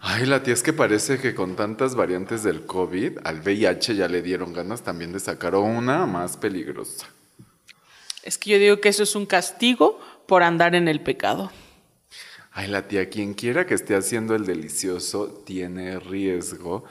Ay, 0.00 0.26
la 0.26 0.42
tía 0.42 0.54
es 0.54 0.62
que 0.62 0.72
parece 0.72 1.18
que 1.18 1.34
con 1.34 1.56
tantas 1.56 1.94
variantes 1.94 2.42
del 2.42 2.66
COVID, 2.66 3.18
al 3.24 3.40
VIH 3.40 3.96
ya 3.96 4.08
le 4.08 4.22
dieron 4.22 4.52
ganas 4.52 4.82
también 4.82 5.12
de 5.12 5.20
sacar 5.20 5.54
una 5.54 6.06
más 6.06 6.36
peligrosa. 6.36 7.06
Es 8.22 8.38
que 8.38 8.50
yo 8.50 8.58
digo 8.58 8.80
que 8.80 8.88
eso 8.88 9.04
es 9.04 9.14
un 9.14 9.26
castigo 9.26 10.00
por 10.26 10.42
andar 10.42 10.74
en 10.74 10.88
el 10.88 11.00
pecado. 11.00 11.50
Ay, 12.52 12.68
la 12.68 12.88
tía, 12.88 13.08
quien 13.08 13.34
quiera 13.34 13.66
que 13.66 13.74
esté 13.74 13.94
haciendo 13.94 14.34
el 14.34 14.46
delicioso 14.46 15.28
tiene 15.44 16.00
riesgo, 16.00 16.84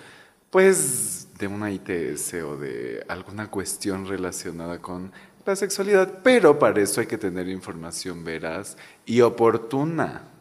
pues, 0.49 1.27
de 1.37 1.47
una 1.47 1.71
ITS 1.71 2.35
o 2.43 2.55
de 2.55 3.03
alguna 3.07 3.49
cuestión 3.49 4.07
relacionada 4.07 4.79
con 4.79 5.11
la 5.45 5.55
sexualidad, 5.55 6.21
pero 6.23 6.57
para 6.57 6.81
eso 6.81 7.01
hay 7.01 7.07
que 7.07 7.17
tener 7.17 7.49
información 7.49 8.23
veraz 8.23 8.77
y 9.05 9.21
oportuna. 9.21 10.34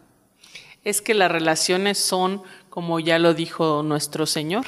Es 0.84 1.02
que 1.02 1.14
las 1.14 1.30
relaciones 1.30 1.98
son, 1.98 2.42
como 2.70 3.00
ya 3.00 3.18
lo 3.18 3.34
dijo 3.34 3.82
nuestro 3.82 4.26
Señor, 4.26 4.66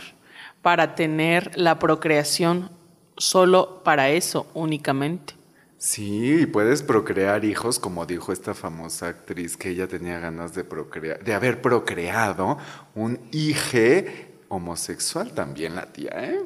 para 0.63 0.95
tener 0.95 1.53
la 1.57 1.79
procreación 1.79 2.71
solo 3.17 3.83
para 3.85 4.11
eso 4.11 4.47
únicamente. 4.55 5.35
Sí, 5.79 6.41
y 6.41 6.47
puedes 6.47 6.83
procrear 6.83 7.45
hijos, 7.45 7.79
como 7.79 8.07
dijo 8.07 8.33
esta 8.33 8.55
famosa 8.55 9.09
actriz 9.09 9.57
que 9.57 9.71
ella 9.71 9.87
tenía 9.87 10.19
ganas 10.19 10.55
de 10.55 10.65
procrear, 10.65 11.23
de 11.23 11.35
haber 11.35 11.61
procreado 11.61 12.59
un 12.95 13.21
hijo 13.31 14.11
homosexual 14.49 15.33
también 15.33 15.77
la 15.77 15.93
tía, 15.93 16.13
¿eh? 16.17 16.41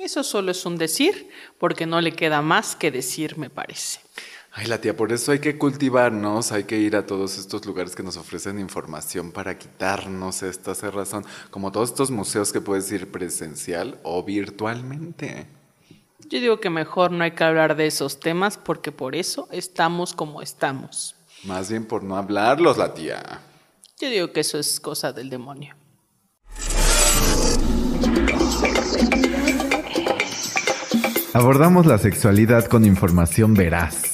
Eso 0.00 0.24
solo 0.24 0.50
es 0.50 0.64
un 0.66 0.76
decir, 0.76 1.28
porque 1.58 1.86
no 1.86 2.00
le 2.00 2.12
queda 2.12 2.42
más 2.42 2.74
que 2.74 2.90
decir, 2.90 3.38
me 3.38 3.50
parece. 3.50 4.00
Ay, 4.56 4.66
la 4.66 4.80
tía, 4.80 4.96
por 4.96 5.10
eso 5.10 5.32
hay 5.32 5.40
que 5.40 5.58
cultivarnos, 5.58 6.52
hay 6.52 6.62
que 6.62 6.78
ir 6.78 6.94
a 6.94 7.04
todos 7.04 7.38
estos 7.38 7.66
lugares 7.66 7.96
que 7.96 8.04
nos 8.04 8.16
ofrecen 8.16 8.60
información 8.60 9.32
para 9.32 9.58
quitarnos 9.58 10.44
esta 10.44 10.76
cerrazón, 10.76 11.24
como 11.50 11.72
todos 11.72 11.90
estos 11.90 12.12
museos 12.12 12.52
que 12.52 12.60
puedes 12.60 12.90
ir 12.92 13.10
presencial 13.10 13.98
o 14.04 14.22
virtualmente. 14.22 15.48
Yo 16.28 16.38
digo 16.38 16.60
que 16.60 16.70
mejor 16.70 17.10
no 17.10 17.24
hay 17.24 17.32
que 17.32 17.42
hablar 17.42 17.74
de 17.74 17.88
esos 17.88 18.20
temas 18.20 18.56
porque 18.56 18.92
por 18.92 19.16
eso 19.16 19.48
estamos 19.50 20.12
como 20.12 20.40
estamos. 20.40 21.16
Más 21.42 21.68
bien 21.68 21.84
por 21.84 22.04
no 22.04 22.16
hablarlos, 22.16 22.78
la 22.78 22.94
tía. 22.94 23.40
Yo 23.98 24.08
digo 24.08 24.32
que 24.32 24.38
eso 24.38 24.60
es 24.60 24.78
cosa 24.78 25.12
del 25.12 25.30
demonio. 25.30 25.74
Abordamos 31.32 31.86
la 31.86 31.98
sexualidad 31.98 32.66
con 32.66 32.84
información 32.84 33.54
veraz. 33.54 34.13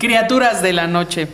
Criaturas 0.00 0.62
de 0.62 0.72
la 0.72 0.86
noche. 0.86 1.26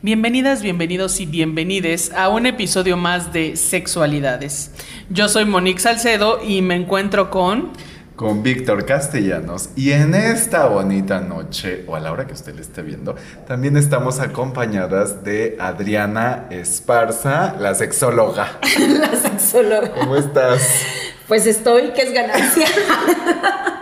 Bienvenidas, 0.00 0.62
bienvenidos 0.62 1.20
y 1.20 1.26
bienvenides 1.26 2.10
a 2.14 2.30
un 2.30 2.46
episodio 2.46 2.96
más 2.96 3.34
de 3.34 3.54
Sexualidades. 3.54 4.70
Yo 5.10 5.28
soy 5.28 5.44
Monique 5.44 5.78
Salcedo 5.78 6.42
y 6.42 6.62
me 6.62 6.74
encuentro 6.74 7.28
con... 7.28 7.72
Con 8.16 8.42
Víctor 8.42 8.86
Castellanos. 8.86 9.68
Y 9.76 9.92
en 9.92 10.14
esta 10.14 10.68
bonita 10.68 11.20
noche, 11.20 11.84
o 11.86 11.96
a 11.96 12.00
la 12.00 12.10
hora 12.10 12.26
que 12.26 12.32
usted 12.32 12.54
le 12.54 12.62
esté 12.62 12.80
viendo, 12.80 13.14
también 13.46 13.76
estamos 13.76 14.20
acompañadas 14.20 15.22
de 15.22 15.58
Adriana 15.60 16.46
Esparza, 16.48 17.56
la 17.60 17.74
sexóloga. 17.74 18.58
La 18.88 19.14
sexóloga. 19.16 19.90
¿Cómo 19.90 20.16
estás? 20.16 20.62
Pues 21.26 21.46
estoy, 21.46 21.90
que 21.90 22.00
es 22.00 22.14
ganancia. 22.14 22.68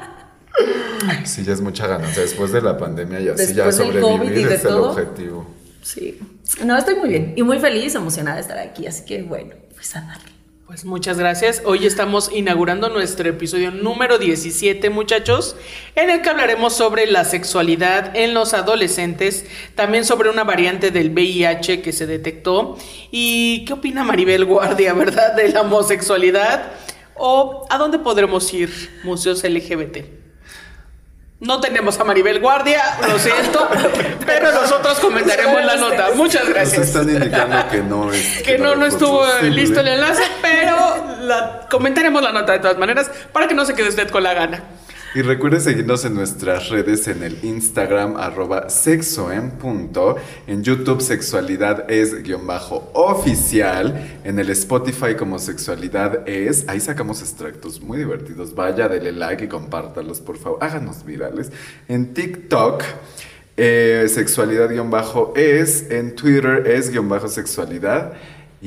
Sí, 1.27 1.45
ya 1.45 1.53
es 1.53 1.61
mucha 1.61 1.87
ganancia. 1.87 2.23
Después 2.23 2.53
de 2.53 2.63
la 2.63 2.79
pandemia 2.79 3.21
y 3.21 3.29
así 3.29 3.55
Después 3.55 3.77
ya 3.77 3.85
del 3.85 4.01
COVID 4.01 4.15
y 4.15 4.17
sobrevivir 4.19 4.49
de 4.49 4.55
es 4.55 4.65
el 4.65 4.69
todo. 4.69 4.91
objetivo. 4.93 5.47
Sí. 5.83 6.19
No, 6.65 6.77
estoy 6.77 6.95
muy 6.97 7.09
bien 7.09 7.35
y 7.37 7.43
muy 7.43 7.59
feliz, 7.59 7.95
emocionada 7.95 8.37
de 8.37 8.43
estar 8.43 8.59
aquí. 8.59 8.87
Así 8.87 9.05
que 9.05 9.23
bueno, 9.23 9.55
pues 9.75 9.95
a 9.97 10.01
darle. 10.01 10.37
Pues 10.67 10.85
muchas 10.85 11.17
gracias. 11.17 11.63
Hoy 11.65 11.87
estamos 11.87 12.29
inaugurando 12.33 12.89
nuestro 12.89 13.29
episodio 13.29 13.71
número 13.71 14.19
17, 14.19 14.91
muchachos, 14.91 15.55
en 15.95 16.11
el 16.11 16.23
que 16.23 16.29
hablaremos 16.29 16.73
sobre 16.73 17.07
la 17.07 17.25
sexualidad 17.25 18.17
en 18.17 18.35
los 18.35 18.53
adolescentes, 18.53 19.45
también 19.77 20.05
sobre 20.05 20.29
una 20.29 20.43
variante 20.43 20.91
del 20.91 21.11
VIH 21.11 21.83
que 21.83 21.93
se 21.93 22.09
detectó 22.09 22.77
y 23.13 23.65
qué 23.65 23.75
opina 23.75 24.03
Maribel 24.03 24.45
Guardia, 24.45 24.93
¿verdad?, 24.93 25.37
de 25.37 25.51
la 25.51 25.61
homosexualidad 25.61 26.73
o 27.15 27.65
a 27.71 27.79
dónde 27.79 28.01
podremos 28.01 28.53
ir, 28.53 28.69
museos 29.05 29.45
LGBT. 29.45 29.99
No 31.39 31.61
tenemos 31.61 32.01
a 32.01 32.05
Maribel 32.05 32.41
Guardia, 32.41 32.83
lo 33.07 33.19
siento, 33.19 33.69
pero 34.27 34.53
nosotros 34.53 34.99
comentaremos 35.01 35.63
la 35.65 35.77
nota. 35.77 36.09
Muchas 36.15 36.45
Nos 36.45 36.55
gracias 36.55 36.87
están 36.87 37.11
indicando 37.11 37.69
que 37.71 37.79
no 37.83 38.11
es. 38.11 38.43
que 38.43 38.57
no, 38.57 38.87
estuvo 38.87 39.21
posible. 39.21 39.51
listo 39.51 39.81
el 39.81 39.89
enlace, 39.89 40.23
pero 40.41 40.77
la- 41.21 41.67
comentaremos 41.71 42.23
la 42.23 42.33
nota 42.33 42.53
de 42.53 42.61
todas 42.61 42.79
maneras 42.79 43.11
para 43.33 43.47
que 43.49 43.55
no 43.55 43.67
se 43.67 43.75
quede 43.75 43.91
usted 43.91 44.09
con 44.11 44.23
la 44.23 44.33
gana. 44.33 44.63
Y 45.16 45.22
recuerde 45.22 45.60
seguirnos 45.60 46.04
en 46.04 46.12
nuestras 46.12 46.69
redes 46.69 47.09
en 47.09 47.22
el 47.22 47.43
Instagram 47.43 48.19
arroba 48.19 48.69
sexo 48.69 49.32
en 49.32 49.53
punto, 49.53 50.16
en 50.47 50.62
YouTube 50.62 51.00
sexualidad 51.00 51.91
es 51.91 52.22
guion 52.22 52.47
bajo 52.47 52.91
oficial, 52.93 54.19
en 54.25 54.38
el 54.38 54.50
Spotify 54.50 55.15
como 55.19 55.38
sexualidad 55.38 56.28
es, 56.28 56.69
ahí 56.69 56.81
sacamos 56.81 57.22
extractos 57.22 57.81
muy 57.81 57.97
divertidos, 57.97 58.54
vaya, 58.54 58.91
dele 58.91 59.10
like 59.10 59.47
y 59.47 59.49
compártalos 59.49 60.21
por 60.21 60.37
favor, 60.37 60.59
háganos 60.60 61.03
virales. 61.03 61.50
En 61.88 62.12
TikTok 62.12 62.84
eh, 63.56 64.04
sexualidad 64.10 64.69
guion 64.69 64.91
bajo 64.91 65.33
es, 65.34 65.91
en 65.91 66.15
Twitter 66.15 66.66
es 66.66 66.91
guion 66.91 67.09
bajo 67.09 67.28
sexualidad. 67.28 68.12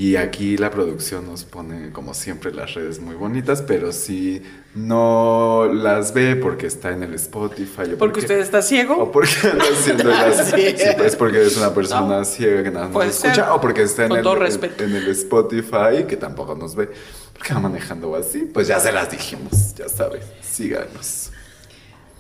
Y 0.02 0.16
aquí 0.16 0.56
la 0.56 0.70
producción 0.72 1.26
nos 1.28 1.44
pone, 1.44 1.92
como 1.92 2.14
siempre, 2.14 2.54
las 2.54 2.74
redes 2.74 3.02
muy 3.02 3.16
bonitas, 3.16 3.62
pero 3.62 3.92
si 3.92 4.42
no 4.74 5.70
las 5.74 6.14
ve 6.14 6.38
porque 6.38 6.68
está 6.68 6.92
en 6.92 7.04
el 7.04 7.14
Spotify 7.16 7.94
o 7.96 7.98
Porque 7.98 8.22
usted 8.22 8.40
está 8.40 8.62
ciego. 8.62 8.96
o 8.98 9.12
porque 9.12 9.34
anda 9.52 9.66
haciendo 9.74 10.04
las 10.10 10.52
Sí. 10.52 10.74
sí, 10.78 10.86
pues 10.98 11.18
porque 11.18 11.46
es 11.46 11.58
una 11.58 11.74
persona 11.74 12.20
No. 12.20 12.24
ciega 12.24 12.64
que 12.64 12.72
nada 12.72 12.88
más 12.88 12.94
nos 13.08 13.16
escucha 13.16 13.34
ser. 13.36 13.44
o 13.50 13.60
porque 13.60 13.82
está 13.82 14.06
en 14.06 14.12
el, 14.14 14.26
en 14.26 14.96
el 14.96 15.08
Spotify 15.10 16.06
que 16.08 16.16
tampoco 16.16 16.56
nos 16.56 16.76
ve 16.76 16.90
porque 17.34 17.54
va 17.54 17.60
manejando 17.60 18.16
así 18.16 18.50
pues 18.54 18.68
ya 18.70 18.80
se 18.80 18.94
las 18.94 19.12
dijimos 19.12 19.76
ya 19.76 19.90
sabes 19.90 20.24
síganos 20.42 21.32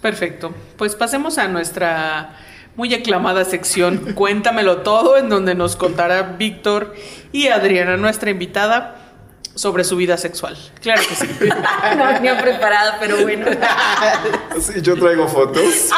Perfecto. 0.01 0.53
Pues 0.77 0.95
pasemos 0.95 1.37
a 1.37 1.47
nuestra 1.49 2.33
muy 2.79 2.93
aclamada 2.93 3.43
sección 3.43 4.13
Cuéntamelo 4.15 4.77
todo, 4.77 5.17
en 5.17 5.27
donde 5.27 5.53
nos 5.53 5.75
contará 5.75 6.37
Víctor 6.39 6.95
y 7.33 7.49
Adriana, 7.49 7.97
nuestra 7.97 8.29
invitada, 8.29 8.95
sobre 9.53 9.83
su 9.83 9.97
vida 9.97 10.15
sexual. 10.15 10.55
Claro 10.81 11.01
que 11.07 11.13
sí. 11.13 11.27
No 11.97 12.05
venía 12.05 12.41
preparada, 12.41 12.95
pero 13.01 13.17
bueno. 13.17 13.47
sí 14.61 14.81
yo 14.81 14.95
traigo 14.95 15.27
fotos 15.27 15.61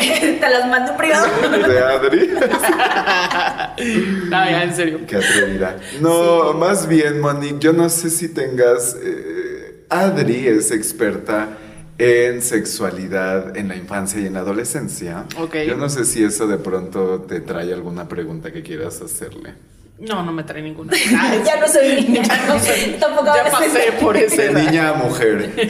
Te 0.00 0.50
las 0.50 0.66
mando 0.66 0.96
privado. 0.96 1.28
de 1.68 1.78
Adri 1.78 2.28
No, 4.30 4.50
ya, 4.50 4.64
en 4.64 4.74
serio. 4.74 5.00
qué 5.06 5.16
atrevida 5.16 5.76
no 6.00 6.54
más 6.54 6.88
bien 6.88 7.20
Monique 7.20 7.58
yo 7.60 7.72
no 7.72 7.88
sé 7.88 8.10
si 8.10 8.34
tengas 8.34 8.96
eh, 9.00 9.84
Adri 9.88 10.48
es 10.48 10.72
experta 10.72 11.50
en 12.02 12.40
sexualidad 12.42 13.56
en 13.56 13.68
la 13.68 13.76
infancia 13.76 14.20
y 14.20 14.26
en 14.26 14.32
la 14.34 14.40
adolescencia. 14.40 15.26
Ok. 15.38 15.56
Yo 15.68 15.76
no 15.76 15.88
sé 15.90 16.04
si 16.06 16.24
eso 16.24 16.46
de 16.46 16.56
pronto 16.56 17.20
te 17.28 17.40
trae 17.40 17.72
alguna 17.72 18.08
pregunta 18.08 18.50
que 18.52 18.62
quieras 18.62 19.00
hacerle. 19.02 19.52
No, 19.98 20.22
no 20.24 20.32
me 20.32 20.42
trae 20.44 20.62
ninguna. 20.62 20.94
ya 21.44 21.60
no 21.60 21.68
soy 21.68 22.02
niña. 22.02 22.22
Ya 22.22 22.46
no 22.46 22.58
soy- 22.58 22.96
Tampoco 23.00 23.26
ya 23.26 23.50
soy- 23.50 23.68
pasé 23.68 23.92
por 24.00 24.16
ese 24.16 24.48
De 24.48 24.62
niña 24.64 24.88
a 24.88 24.92
mujer. 24.94 25.50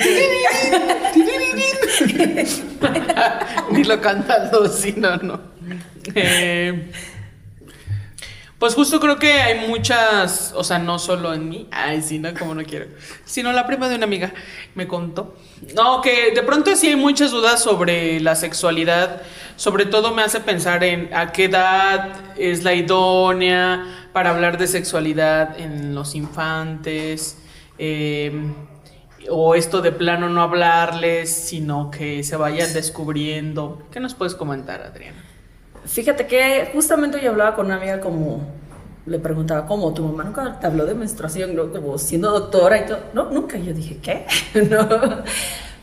Dilo 3.72 4.00
cantando, 4.00 4.68
sí, 4.68 4.94
no, 4.96 5.16
no. 5.16 5.40
Eh, 6.14 6.90
Pues 8.60 8.74
justo 8.74 9.00
creo 9.00 9.16
que 9.18 9.32
hay 9.32 9.66
muchas, 9.66 10.52
o 10.54 10.62
sea, 10.62 10.78
no 10.78 10.98
solo 10.98 11.32
en 11.32 11.48
mí, 11.48 11.66
ay, 11.70 12.02
sí, 12.02 12.18
no, 12.18 12.34
como 12.34 12.54
no 12.54 12.62
quiero, 12.62 12.88
sino 13.24 13.54
la 13.54 13.66
prima 13.66 13.88
de 13.88 13.94
una 13.94 14.04
amiga 14.04 14.34
me 14.74 14.86
contó. 14.86 15.34
No, 15.74 16.02
que 16.02 16.32
de 16.32 16.42
pronto 16.42 16.76
sí 16.76 16.88
hay 16.88 16.96
muchas 16.96 17.30
dudas 17.30 17.62
sobre 17.62 18.20
la 18.20 18.36
sexualidad, 18.36 19.22
sobre 19.56 19.86
todo 19.86 20.14
me 20.14 20.20
hace 20.20 20.40
pensar 20.40 20.84
en 20.84 21.08
a 21.14 21.32
qué 21.32 21.44
edad 21.44 22.34
es 22.36 22.62
la 22.62 22.74
idónea 22.74 24.10
para 24.12 24.28
hablar 24.28 24.58
de 24.58 24.66
sexualidad 24.66 25.58
en 25.58 25.94
los 25.94 26.14
infantes, 26.14 27.38
eh, 27.78 28.30
o 29.30 29.54
esto 29.54 29.80
de 29.80 29.92
plano 29.92 30.28
no 30.28 30.42
hablarles, 30.42 31.34
sino 31.34 31.90
que 31.90 32.22
se 32.24 32.36
vayan 32.36 32.74
descubriendo. 32.74 33.82
¿Qué 33.90 34.00
nos 34.00 34.12
puedes 34.12 34.34
comentar, 34.34 34.82
Adriana? 34.82 35.29
Fíjate 35.86 36.26
que 36.26 36.70
justamente 36.72 37.20
yo 37.22 37.30
hablaba 37.30 37.54
con 37.54 37.66
una 37.66 37.76
amiga 37.76 38.00
como, 38.00 38.40
le 39.06 39.18
preguntaba, 39.18 39.66
¿cómo? 39.66 39.92
¿Tu 39.94 40.04
mamá 40.04 40.24
nunca 40.24 40.58
te 40.60 40.66
habló 40.66 40.84
de 40.86 40.94
menstruación? 40.94 41.54
¿no? 41.54 41.70
Como 41.72 41.98
siendo 41.98 42.30
doctora 42.30 42.78
y 42.78 42.86
todo. 42.86 42.98
No, 43.12 43.30
nunca. 43.30 43.58
Yo 43.58 43.72
dije, 43.72 43.98
¿qué? 44.02 44.26
no. 44.70 44.86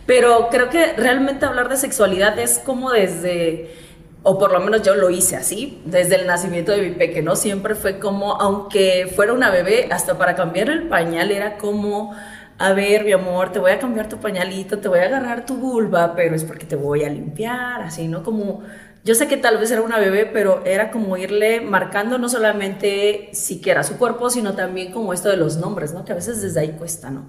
Pero 0.06 0.48
creo 0.50 0.70
que 0.70 0.94
realmente 0.94 1.46
hablar 1.46 1.68
de 1.68 1.78
sexualidad 1.78 2.40
es 2.40 2.60
como 2.60 2.92
desde, 2.92 3.76
o 4.24 4.40
por 4.40 4.54
lo 4.54 4.62
menos 4.62 4.82
yo 4.82 4.96
lo 4.96 5.10
hice 5.10 5.36
así, 5.36 5.82
desde 5.86 6.16
el 6.16 6.26
nacimiento 6.26 6.72
de 6.72 6.82
mi 6.82 6.92
pequeño, 6.92 7.32
¿no? 7.32 7.36
Siempre 7.36 7.76
fue 7.76 8.00
como, 8.00 8.40
aunque 8.40 9.12
fuera 9.14 9.34
una 9.34 9.50
bebé, 9.52 9.90
hasta 9.92 10.18
para 10.18 10.36
cambiar 10.36 10.70
el 10.70 10.88
pañal 10.88 11.32
era 11.32 11.58
como 11.58 12.16
a 12.60 12.74
ver, 12.74 13.04
mi 13.04 13.12
amor, 13.12 13.52
te 13.52 13.60
voy 13.60 13.72
a 13.72 13.80
cambiar 13.80 14.10
tu 14.10 14.18
pañalito, 14.18 14.80
te 14.80 14.88
voy 14.88 15.00
a 15.00 15.04
agarrar 15.04 15.46
tu 15.46 15.58
vulva, 15.58 16.16
pero 16.16 16.36
es 16.36 16.44
porque 16.44 16.66
te 16.66 16.76
voy 16.76 17.04
a 17.04 17.10
limpiar, 17.10 17.82
así, 17.82 18.08
¿no? 18.08 18.24
Como 18.24 18.64
yo 19.08 19.16
sé 19.16 19.30
que 19.30 19.38
tal 19.38 19.58
vez 19.58 19.72
era 19.72 19.82
una 19.82 20.00
bebé, 20.00 20.26
pero 20.26 20.66
era 20.66 20.92
como 20.92 21.16
irle 21.16 21.62
marcando 21.62 22.18
no 22.18 22.28
solamente 22.28 23.30
siquiera 23.32 23.82
su 23.84 23.98
cuerpo, 23.98 24.30
sino 24.30 24.54
también 24.54 24.92
como 24.92 25.14
esto 25.14 25.30
de 25.30 25.38
los 25.38 25.56
nombres, 25.56 25.94
¿no? 25.94 26.04
Que 26.04 26.12
a 26.12 26.16
veces 26.16 26.42
desde 26.42 26.60
ahí 26.60 26.72
cuesta, 26.74 27.10
¿no? 27.10 27.26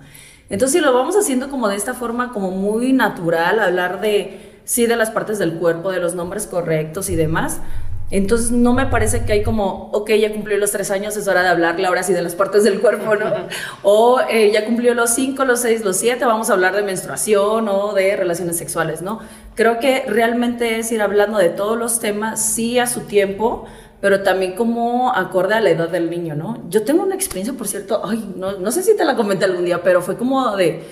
Entonces, 0.50 0.72
si 0.72 0.84
lo 0.84 0.92
vamos 0.92 1.14
haciendo 1.14 1.48
como 1.48 1.68
de 1.68 1.76
esta 1.76 1.94
forma, 1.94 2.32
como 2.32 2.50
muy 2.50 2.92
natural, 2.92 3.60
hablar 3.60 4.00
de, 4.00 4.60
sí, 4.64 4.86
de 4.86 4.96
las 4.96 5.12
partes 5.12 5.38
del 5.38 5.54
cuerpo, 5.54 5.92
de 5.92 6.00
los 6.00 6.16
nombres 6.16 6.48
correctos 6.48 7.10
y 7.10 7.14
demás, 7.14 7.60
entonces 8.10 8.50
no 8.50 8.72
me 8.72 8.86
parece 8.86 9.24
que 9.24 9.34
hay 9.34 9.42
como, 9.44 9.90
ok, 9.92 10.10
ya 10.12 10.32
cumplió 10.32 10.56
los 10.56 10.70
tres 10.72 10.90
años, 10.90 11.16
es 11.16 11.28
hora 11.28 11.42
de 11.42 11.48
hablarle 11.48 11.86
ahora 11.86 12.02
sí 12.02 12.12
de 12.12 12.22
las 12.22 12.34
partes 12.34 12.64
del 12.64 12.80
cuerpo, 12.80 13.14
¿no? 13.14 13.26
o 13.82 14.20
eh, 14.30 14.50
ya 14.50 14.64
cumplió 14.64 14.94
los 14.94 15.10
cinco, 15.10 15.44
los 15.44 15.60
seis, 15.60 15.84
los 15.84 15.98
siete, 15.98 16.24
vamos 16.24 16.50
a 16.50 16.54
hablar 16.54 16.74
de 16.74 16.82
menstruación 16.82 17.68
o 17.68 17.92
de 17.92 18.16
relaciones 18.16 18.56
sexuales, 18.56 19.02
¿no? 19.02 19.20
Creo 19.58 19.80
que 19.80 20.04
realmente 20.06 20.78
es 20.78 20.92
ir 20.92 21.02
hablando 21.02 21.36
de 21.36 21.48
todos 21.48 21.76
los 21.76 21.98
temas, 21.98 22.40
sí 22.40 22.78
a 22.78 22.86
su 22.86 23.00
tiempo, 23.00 23.64
pero 24.00 24.22
también 24.22 24.54
como 24.54 25.12
acorde 25.12 25.54
a 25.54 25.60
la 25.60 25.70
edad 25.70 25.88
del 25.88 26.10
niño, 26.10 26.36
¿no? 26.36 26.62
Yo 26.68 26.84
tengo 26.84 27.02
una 27.02 27.16
experiencia, 27.16 27.52
por 27.54 27.66
cierto, 27.66 28.02
ay, 28.04 28.32
no, 28.36 28.52
no 28.52 28.70
sé 28.70 28.84
si 28.84 28.96
te 28.96 29.04
la 29.04 29.16
comenté 29.16 29.46
algún 29.46 29.64
día, 29.64 29.82
pero 29.82 30.00
fue 30.00 30.16
como 30.16 30.56
de 30.56 30.84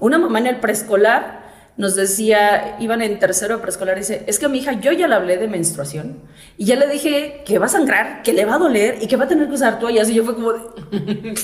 una 0.00 0.16
mamá 0.16 0.38
en 0.38 0.46
el 0.46 0.56
preescolar 0.56 1.43
nos 1.76 1.96
decía, 1.96 2.76
iban 2.78 3.02
en 3.02 3.18
tercero 3.18 3.60
preescolar, 3.60 3.98
dice, 3.98 4.22
es 4.28 4.38
que 4.38 4.46
a 4.46 4.48
mi 4.48 4.58
hija 4.58 4.74
yo 4.74 4.92
ya 4.92 5.08
le 5.08 5.16
hablé 5.16 5.38
de 5.38 5.48
menstruación 5.48 6.20
y 6.56 6.66
ya 6.66 6.76
le 6.76 6.86
dije 6.86 7.42
que 7.44 7.58
va 7.58 7.66
a 7.66 7.68
sangrar, 7.68 8.22
que 8.22 8.32
le 8.32 8.44
va 8.44 8.54
a 8.54 8.58
doler 8.58 8.98
y 9.00 9.08
que 9.08 9.16
va 9.16 9.24
a 9.24 9.28
tener 9.28 9.48
que 9.48 9.54
usar 9.54 9.80
toallas 9.80 10.08
y 10.08 10.14
yo 10.14 10.24
fue 10.24 10.36
como 10.36 10.52
de... 10.52 10.60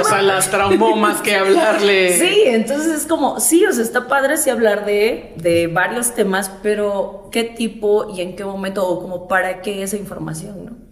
o 0.00 0.04
sea, 0.04 0.22
las 0.22 0.50
traumó 0.50 0.96
más 0.96 1.20
que 1.22 1.36
hablarle. 1.36 2.18
Sí, 2.18 2.42
entonces 2.46 2.92
es 2.92 3.06
como, 3.06 3.38
sí, 3.38 3.64
o 3.64 3.72
sea, 3.72 3.84
está 3.84 4.08
padre 4.08 4.36
sí 4.38 4.50
hablar 4.50 4.84
de, 4.86 5.34
de 5.36 5.68
varios 5.68 6.14
temas, 6.14 6.50
pero 6.64 7.28
¿qué 7.30 7.44
tipo 7.44 8.12
y 8.12 8.22
en 8.22 8.34
qué 8.34 8.44
momento 8.44 8.86
o 8.88 9.00
como 9.00 9.28
para 9.28 9.62
qué 9.62 9.84
esa 9.84 9.96
información, 9.96 10.64
no? 10.64 10.86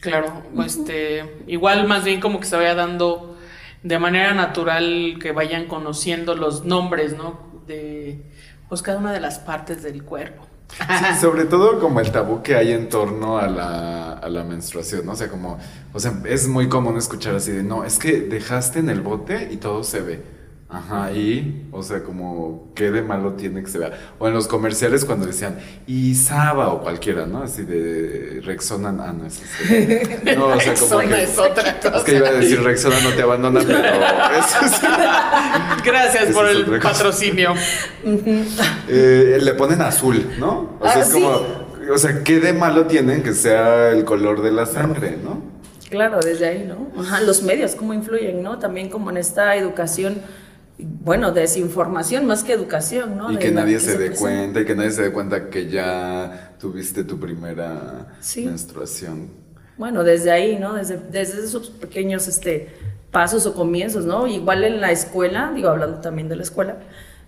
Claro, 0.00 0.42
este, 0.64 1.42
igual 1.46 1.88
más 1.88 2.04
bien 2.04 2.20
como 2.20 2.38
que 2.38 2.46
se 2.46 2.54
vaya 2.54 2.74
dando 2.74 3.36
de 3.82 3.98
manera 3.98 4.34
natural 4.34 5.16
que 5.20 5.32
vayan 5.32 5.66
conociendo 5.66 6.34
los 6.34 6.64
nombres, 6.64 7.16
¿no? 7.16 7.55
De 7.66 8.22
pues 8.68 8.82
cada 8.82 8.98
una 8.98 9.12
de 9.12 9.20
las 9.20 9.38
partes 9.38 9.82
del 9.82 10.02
cuerpo. 10.02 10.46
Sí, 10.68 11.20
sobre 11.20 11.44
todo 11.44 11.78
como 11.78 12.00
el 12.00 12.10
tabú 12.10 12.42
que 12.42 12.56
hay 12.56 12.72
en 12.72 12.88
torno 12.88 13.38
a 13.38 13.46
la, 13.46 14.12
a 14.14 14.28
la 14.28 14.44
menstruación, 14.44 15.06
¿no? 15.06 15.12
O 15.12 15.16
sea, 15.16 15.28
como, 15.28 15.58
o 15.92 16.00
sea, 16.00 16.20
es 16.24 16.48
muy 16.48 16.68
común 16.68 16.96
escuchar 16.96 17.36
así 17.36 17.52
de, 17.52 17.62
no, 17.62 17.84
es 17.84 17.98
que 17.98 18.20
dejaste 18.22 18.80
en 18.80 18.90
el 18.90 19.00
bote 19.00 19.48
y 19.52 19.58
todo 19.58 19.84
se 19.84 20.00
ve. 20.00 20.35
Ajá, 20.68 21.12
y, 21.12 21.68
o 21.70 21.80
sea, 21.80 22.02
como, 22.02 22.72
¿qué 22.74 22.90
de 22.90 23.00
malo 23.00 23.34
tiene 23.34 23.62
que 23.62 23.70
se 23.70 23.78
vea? 23.78 23.92
O 24.18 24.26
en 24.26 24.34
los 24.34 24.48
comerciales 24.48 25.04
cuando 25.04 25.24
decían, 25.24 25.58
y 25.86 26.16
Saba 26.16 26.70
o 26.70 26.82
cualquiera, 26.82 27.24
¿no? 27.24 27.44
Así 27.44 27.62
de 27.62 28.40
Rexona, 28.44 28.88
ah, 28.88 29.12
no 29.12 29.26
es 29.26 29.40
así. 29.42 29.98
No, 30.36 30.46
o 30.48 30.60
sea, 30.60 30.74
como 30.74 30.98
que, 30.98 31.22
es 31.22 31.38
otra 31.38 31.80
cosa. 31.80 31.96
Es 31.98 32.02
que 32.02 32.16
iba 32.16 32.28
a 32.28 32.32
decir 32.32 32.60
Rexona 32.62 33.00
no 33.00 33.10
te 33.10 33.22
abandona, 33.22 33.60
pero 33.64 33.78
eso 34.38 34.66
es, 34.66 35.84
Gracias 35.84 36.24
Eso 36.24 36.32
por 36.32 36.48
el 36.48 36.80
patrocinio. 36.80 37.54
eh, 38.88 39.38
le 39.40 39.54
ponen 39.54 39.80
azul, 39.82 40.34
¿no? 40.40 40.76
O 40.80 40.84
sea, 40.84 40.96
Ah, 40.96 41.00
es 41.00 41.10
como, 41.10 41.28
o 41.94 41.98
sea, 41.98 42.24
¿qué 42.24 42.40
de 42.40 42.52
malo 42.52 42.86
tienen 42.86 43.22
que 43.22 43.34
sea 43.34 43.90
el 43.90 44.04
color 44.04 44.42
de 44.42 44.50
la 44.50 44.66
sangre, 44.66 45.16
¿no? 45.22 45.42
Claro, 45.90 46.18
desde 46.20 46.48
ahí, 46.48 46.64
¿no? 46.66 47.00
Ajá, 47.00 47.20
los 47.20 47.42
medios, 47.44 47.76
cómo 47.76 47.94
influyen, 47.94 48.42
¿no? 48.42 48.58
También 48.58 48.88
como 48.88 49.10
en 49.10 49.18
esta 49.18 49.54
educación, 49.54 50.20
bueno, 50.78 51.32
desinformación 51.32 52.26
más 52.26 52.44
que 52.44 52.52
educación, 52.52 53.16
¿no? 53.16 53.30
Y 53.30 53.34
De 53.34 53.40
que 53.40 53.50
nadie 53.50 53.74
que 53.74 53.80
se 53.80 53.98
dé 53.98 54.10
cuenta, 54.10 54.60
y 54.60 54.64
que 54.64 54.74
nadie 54.74 54.90
se 54.90 55.02
dé 55.02 55.12
cuenta 55.12 55.48
que 55.48 55.68
ya 55.70 56.54
tuviste 56.60 57.04
tu 57.04 57.18
primera 57.18 58.14
Sí. 58.20 58.44
menstruación. 58.44 59.30
Bueno, 59.78 60.04
desde 60.04 60.30
ahí, 60.30 60.58
¿no? 60.58 60.74
Desde, 60.74 60.96
desde 60.98 61.44
esos 61.44 61.70
pequeños 61.70 62.28
este, 62.28 62.68
pasos 63.10 63.46
o 63.46 63.54
comienzos, 63.54 64.04
¿no? 64.04 64.26
Igual 64.26 64.64
en 64.64 64.80
la 64.80 64.90
escuela, 64.90 65.52
digo, 65.54 65.68
hablando 65.68 65.98
también 66.00 66.28
de 66.28 66.36
la 66.36 66.42
escuela, 66.42 66.76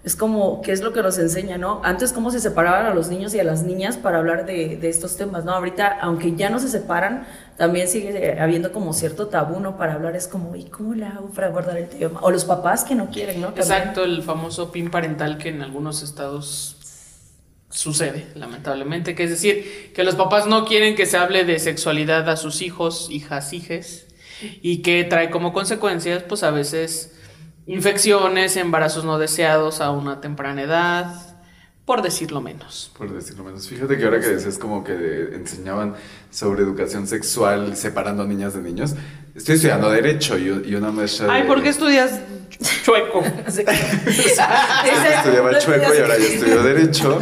es 0.04 0.14
como, 0.14 0.62
¿qué 0.62 0.72
es 0.72 0.80
lo 0.80 0.92
que 0.92 1.02
nos 1.02 1.18
enseña, 1.18 1.58
no? 1.58 1.80
Antes, 1.84 2.12
cómo 2.12 2.30
se 2.30 2.40
separaban 2.40 2.86
a 2.86 2.94
los 2.94 3.08
niños 3.08 3.34
y 3.34 3.40
a 3.40 3.44
las 3.44 3.64
niñas 3.64 3.96
para 3.96 4.18
hablar 4.18 4.46
de, 4.46 4.76
de 4.76 4.88
estos 4.88 5.16
temas, 5.16 5.44
¿no? 5.44 5.52
Ahorita, 5.52 5.98
aunque 6.00 6.36
ya 6.36 6.50
no 6.50 6.60
se 6.60 6.68
separan, 6.68 7.26
también 7.56 7.88
sigue 7.88 8.40
habiendo 8.40 8.72
como 8.72 8.92
cierto 8.92 9.26
tabú, 9.26 9.58
¿no? 9.60 9.76
Para 9.76 9.94
hablar, 9.94 10.14
es 10.14 10.28
como, 10.28 10.54
¿y 10.54 10.64
cómo 10.64 10.94
le 10.94 11.04
hago 11.04 11.30
para 11.30 11.48
guardar 11.48 11.76
el 11.76 11.88
tema? 11.88 12.20
O 12.22 12.30
los 12.30 12.44
papás 12.44 12.84
que 12.84 12.94
no 12.94 13.10
quieren, 13.10 13.40
¿no? 13.40 13.48
Exacto, 13.48 14.04
el 14.04 14.22
famoso 14.22 14.70
PIN 14.70 14.90
parental 14.90 15.36
que 15.36 15.48
en 15.48 15.62
algunos 15.62 16.02
estados 16.02 16.76
sucede, 17.70 18.28
lamentablemente, 18.34 19.14
que 19.14 19.24
es 19.24 19.30
decir, 19.30 19.92
que 19.94 20.04
los 20.04 20.14
papás 20.14 20.46
no 20.46 20.64
quieren 20.64 20.94
que 20.94 21.06
se 21.06 21.16
hable 21.16 21.44
de 21.44 21.58
sexualidad 21.58 22.28
a 22.30 22.36
sus 22.36 22.62
hijos, 22.62 23.08
hijas, 23.10 23.52
hijes, 23.52 24.06
y 24.62 24.82
que 24.82 25.04
trae 25.04 25.30
como 25.30 25.52
consecuencias, 25.52 26.22
pues 26.22 26.44
a 26.44 26.50
veces 26.50 27.17
infecciones, 27.68 28.56
embarazos 28.56 29.04
no 29.04 29.18
deseados 29.18 29.80
a 29.80 29.90
una 29.90 30.20
temprana 30.20 30.62
edad, 30.62 31.14
por 31.84 32.02
decirlo 32.02 32.40
menos. 32.40 32.90
Por 32.98 33.12
decirlo 33.12 33.44
menos. 33.44 33.68
Fíjate 33.68 33.96
que 33.96 34.04
ahora 34.04 34.20
que 34.20 34.26
decías 34.26 34.58
como 34.58 34.82
que 34.82 35.30
enseñaban 35.32 35.94
sobre 36.30 36.62
educación 36.62 37.06
sexual 37.06 37.76
separando 37.76 38.24
niñas 38.24 38.54
de 38.54 38.62
niños, 38.62 38.94
estoy 39.34 39.54
estudiando 39.54 39.90
Derecho 39.90 40.36
y, 40.36 40.64
y 40.66 40.74
una 40.74 40.90
maestra 40.90 41.26
de... 41.26 41.32
Ay, 41.32 41.44
¿por 41.44 41.62
qué 41.62 41.68
estudias 41.68 42.20
chueco? 42.84 43.22
Sí. 43.48 43.64
Estudiaba 43.66 45.58
chueco 45.58 45.94
y 45.94 45.98
ahora 45.98 46.18
ya 46.18 46.24
estudio 46.24 46.62
Derecho. 46.62 47.18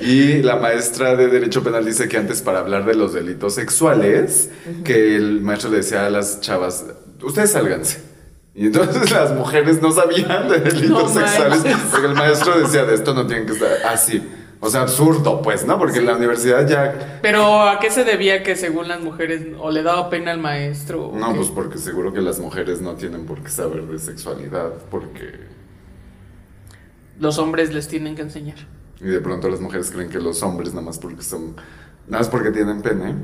Y 0.00 0.40
la 0.42 0.56
maestra 0.56 1.14
de 1.14 1.28
Derecho 1.28 1.62
Penal 1.62 1.84
dice 1.84 2.08
que 2.08 2.16
antes 2.16 2.40
para 2.40 2.60
hablar 2.60 2.86
de 2.86 2.94
los 2.94 3.12
delitos 3.12 3.54
sexuales, 3.54 4.48
que 4.84 5.16
el 5.16 5.42
maestro 5.42 5.70
le 5.70 5.78
decía 5.78 6.06
a 6.06 6.10
las 6.10 6.40
chavas, 6.40 6.86
ustedes 7.22 7.52
sálganse. 7.52 8.09
Y 8.54 8.66
entonces 8.66 9.10
las 9.12 9.32
mujeres 9.34 9.80
no 9.80 9.92
sabían 9.92 10.48
de 10.48 10.58
delitos 10.60 10.88
No 10.90 11.08
sexuales 11.08 11.64
manches. 11.64 11.78
porque 11.90 12.06
el 12.06 12.14
maestro 12.14 12.58
decía, 12.60 12.84
de 12.84 12.94
esto 12.94 13.14
no 13.14 13.26
tienen 13.26 13.46
que 13.46 13.52
estar 13.52 13.70
así. 13.86 14.22
O 14.62 14.68
sea, 14.68 14.82
absurdo, 14.82 15.40
pues, 15.40 15.64
¿no? 15.66 15.78
Porque 15.78 16.00
en 16.00 16.06
la 16.06 16.16
universidad 16.16 16.68
ya... 16.68 17.18
Pero 17.22 17.62
¿a 17.62 17.78
qué 17.80 17.90
se 17.90 18.04
debía 18.04 18.42
que 18.42 18.56
según 18.56 18.88
las 18.88 19.00
mujeres 19.00 19.46
o 19.58 19.70
le 19.70 19.82
daba 19.82 20.10
pena 20.10 20.32
al 20.32 20.38
maestro? 20.38 21.06
o 21.06 21.18
No, 21.18 21.30
qué? 21.30 21.36
pues 21.36 21.48
porque 21.48 21.78
seguro 21.78 22.12
que 22.12 22.20
las 22.20 22.38
mujeres 22.40 22.82
no 22.82 22.94
tienen 22.94 23.24
por 23.24 23.42
qué 23.42 23.48
saber 23.48 23.84
de 23.86 23.98
sexualidad, 23.98 24.72
porque... 24.90 25.32
los 27.18 27.38
hombres 27.38 27.72
les 27.72 27.88
tienen 27.88 28.14
que 28.16 28.22
enseñar. 28.22 28.56
Y 29.00 29.04
de 29.06 29.20
pronto 29.20 29.48
las 29.48 29.60
mujeres 29.60 29.90
creen 29.90 30.10
que 30.10 30.18
los 30.18 30.42
hombres, 30.42 30.74
nada 30.74 30.84
más 30.84 30.98
porque 30.98 31.22
son. 31.22 31.56
Nada 32.06 32.18
más 32.22 32.28
porque 32.28 32.50
tienen 32.50 32.82
pene, 32.82 33.14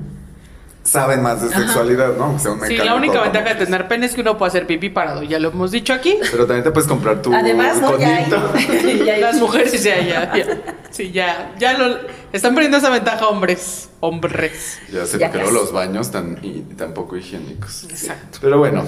saben 0.87 1.23
más 1.23 1.43
de 1.43 1.49
sexualidad, 1.49 2.17
¿no? 2.17 2.35
O 2.35 2.39
sea, 2.39 2.53
un 2.53 2.65
Sí, 2.67 2.77
la 2.77 2.95
única 2.95 3.21
ventaja 3.21 3.55
de 3.55 3.65
tener 3.67 3.89
pene 3.89 4.07
es 4.07 4.15
que 4.15 4.21
uno 4.21 4.39
puede 4.39 4.51
hacer 4.51 4.67
pipí 4.67 4.89
parado, 4.89 5.23
ya 5.23 5.39
lo 5.39 5.51
hemos 5.51 5.71
dicho 5.71 5.93
aquí. 5.93 6.17
Pero 6.31 6.47
también 6.47 6.65
te 6.65 6.71
puedes 6.71 6.89
comprar 6.89 7.21
tu 7.23 7.35
Además, 7.35 7.81
¿no? 7.81 7.99
Ya 7.99 8.17
hay- 8.17 8.25
conito. 8.31 8.53
ya 9.05 9.15
hay- 9.15 9.21
Las 9.21 9.37
mujeres 9.37 9.83
ya, 9.83 9.99
ya, 10.01 10.37
ya. 10.37 10.47
Sí, 10.91 11.11
ya, 11.13 11.53
ya 11.59 11.77
lo 11.77 11.99
están 12.33 12.55
perdiendo 12.55 12.79
esa 12.79 12.91
ventaja 12.91 13.27
hombres, 13.29 13.91
hombres. 14.01 14.79
Ya 14.93 15.05
luego 15.05 15.41
casi. 15.43 15.55
los 15.55 15.73
baños 15.73 16.11
tan, 16.11 16.39
y, 16.43 16.61
tan 16.77 16.95
poco 16.95 17.17
higiénicos. 17.17 17.85
Exacto. 17.85 18.39
Pero 18.41 18.59
bueno, 18.59 18.85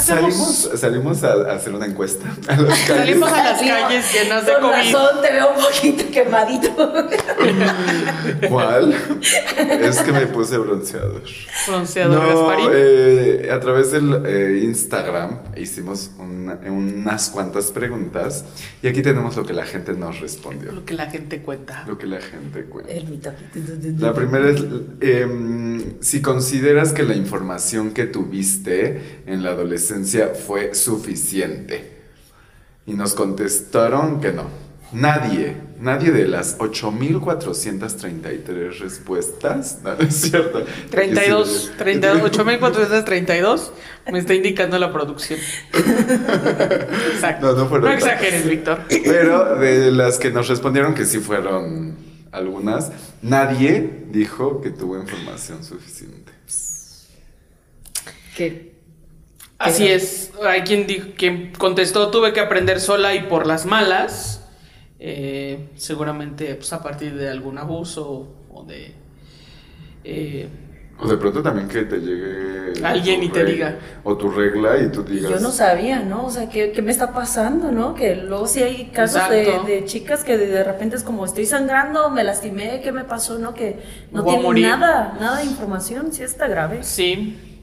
Salimos, 0.00 0.70
salimos 0.74 1.22
a, 1.24 1.32
a 1.32 1.52
hacer 1.54 1.72
una 1.74 1.86
encuesta. 1.86 2.26
A 2.48 2.56
las 2.60 2.78
calles. 2.80 2.86
Salimos 2.86 3.32
a 3.32 3.44
las 3.44 3.60
calles 3.60 4.12
llenas 4.12 4.44
de 4.46 4.52
Con 4.54 4.62
COVID. 4.62 4.74
razón 4.74 5.22
te 5.22 5.32
veo 5.32 5.48
un 5.54 5.62
poquito 5.62 6.10
quemadito. 6.10 6.76
¿Cuál? 8.48 8.94
es 9.80 9.98
que 10.00 10.12
me 10.12 10.26
puse 10.26 10.58
bronceador. 10.58 11.22
Bronceador 11.66 12.22
No, 12.22 12.46
Gasparín. 12.46 12.70
eh, 12.74 13.50
a 13.52 13.60
través 13.60 13.92
del 13.92 14.22
eh, 14.26 14.60
Instagram 14.64 15.38
hicimos 15.56 16.10
una- 16.18 16.58
unas 16.66 17.30
cuantas 17.30 17.66
preguntas 17.70 18.44
y 18.82 18.88
aquí 18.88 19.02
tenemos 19.02 19.36
lo 19.36 19.44
que 19.46 19.52
la 19.52 19.64
gente 19.64 19.92
nos 19.92 20.20
respondió. 20.20 20.72
Lo 20.72 20.84
que 20.84 20.94
la 20.94 21.06
gente 21.10 21.40
cuenta. 21.40 21.84
Lo 21.86 21.96
que 21.98 22.06
la 22.06 22.20
gente 22.20 22.64
cuenta. 22.64 22.92
El 22.92 23.06
mito. 23.08 23.32
La 23.98 24.12
primera 24.12 24.50
es, 24.50 24.62
em, 25.00 26.00
si 26.00 26.20
consideras 26.20 26.92
que 26.92 27.02
la 27.04 27.14
información 27.14 27.92
que 27.92 28.04
tuviste 28.06 29.20
en 29.26 29.42
la 29.42 29.50
adolescencia 29.50 29.83
fue 30.46 30.74
suficiente. 30.74 31.94
Y 32.86 32.94
nos 32.94 33.14
contestaron 33.14 34.20
que 34.20 34.32
no. 34.32 34.64
Nadie, 34.92 35.56
nadie 35.80 36.12
de 36.12 36.28
las 36.28 36.58
8.433 36.58 38.78
respuestas, 38.78 39.80
no, 39.82 39.96
no 39.96 40.02
es 40.02 40.14
cierto. 40.14 40.64
32, 40.90 41.72
32, 41.76 42.22
8432 42.22 43.72
me 44.12 44.20
está 44.20 44.34
indicando 44.34 44.78
la 44.78 44.92
producción. 44.92 45.40
Exacto. 47.12 47.46
No, 47.46 47.54
no 47.58 47.66
fueron 47.68 47.90
exageres, 47.90 48.48
Víctor. 48.48 48.82
Pero 48.88 49.56
de 49.56 49.90
las 49.90 50.18
que 50.18 50.30
nos 50.30 50.46
respondieron 50.46 50.94
que 50.94 51.06
sí 51.06 51.18
fueron 51.18 51.96
algunas, 52.30 52.92
nadie 53.22 54.04
dijo 54.10 54.60
que 54.60 54.70
tuvo 54.70 54.96
información 54.96 55.64
suficiente. 55.64 56.30
Que 58.36 58.73
Así 59.58 59.86
es. 59.88 60.32
Hay 60.46 60.62
quien, 60.62 60.86
dijo, 60.86 61.08
quien 61.16 61.52
contestó, 61.52 62.10
tuve 62.10 62.32
que 62.32 62.40
aprender 62.40 62.80
sola 62.80 63.14
y 63.14 63.22
por 63.24 63.46
las 63.46 63.66
malas. 63.66 64.40
Eh, 64.98 65.70
seguramente 65.76 66.54
pues, 66.54 66.72
a 66.72 66.82
partir 66.82 67.14
de 67.16 67.28
algún 67.28 67.58
abuso 67.58 68.46
o 68.48 68.64
de... 68.64 68.94
eh, 70.04 70.48
O 70.98 71.08
de 71.08 71.16
pronto 71.16 71.42
también 71.42 71.68
que 71.68 71.82
te 71.84 71.98
llegue 71.98 72.72
Alguien 72.82 73.22
y 73.22 73.30
te 73.30 73.44
diga. 73.44 73.78
O 74.04 74.16
tu 74.16 74.30
regla 74.30 74.78
y 74.78 74.90
tú 74.90 75.02
digas. 75.04 75.30
yo 75.30 75.40
no 75.40 75.50
sabía, 75.50 76.02
¿no? 76.02 76.26
O 76.26 76.30
sea, 76.30 76.48
¿qué, 76.48 76.72
qué 76.72 76.82
me 76.82 76.90
está 76.90 77.12
pasando, 77.12 77.72
no? 77.72 77.94
Que 77.94 78.16
luego 78.16 78.46
sí 78.46 78.62
hay 78.62 78.90
casos 78.90 79.28
de, 79.28 79.60
de 79.60 79.84
chicas 79.84 80.24
que 80.24 80.36
de, 80.36 80.46
de 80.46 80.64
repente 80.64 80.96
es 80.96 81.02
como 81.04 81.24
estoy 81.24 81.46
sangrando, 81.46 82.10
me 82.10 82.24
lastimé, 82.24 82.80
¿qué 82.82 82.92
me 82.92 83.04
pasó, 83.04 83.38
no? 83.38 83.54
Que 83.54 83.80
no 84.12 84.24
tienen 84.26 84.42
morir. 84.42 84.60
nada, 84.60 85.16
nada 85.20 85.38
de 85.38 85.44
información, 85.46 86.12
sí 86.12 86.22
está 86.22 86.46
grave. 86.48 86.82
Sí. 86.82 87.53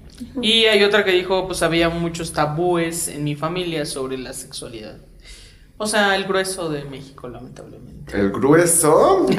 Y 0.41 0.65
hay 0.65 0.83
otra 0.83 1.03
que 1.03 1.11
dijo, 1.11 1.47
pues 1.47 1.61
había 1.63 1.89
muchos 1.89 2.33
tabúes 2.33 3.07
en 3.07 3.23
mi 3.23 3.35
familia 3.35 3.85
sobre 3.85 4.17
la 4.17 4.33
sexualidad. 4.33 4.97
O 5.77 5.87
sea, 5.87 6.15
el 6.15 6.25
grueso 6.25 6.69
de 6.69 6.85
México, 6.85 7.27
lamentablemente. 7.27 8.15
El 8.15 8.31
grueso. 8.31 9.25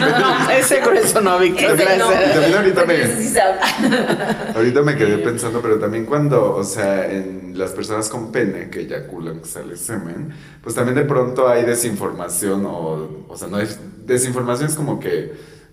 No, 0.00 0.50
ese 0.50 0.80
grueso 0.80 1.20
no, 1.20 1.38
Víctor. 1.38 1.78
No. 1.98 2.08
También 2.08 2.54
ahorita 2.54 2.84
me-. 2.86 4.54
Ahorita 4.56 4.82
me 4.82 4.96
quedé 4.96 5.18
pensando, 5.18 5.60
pero 5.60 5.78
también 5.78 6.06
cuando, 6.06 6.54
o 6.54 6.64
sea, 6.64 7.10
en 7.10 7.58
las 7.58 7.72
personas 7.72 8.08
con 8.08 8.32
pene 8.32 8.70
que 8.70 8.80
eyaculan, 8.80 9.40
que 9.40 9.48
sale 9.48 9.76
semen, 9.76 10.32
pues 10.62 10.74
también 10.74 10.96
de 10.96 11.04
pronto 11.04 11.46
hay 11.48 11.64
desinformación 11.64 12.64
o, 12.64 13.26
o 13.28 13.36
sea, 13.36 13.48
no 13.48 13.60
es, 13.60 13.78
desinformación 14.06 14.70
es 14.70 14.74
como 14.74 14.98
que, 14.98 15.32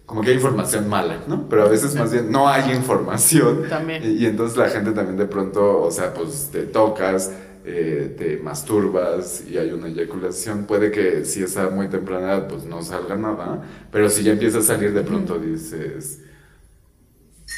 como 0.10 0.24
que 0.24 0.32
hay 0.32 0.38
información 0.38 0.90
mala, 0.90 1.24
¿no? 1.28 1.48
Pero 1.48 1.66
a 1.66 1.70
veces 1.70 1.94
más 1.94 2.12
bien 2.12 2.32
no 2.32 2.50
hay 2.50 2.72
información. 2.72 3.70
También. 3.70 4.02
Y, 4.04 4.24
y 4.24 4.26
entonces 4.26 4.58
la 4.58 4.68
gente 4.68 4.92
también 4.92 5.18
de 5.18 5.28
pronto, 5.28 5.84
o 5.84 5.92
sea, 5.92 6.16
pues 6.16 6.50
te 6.52 6.64
tocas, 6.64 7.32
eh, 7.64 8.16
te 8.18 8.38
masturbas 8.38 9.44
y 9.48 9.60
hay 9.60 9.70
una 9.72 9.88
eyaculación. 9.88 10.66
Puede 10.66 10.90
que 10.90 11.26
si 11.26 11.44
es 11.44 11.56
a 11.58 11.70
muy 11.70 11.90
temprana 11.90 12.34
edad, 12.34 12.48
pues 12.48 12.64
no 12.64 12.82
salga 12.82 13.16
nada, 13.18 13.62
pero 13.92 14.10
si 14.10 14.24
ya 14.24 14.32
empieza 14.32 14.58
a 14.58 14.64
salir, 14.64 14.96
de 14.96 15.04
pronto 15.04 15.38
dices... 15.38 16.22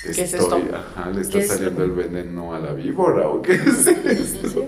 ¿Qué 0.03 0.09
es 0.09 0.33
esto? 0.33 0.59
Ajá, 0.73 1.09
le 1.09 1.21
está 1.21 1.37
¿Qué 1.37 1.45
es 1.45 1.47
saliendo 1.47 1.85
el 1.85 1.91
veneno 1.91 2.53
a 2.53 2.59
la 2.59 2.73
víbora 2.73 3.29
o 3.29 3.41
qué 3.41 3.53
es 3.53 3.87
esto. 3.87 4.65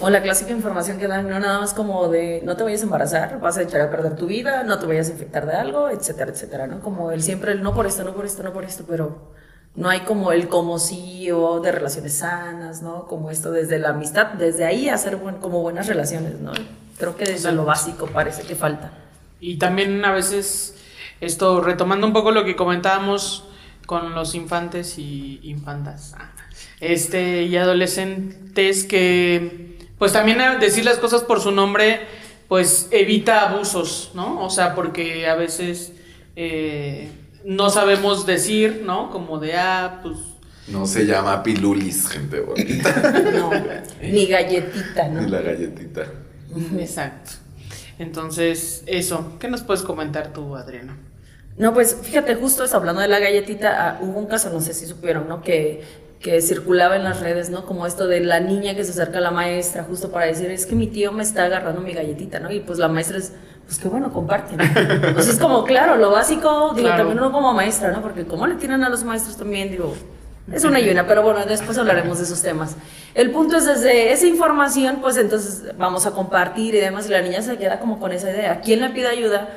O 0.00 0.08
la 0.10 0.22
clásica 0.22 0.52
información 0.52 0.98
que 0.98 1.08
dan, 1.08 1.28
no 1.28 1.38
nada 1.40 1.58
más 1.60 1.74
como 1.74 2.08
de 2.08 2.40
no 2.44 2.56
te 2.56 2.62
vayas 2.62 2.82
a 2.82 2.84
embarazar, 2.84 3.40
vas 3.40 3.58
a 3.58 3.62
echar 3.62 3.80
a 3.80 3.90
perder 3.90 4.14
tu 4.16 4.26
vida, 4.26 4.62
no 4.62 4.78
te 4.78 4.86
vayas 4.86 5.08
a 5.08 5.12
infectar 5.12 5.46
de 5.46 5.54
algo, 5.54 5.88
etcétera, 5.90 6.30
etcétera, 6.30 6.66
¿no? 6.66 6.80
Como 6.80 7.10
el 7.10 7.22
siempre 7.22 7.52
el 7.52 7.62
no 7.62 7.74
por 7.74 7.86
esto, 7.86 8.04
no 8.04 8.14
por 8.14 8.24
esto, 8.24 8.42
no 8.42 8.52
por 8.52 8.64
esto, 8.64 8.84
pero 8.88 9.32
no 9.74 9.88
hay 9.88 10.00
como 10.00 10.30
el 10.30 10.46
como 10.48 10.78
sí 10.78 11.30
o 11.32 11.58
de 11.60 11.72
relaciones 11.72 12.14
sanas, 12.18 12.82
¿no? 12.82 13.06
Como 13.06 13.30
esto 13.30 13.50
desde 13.50 13.78
la 13.80 13.88
amistad, 13.90 14.26
desde 14.34 14.64
ahí 14.64 14.88
hacer 14.88 15.16
buen- 15.16 15.36
como 15.38 15.60
buenas 15.62 15.88
relaciones, 15.88 16.38
¿no? 16.40 16.52
Creo 16.98 17.16
que 17.16 17.24
desde 17.24 17.50
lo 17.50 17.64
básico 17.64 18.06
parece 18.06 18.42
que 18.42 18.54
falta. 18.54 18.92
Y 19.40 19.56
también 19.58 20.04
a 20.04 20.12
veces, 20.12 20.76
esto 21.20 21.60
retomando 21.60 22.06
un 22.06 22.12
poco 22.12 22.30
lo 22.30 22.44
que 22.44 22.54
comentábamos 22.54 23.44
con 23.86 24.14
los 24.14 24.34
infantes 24.36 24.98
y 24.98 25.40
infantas, 25.42 26.14
ah, 26.16 26.30
este, 26.80 27.42
y 27.42 27.56
adolescentes 27.56 28.84
que, 28.84 29.63
pues 30.04 30.12
también 30.12 30.38
decir 30.60 30.84
las 30.84 30.98
cosas 30.98 31.22
por 31.22 31.40
su 31.40 31.50
nombre, 31.50 32.00
pues 32.46 32.88
evita 32.90 33.48
abusos, 33.48 34.10
¿no? 34.12 34.44
O 34.44 34.50
sea, 34.50 34.74
porque 34.74 35.26
a 35.26 35.34
veces 35.34 35.92
eh, 36.36 37.10
no 37.46 37.70
sabemos 37.70 38.26
decir, 38.26 38.82
¿no? 38.84 39.10
Como 39.10 39.38
de, 39.38 39.54
ah, 39.54 40.00
pues... 40.02 40.18
No 40.68 40.84
se 40.84 41.06
llama 41.06 41.42
pilulis, 41.42 42.06
gente 42.06 42.40
bonita. 42.40 43.14
No, 43.32 43.50
ni 44.02 44.26
galletita, 44.26 45.08
¿no? 45.08 45.22
Ni 45.22 45.30
la 45.30 45.40
galletita. 45.40 46.04
Exacto. 46.78 47.30
Entonces, 47.98 48.82
eso, 48.84 49.38
¿qué 49.40 49.48
nos 49.48 49.62
puedes 49.62 49.82
comentar 49.82 50.34
tú, 50.34 50.54
Adriana? 50.54 50.98
No, 51.56 51.72
pues 51.72 51.96
fíjate, 52.02 52.34
justo 52.34 52.62
eso, 52.62 52.76
hablando 52.76 53.00
de 53.00 53.08
la 53.08 53.20
galletita, 53.20 53.88
ah, 53.88 53.98
hubo 54.02 54.18
un 54.18 54.26
caso, 54.26 54.50
no 54.50 54.60
sé 54.60 54.74
si 54.74 54.84
supieron, 54.84 55.28
¿no? 55.28 55.40
Que, 55.40 55.82
que 56.24 56.40
circulaba 56.40 56.96
en 56.96 57.04
las 57.04 57.20
redes, 57.20 57.50
¿no? 57.50 57.66
Como 57.66 57.86
esto 57.86 58.06
de 58.06 58.20
la 58.20 58.40
niña 58.40 58.74
que 58.74 58.82
se 58.82 58.92
acerca 58.92 59.18
a 59.18 59.20
la 59.20 59.30
maestra 59.30 59.84
justo 59.84 60.10
para 60.10 60.24
decir, 60.24 60.50
es 60.50 60.64
que 60.64 60.74
mi 60.74 60.86
tío 60.86 61.12
me 61.12 61.22
está 61.22 61.44
agarrando 61.44 61.82
mi 61.82 61.92
galletita, 61.92 62.40
¿no? 62.40 62.50
Y 62.50 62.60
pues 62.60 62.78
la 62.78 62.88
maestra 62.88 63.18
es, 63.18 63.32
pues 63.66 63.78
qué 63.78 63.88
bueno, 63.88 64.10
comparten. 64.10 64.56
Pues 65.12 65.28
es 65.28 65.38
como, 65.38 65.64
claro, 65.64 65.96
lo 65.96 66.10
básico, 66.10 66.72
digo, 66.74 66.86
Claro. 66.88 66.96
también 66.96 67.18
uno 67.18 67.30
como 67.30 67.52
maestra, 67.52 67.92
¿no? 67.92 68.00
Porque 68.00 68.24
como 68.24 68.46
le 68.46 68.54
tiran 68.54 68.82
a 68.84 68.88
los 68.88 69.04
maestros 69.04 69.36
también, 69.36 69.70
digo, 69.70 69.94
es 70.50 70.64
una 70.64 70.80
y 70.80 70.88
una, 70.88 71.06
pero 71.06 71.22
bueno, 71.22 71.44
después 71.44 71.76
hablaremos 71.76 72.16
de 72.16 72.24
esos 72.24 72.40
temas. 72.40 72.76
El 73.14 73.30
punto 73.30 73.58
es 73.58 73.66
desde 73.66 74.10
esa 74.10 74.26
información, 74.26 75.00
pues 75.02 75.18
entonces 75.18 75.76
vamos 75.76 76.06
a 76.06 76.12
compartir 76.12 76.74
y 76.74 76.80
demás, 76.80 77.06
y 77.06 77.10
la 77.10 77.20
niña 77.20 77.42
se 77.42 77.58
queda 77.58 77.80
como 77.80 78.00
con 78.00 78.12
esa 78.12 78.30
idea. 78.30 78.62
¿Quién 78.62 78.80
le 78.80 78.88
pide 78.88 79.08
ayuda? 79.08 79.48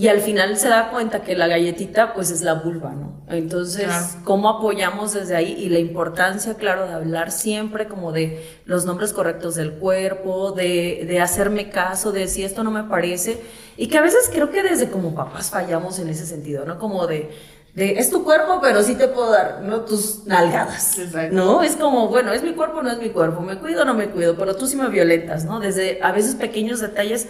Y 0.00 0.06
al 0.06 0.20
final 0.20 0.56
se 0.56 0.68
da 0.68 0.90
cuenta 0.92 1.22
que 1.24 1.34
la 1.34 1.48
galletita, 1.48 2.14
pues 2.14 2.30
es 2.30 2.42
la 2.42 2.54
vulva, 2.54 2.92
¿no? 2.92 3.20
Entonces, 3.26 3.86
Claro. 3.86 4.06
¿cómo 4.22 4.48
apoyamos 4.48 5.12
desde 5.12 5.34
ahí? 5.34 5.52
Y 5.58 5.70
la 5.70 5.80
importancia, 5.80 6.54
claro, 6.54 6.86
de 6.86 6.92
hablar 6.92 7.32
siempre 7.32 7.88
como 7.88 8.12
de 8.12 8.40
los 8.64 8.84
nombres 8.84 9.12
correctos 9.12 9.56
del 9.56 9.72
cuerpo, 9.72 10.52
de, 10.52 11.04
de 11.08 11.20
hacerme 11.20 11.68
caso, 11.70 12.12
de 12.12 12.28
si 12.28 12.44
esto 12.44 12.62
no 12.62 12.70
me 12.70 12.84
parece. 12.84 13.40
Y 13.76 13.88
que 13.88 13.98
a 13.98 14.00
veces 14.00 14.30
creo 14.32 14.52
que 14.52 14.62
desde 14.62 14.88
como 14.88 15.16
papás 15.16 15.50
fallamos 15.50 15.98
en 15.98 16.08
ese 16.10 16.26
sentido, 16.26 16.64
¿no? 16.64 16.78
Como 16.78 17.08
de, 17.08 17.30
de 17.74 17.98
es 17.98 18.08
tu 18.08 18.22
cuerpo, 18.22 18.60
pero 18.62 18.84
sí 18.84 18.94
te 18.94 19.08
puedo 19.08 19.32
dar, 19.32 19.62
¿no? 19.64 19.80
Tus 19.80 20.24
nalgadas, 20.26 20.96
Exacto. 20.96 21.34
¿no? 21.34 21.64
Es 21.64 21.74
como, 21.74 22.06
bueno, 22.06 22.32
es 22.32 22.44
mi 22.44 22.52
cuerpo, 22.52 22.82
no 22.84 22.90
es 22.92 22.98
mi 22.98 23.08
cuerpo, 23.10 23.40
me 23.40 23.58
cuido 23.58 23.84
no 23.84 23.94
me 23.94 24.10
cuido, 24.10 24.36
pero 24.38 24.54
tú 24.54 24.68
sí 24.68 24.76
me 24.76 24.88
violentas, 24.90 25.44
¿no? 25.44 25.58
Desde 25.58 25.98
a 26.04 26.12
veces 26.12 26.36
pequeños 26.36 26.78
detalles 26.78 27.26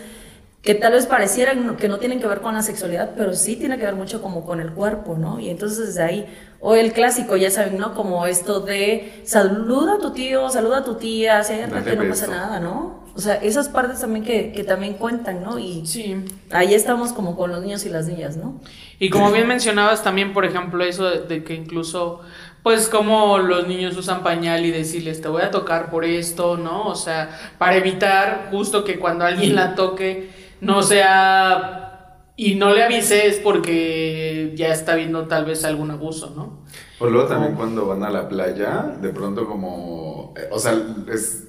que 0.63 0.75
tal 0.75 0.93
vez 0.93 1.07
parecieran 1.07 1.77
que 1.77 1.89
no 1.89 1.99
tienen 1.99 2.21
que 2.21 2.27
ver 2.27 2.41
con 2.41 2.55
la 2.55 2.63
sexualidad, 2.63 3.13
pero 3.17 3.33
sí 3.35 3.57
tiene 3.57 3.79
que 3.79 3.85
ver 3.85 3.95
mucho 3.95 4.21
como 4.21 4.45
con 4.45 4.61
el 4.61 4.73
cuerpo, 4.73 5.17
¿no? 5.17 5.39
Y 5.41 5.49
entonces 5.51 5.79
desde 5.87 6.03
ahí, 6.03 6.27
o 6.61 6.75
el 6.75 6.93
clásico, 6.93 7.37
ya 7.37 7.51
saben, 7.51 7.79
¿no? 7.79 7.95
Como 7.95 8.27
esto 8.27 8.61
de 8.61 9.23
saluda 9.25 9.95
a 9.95 9.99
tu 9.99 10.13
tío, 10.13 10.51
saluda 10.51 10.79
a 10.79 10.85
tu 10.85 10.97
tía, 10.97 11.39
acércate, 11.39 11.95
Dale 11.95 11.97
no 11.97 12.09
pasa 12.09 12.27
beso. 12.27 12.33
nada, 12.33 12.61
¿no? 12.61 13.05
O 13.15 13.21
sea, 13.21 13.37
esas 13.37 13.69
partes 13.69 14.01
también 14.01 14.25
que, 14.25 14.53
que 14.53 14.65
también 14.65 14.95
cuentan, 14.95 15.43
¿no? 15.43 15.59
Y 15.59 15.87
Sí. 15.87 16.25
ahí 16.51 16.75
estamos 16.75 17.13
como 17.13 17.37
con 17.37 17.51
los 17.51 17.63
niños 17.63 17.85
y 17.87 17.89
las 17.89 18.07
niñas, 18.07 18.37
¿no? 18.37 18.61
Y 18.99 19.11
como 19.11 19.31
bien 19.33 19.47
mencionabas 19.47 20.03
también, 20.03 20.33
por 20.33 20.45
ejemplo, 20.45 20.85
eso 20.85 21.05
de, 21.09 21.21
de 21.21 21.45
que 21.45 21.55
incluso, 21.55 22.21
pues 22.63 22.89
como 22.89 23.39
los 23.39 23.67
niños 23.69 23.97
usan 23.97 24.23
pañal 24.23 24.65
y 24.67 24.71
decirles, 24.73 25.21
te 25.21 25.29
voy 25.29 25.43
a 25.43 25.51
tocar 25.51 25.91
por 25.91 26.05
esto, 26.05 26.57
¿no? 26.57 26.87
O 26.87 26.95
sea, 26.97 27.31
para 27.59 27.77
evitar 27.77 28.49
justo 28.51 28.85
que 28.85 28.99
cuando 28.99 29.25
alguien 29.25 29.55
la 29.55 29.75
toque 29.75 30.31
no 30.61 30.83
sea... 30.83 31.85
Y 32.41 32.55
no 32.55 32.73
le 32.73 32.85
avises 32.85 33.41
porque 33.43 34.53
ya 34.55 34.69
está 34.69 34.95
viendo 34.95 35.27
tal 35.27 35.45
vez 35.45 35.65
algún 35.65 35.91
abuso, 35.91 36.33
¿no? 36.37 36.61
O 37.01 37.07
luego 37.07 37.27
también 37.27 37.55
cuando 37.57 37.85
van 37.87 38.05
a 38.05 38.11
la 38.11 38.29
playa, 38.29 38.95
de 39.01 39.09
pronto 39.09 39.45
como, 39.45 40.35
eh, 40.37 40.49
o 40.53 40.59
sea, 40.61 40.75
es- 41.13 41.45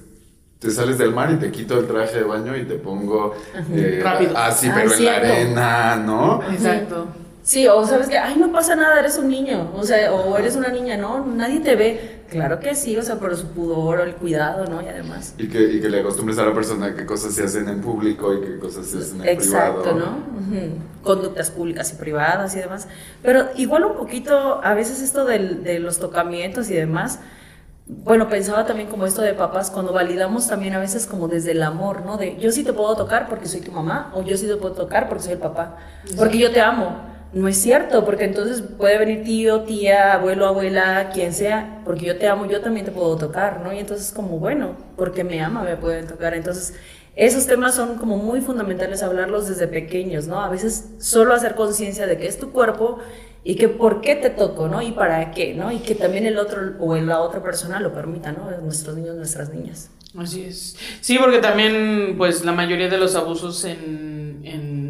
te 0.58 0.68
sales 0.70 0.98
del 0.98 1.12
mar 1.14 1.30
y 1.32 1.36
te 1.36 1.52
quito 1.52 1.78
el 1.78 1.86
traje 1.86 2.18
de 2.18 2.24
baño 2.24 2.56
y 2.56 2.64
te 2.64 2.74
pongo 2.74 3.34
eh, 3.72 4.00
Rápido. 4.02 4.36
así, 4.36 4.66
Ah, 4.68 4.72
pero 4.82 4.92
en 4.94 5.04
la 5.04 5.16
arena, 5.16 5.96
¿no? 5.96 6.42
Exacto. 6.50 7.06
Sí, 7.42 7.66
o 7.68 7.86
sabes 7.86 8.08
que, 8.08 8.18
ay, 8.18 8.36
no 8.36 8.52
pasa 8.52 8.74
nada, 8.74 8.98
eres 8.98 9.16
un 9.16 9.28
niño, 9.28 9.70
o 9.74 9.82
sea, 9.84 10.12
o 10.12 10.36
eres 10.36 10.56
una 10.56 10.68
niña, 10.70 10.96
no, 10.96 11.24
nadie 11.24 11.60
te 11.60 11.76
ve. 11.76 12.19
Claro 12.30 12.60
que 12.60 12.74
sí, 12.74 12.96
o 12.96 13.02
sea, 13.02 13.16
por 13.16 13.36
su 13.36 13.48
pudor, 13.48 14.00
el 14.00 14.14
cuidado, 14.14 14.64
¿no? 14.66 14.80
Y 14.82 14.86
además. 14.86 15.34
Y 15.36 15.48
que, 15.48 15.60
y 15.62 15.80
que 15.80 15.88
le 15.88 16.00
acostumbres 16.00 16.38
a 16.38 16.44
la 16.46 16.54
persona 16.54 16.94
qué 16.94 17.04
cosas 17.04 17.34
se 17.34 17.42
hacen 17.44 17.68
en 17.68 17.80
público 17.80 18.32
y 18.34 18.40
qué 18.40 18.58
cosas 18.58 18.86
se 18.86 18.98
hacen 18.98 19.20
en 19.22 19.28
Exacto, 19.28 19.82
privado. 19.82 19.98
¿no? 19.98 20.06
Ujú. 20.38 20.74
Conductas 21.02 21.50
públicas 21.50 21.92
y 21.92 21.96
privadas 21.96 22.54
y 22.54 22.60
demás. 22.60 22.86
Pero 23.22 23.46
igual 23.56 23.84
un 23.84 23.94
poquito, 23.96 24.60
a 24.62 24.74
veces 24.74 25.02
esto 25.02 25.24
del- 25.24 25.64
de 25.64 25.80
los 25.80 25.98
tocamientos 25.98 26.70
y 26.70 26.74
demás, 26.74 27.18
bueno, 27.86 28.28
pensaba 28.28 28.64
también 28.66 28.88
como 28.88 29.04
esto 29.06 29.20
de 29.22 29.34
papás, 29.34 29.70
cuando 29.70 29.92
validamos 29.92 30.46
también 30.46 30.74
a 30.74 30.78
veces 30.78 31.06
como 31.06 31.26
desde 31.26 31.50
el 31.50 31.62
amor, 31.64 32.04
¿no? 32.06 32.16
De 32.16 32.36
yo 32.38 32.52
sí 32.52 32.62
te 32.62 32.72
puedo 32.72 32.94
tocar 32.96 33.28
porque 33.28 33.46
soy 33.48 33.60
tu 33.62 33.72
mamá, 33.72 34.12
o 34.14 34.22
yo 34.22 34.36
sí 34.36 34.46
te 34.46 34.54
puedo 34.56 34.74
tocar 34.74 35.08
porque 35.08 35.24
soy 35.24 35.32
el 35.32 35.38
papá, 35.40 35.76
porque 36.16 36.38
yo 36.38 36.52
te 36.52 36.60
amo. 36.60 37.09
No 37.32 37.46
es 37.46 37.56
cierto, 37.58 38.04
porque 38.04 38.24
entonces 38.24 38.62
puede 38.62 38.98
venir 38.98 39.22
tío, 39.22 39.60
tía, 39.60 40.14
abuelo, 40.14 40.46
abuela, 40.46 41.10
quien 41.14 41.32
sea, 41.32 41.80
porque 41.84 42.06
yo 42.06 42.18
te 42.18 42.26
amo, 42.26 42.46
yo 42.46 42.60
también 42.60 42.84
te 42.84 42.92
puedo 42.92 43.16
tocar, 43.16 43.60
¿no? 43.60 43.72
Y 43.72 43.78
entonces 43.78 44.12
como, 44.12 44.38
bueno, 44.38 44.76
porque 44.96 45.22
me 45.22 45.40
ama, 45.40 45.62
me 45.62 45.76
pueden 45.76 46.08
tocar. 46.08 46.34
Entonces, 46.34 46.74
esos 47.14 47.46
temas 47.46 47.74
son 47.74 47.98
como 47.98 48.16
muy 48.16 48.40
fundamentales 48.40 49.02
hablarlos 49.02 49.48
desde 49.48 49.68
pequeños, 49.68 50.26
¿no? 50.26 50.40
A 50.40 50.48
veces 50.48 50.90
solo 50.98 51.34
hacer 51.34 51.54
conciencia 51.54 52.06
de 52.06 52.18
que 52.18 52.26
es 52.26 52.38
tu 52.38 52.50
cuerpo 52.50 52.98
y 53.44 53.56
que 53.56 53.68
por 53.68 54.00
qué 54.00 54.16
te 54.16 54.30
toco, 54.30 54.68
¿no? 54.68 54.82
Y 54.82 54.92
para 54.92 55.30
qué, 55.30 55.54
¿no? 55.54 55.72
Y 55.72 55.78
que 55.78 55.94
también 55.94 56.26
el 56.26 56.38
otro 56.38 56.74
o 56.78 56.96
la 56.96 57.20
otra 57.20 57.42
persona 57.42 57.80
lo 57.80 57.92
permita, 57.92 58.32
¿no? 58.32 58.50
Nuestros 58.60 58.96
niños, 58.96 59.16
nuestras 59.16 59.50
niñas. 59.50 59.90
Así 60.16 60.42
es. 60.42 60.76
Sí, 61.00 61.18
porque 61.18 61.38
también, 61.38 62.14
pues, 62.18 62.44
la 62.44 62.52
mayoría 62.52 62.88
de 62.88 62.98
los 62.98 63.14
abusos 63.14 63.64
en, 63.64 64.10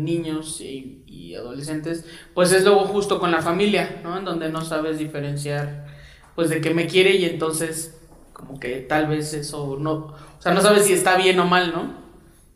niños 0.05 0.61
y, 0.61 1.00
y 1.21 1.35
adolescentes, 1.35 2.05
pues 2.35 2.53
es 2.53 2.65
luego 2.65 2.81
justo 2.87 3.19
con 3.21 3.31
la 3.31 3.43
familia, 3.43 4.01
¿no? 4.03 4.19
En 4.19 4.25
donde 4.25 4.49
no 4.51 4.65
sabes 4.65 4.99
diferenciar, 4.99 5.87
pues, 6.35 6.49
de 6.51 6.61
que 6.61 6.73
me 6.73 6.87
quiere 6.87 7.17
y 7.17 7.25
entonces, 7.27 7.95
como 8.33 8.59
que 8.59 8.81
tal 8.81 9.07
vez 9.09 9.35
eso 9.35 9.77
no, 9.79 9.93
o 9.93 10.43
sea, 10.43 10.55
no 10.55 10.61
sabes 10.63 10.87
si 10.87 10.93
está 10.95 11.17
bien 11.17 11.39
o 11.41 11.47
mal, 11.47 11.73
¿no? 11.73 11.95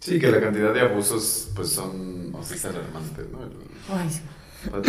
Sí, 0.00 0.18
que 0.18 0.30
la 0.30 0.40
cantidad 0.40 0.72
de 0.72 0.80
abusos, 0.80 1.48
pues 1.54 1.68
son, 1.70 2.34
o 2.34 2.42
sea, 2.42 2.56
es 2.56 2.64
alarmante, 2.64 3.22
¿no? 3.30 3.42
El- 3.42 3.52
Ay, 3.90 4.08
sí. 4.10 4.20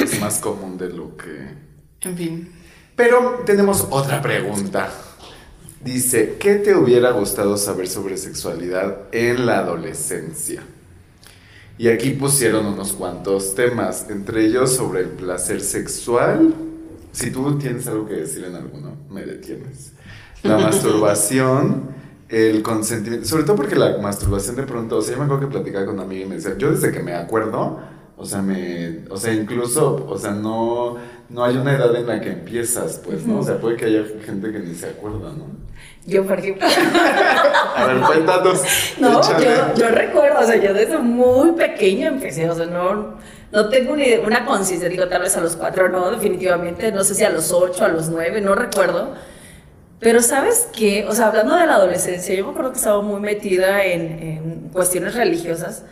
Es 0.01 0.19
más 0.21 0.39
común 0.39 0.77
de 0.77 0.89
lo 0.89 1.15
que... 1.17 1.49
En 2.01 2.15
fin. 2.17 2.51
Pero 2.95 3.43
tenemos 3.45 3.87
otra 3.89 4.21
pregunta. 4.21 4.89
Dice, 5.81 6.37
¿qué 6.39 6.55
te 6.55 6.75
hubiera 6.75 7.11
gustado 7.11 7.57
saber 7.57 7.87
sobre 7.87 8.17
sexualidad 8.17 9.03
en 9.11 9.45
la 9.45 9.59
adolescencia? 9.59 10.63
Y 11.77 11.89
aquí 11.89 12.11
pusieron 12.11 12.65
unos 12.65 12.93
cuantos 12.93 13.53
temas, 13.53 14.07
entre 14.09 14.45
ellos 14.45 14.73
sobre 14.73 15.01
el 15.01 15.09
placer 15.09 15.59
sexual. 15.59 16.53
Si 17.11 17.31
tú 17.31 17.57
tienes 17.57 17.87
algo 17.87 18.07
que 18.07 18.15
decir 18.15 18.45
en 18.45 18.55
alguno, 18.55 18.95
me 19.09 19.25
detienes. 19.25 19.91
La 20.43 20.57
masturbación, 20.59 21.89
el 22.29 22.63
consentimiento, 22.63 23.27
sobre 23.27 23.43
todo 23.43 23.57
porque 23.57 23.75
la 23.75 23.97
masturbación 23.97 24.55
de 24.55 24.63
pronto, 24.63 24.97
o 24.97 25.01
sea, 25.01 25.13
yo 25.13 25.19
me 25.19 25.25
acuerdo 25.25 25.47
que 25.47 25.53
platicaba 25.53 25.85
con 25.85 25.95
una 25.95 26.03
amiga 26.03 26.25
y 26.25 26.29
me 26.29 26.35
decía, 26.35 26.57
yo 26.57 26.71
desde 26.71 26.91
que 26.91 27.03
me 27.03 27.13
acuerdo, 27.13 27.79
o 28.17 28.25
sea, 28.25 28.41
me, 28.41 28.99
o 29.09 29.17
sea, 29.17 29.33
incluso, 29.33 30.05
o 30.09 30.17
sea, 30.17 30.31
no, 30.31 30.95
no 31.29 31.43
hay 31.43 31.57
una 31.57 31.75
edad 31.75 31.93
en 31.95 32.07
la 32.07 32.21
que 32.21 32.29
empiezas, 32.29 33.01
pues, 33.03 33.25
¿no? 33.25 33.39
O 33.39 33.43
sea, 33.43 33.59
puede 33.59 33.75
que 33.75 33.85
haya 33.85 34.03
gente 34.25 34.51
que 34.51 34.59
ni 34.59 34.73
se 34.73 34.87
acuerda, 34.87 35.33
¿no? 35.33 35.47
Yo, 36.05 36.23
por 36.23 36.39
ejemplo, 36.39 36.65
A 37.75 37.85
ver, 37.85 37.97
cuéntanos. 38.01 38.61
no, 38.99 39.21
yo, 39.21 39.75
yo 39.75 39.89
recuerdo, 39.89 40.39
o 40.39 40.45
sea, 40.45 40.55
yo 40.55 40.73
desde 40.73 40.97
muy 40.97 41.53
pequeña 41.53 42.07
empecé, 42.07 42.49
o 42.49 42.55
sea, 42.55 42.67
no, 42.67 43.17
no 43.51 43.69
tengo 43.69 43.95
ni 43.97 44.13
una 44.13 44.45
conciencia, 44.45 44.87
digo, 44.87 45.07
tal 45.07 45.23
vez 45.23 45.35
a 45.35 45.41
los 45.41 45.57
cuatro, 45.57 45.89
no, 45.89 46.09
definitivamente, 46.11 46.91
no 46.93 47.03
sé 47.03 47.15
si 47.15 47.23
a 47.25 47.29
los 47.29 47.51
ocho, 47.51 47.83
a 47.83 47.89
los 47.89 48.07
nueve, 48.07 48.39
no 48.39 48.55
recuerdo. 48.55 49.13
Pero 49.99 50.21
sabes 50.21 50.69
qué, 50.73 51.05
o 51.09 51.13
sea, 51.13 51.27
hablando 51.27 51.55
de 51.55 51.65
la 51.65 51.75
adolescencia, 51.75 52.35
yo 52.35 52.45
me 52.45 52.51
acuerdo 52.51 52.71
que 52.71 52.77
estaba 52.77 53.01
muy 53.01 53.19
metida 53.19 53.83
en, 53.83 54.01
en 54.01 54.69
cuestiones 54.71 55.15
religiosas 55.15 55.83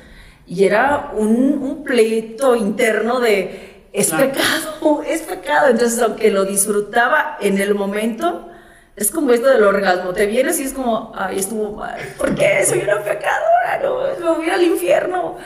y 0.48 0.66
era 0.66 1.12
un, 1.16 1.60
un 1.62 1.84
pleito 1.84 2.56
interno 2.56 3.20
de 3.20 3.88
es 3.94 4.10
Claro. 4.10 4.32
pecado, 4.32 5.04
es 5.08 5.22
pecado. 5.22 5.68
Entonces, 5.70 6.02
aunque 6.02 6.32
lo 6.32 6.46
disfrutaba 6.46 7.38
en 7.42 7.60
el 7.60 7.76
momento, 7.76 8.50
es 8.96 9.12
como 9.12 9.32
esto 9.32 9.48
del 9.48 9.64
orgasmo. 9.64 10.14
Te 10.14 10.26
vienes 10.26 10.60
y 10.60 10.64
es 10.64 10.74
como, 10.74 11.12
ay, 11.16 11.40
estuvo 11.40 11.72
mal. 11.78 12.00
¿Por 12.18 12.34
qué? 12.36 12.66
Soy 12.66 12.80
una 12.80 13.02
pecadora, 13.04 13.80
no, 13.84 14.00
me 14.20 14.38
voy 14.38 14.50
al 14.50 14.64
infierno. 14.64 15.38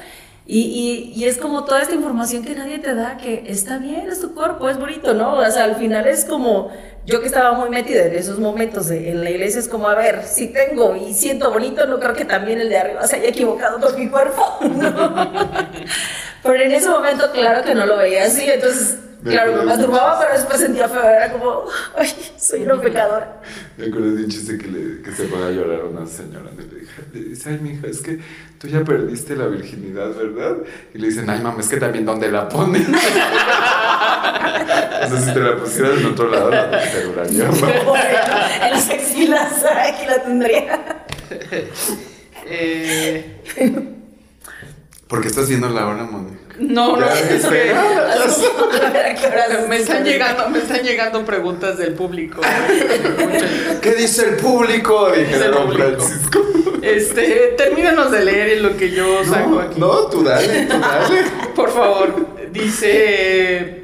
Y, 0.46 0.62
y, 0.62 1.22
y 1.22 1.26
es 1.26 1.38
como 1.38 1.66
toda 1.66 1.82
esta 1.82 1.94
información 1.94 2.44
que 2.46 2.56
nadie 2.56 2.80
te 2.80 2.96
da, 2.96 3.18
que 3.18 3.44
está 3.48 3.80
bien, 3.80 4.08
es 4.10 4.22
tu 4.22 4.34
cuerpo, 4.34 4.70
es 4.70 4.80
bonito, 4.80 5.14
¿no? 5.14 5.34
O 5.40 5.52
sea, 5.52 5.66
al 5.66 5.76
final 5.76 6.08
es 6.08 6.24
como, 6.24 6.72
yo 7.08 7.22
que 7.22 7.28
estaba 7.28 7.54
muy 7.54 7.70
metida 7.70 8.06
en 8.06 8.16
esos 8.16 8.38
momentos 8.38 8.92
en 8.92 9.24
la 9.24 9.30
iglesia, 9.30 9.62
es 9.62 9.70
como, 9.70 9.88
a 9.88 9.96
ver, 9.96 10.24
si 10.26 10.48
tengo 10.48 10.94
y 10.94 11.14
siento 11.14 11.50
bonito, 11.52 11.88
no 11.88 12.02
creo 12.02 12.14
que 12.14 12.26
también 12.26 12.60
el 12.60 12.68
de 12.68 12.78
arriba 12.78 13.08
se 13.08 13.16
haya 13.16 13.30
equivocado 13.30 13.80
con 13.80 13.98
mi 13.98 14.10
cuerpo. 14.10 14.60
Pero 16.44 16.64
en 16.64 16.72
ese 16.74 16.90
momento, 16.90 17.32
claro 17.32 17.64
que 17.64 17.74
no 17.76 17.86
lo 17.86 17.96
veía 17.96 18.26
así, 18.26 18.50
entonces, 18.50 18.98
claro, 19.24 19.58
me 19.58 19.66
masturbaba, 19.66 20.20
pero 20.20 20.34
después 20.34 20.60
sentía 20.60 20.88
feo, 20.88 21.04
era 21.04 21.32
como, 21.32 21.64
ay, 21.98 22.14
soy 22.38 22.64
una 22.64 22.80
pecadora. 22.82 23.42
Me 23.78 23.86
acuerdo 23.88 24.12
de 24.16 24.24
un 24.24 24.30
chiste 24.30 24.58
que, 24.58 24.68
le, 24.68 25.02
que 25.02 25.12
se 25.12 25.26
pone 25.26 25.46
a 25.46 25.52
llorar 25.52 25.86
una 25.86 26.06
señora. 26.06 26.52
Le, 27.14 27.20
dice, 27.22 27.50
ay, 27.52 27.60
mija, 27.62 27.88
es 27.88 28.02
que 28.02 28.20
tú 28.60 28.68
ya 28.68 28.84
perdiste 28.84 29.36
la 29.36 29.48
virginidad, 29.48 30.10
¿verdad? 30.16 30.58
Y 30.94 30.98
le 31.00 31.08
dicen, 31.08 31.30
ay, 31.30 31.42
mamá, 31.42 31.60
es 31.60 31.68
que 31.68 31.78
también 31.78 32.06
dónde 32.06 32.32
la 32.32 32.48
ponen. 32.50 32.94
o 32.96 32.98
sea, 35.08 35.22
si 35.22 35.34
te 35.34 35.40
la 35.40 35.56
pusieras 35.58 36.00
en 36.00 36.06
otro 36.06 36.30
lado, 36.30 36.50
la 36.52 36.70
te 36.70 37.04
duraría 37.04 37.46
más. 37.46 37.62
Bueno, 37.62 38.20
el 38.72 38.80
sexy 38.80 39.28
la 39.28 39.44
aquí 39.44 40.06
la 40.06 40.24
tendría. 40.24 41.06
Eh, 42.50 43.42
¿Por 45.08 45.22
qué 45.22 45.28
estás 45.28 45.48
viendo 45.48 45.70
la 45.70 45.88
hora, 45.88 46.04
Mónica? 46.04 46.47
No, 46.60 46.98
no, 46.98 47.06
es 47.06 47.22
este, 47.32 47.50
que 47.50 47.72
A 47.72 48.90
ver, 48.90 49.06
¿a 49.06 49.16
qué 49.16 49.28
horas? 49.28 49.68
me 49.68 49.78
están 49.78 50.04
llegando, 50.04 50.50
me 50.50 50.60
están 50.60 50.82
llegando 50.84 51.24
preguntas 51.26 51.78
del 51.78 51.94
público. 51.94 52.42
¿Qué 53.82 53.94
dice 53.96 54.30
el 54.30 54.36
público? 54.38 55.12
Dije 55.12 55.26
dice 55.26 55.46
el 55.46 55.52
don? 55.52 55.72
Francisco. 55.74 56.40
Este, 56.82 57.54
termínanos 57.58 58.12
de 58.12 58.24
leer 58.26 58.50
en 58.58 58.64
lo 58.64 58.78
que 58.78 58.92
yo 58.92 59.24
saco 59.26 59.50
No, 59.50 59.60
aquí. 59.60 59.80
no, 59.80 60.08
tú 60.08 60.24
dale, 60.24 60.66
tú 60.66 60.80
dale. 60.80 61.24
Por 61.56 61.72
favor, 61.72 62.28
dice. 62.52 63.84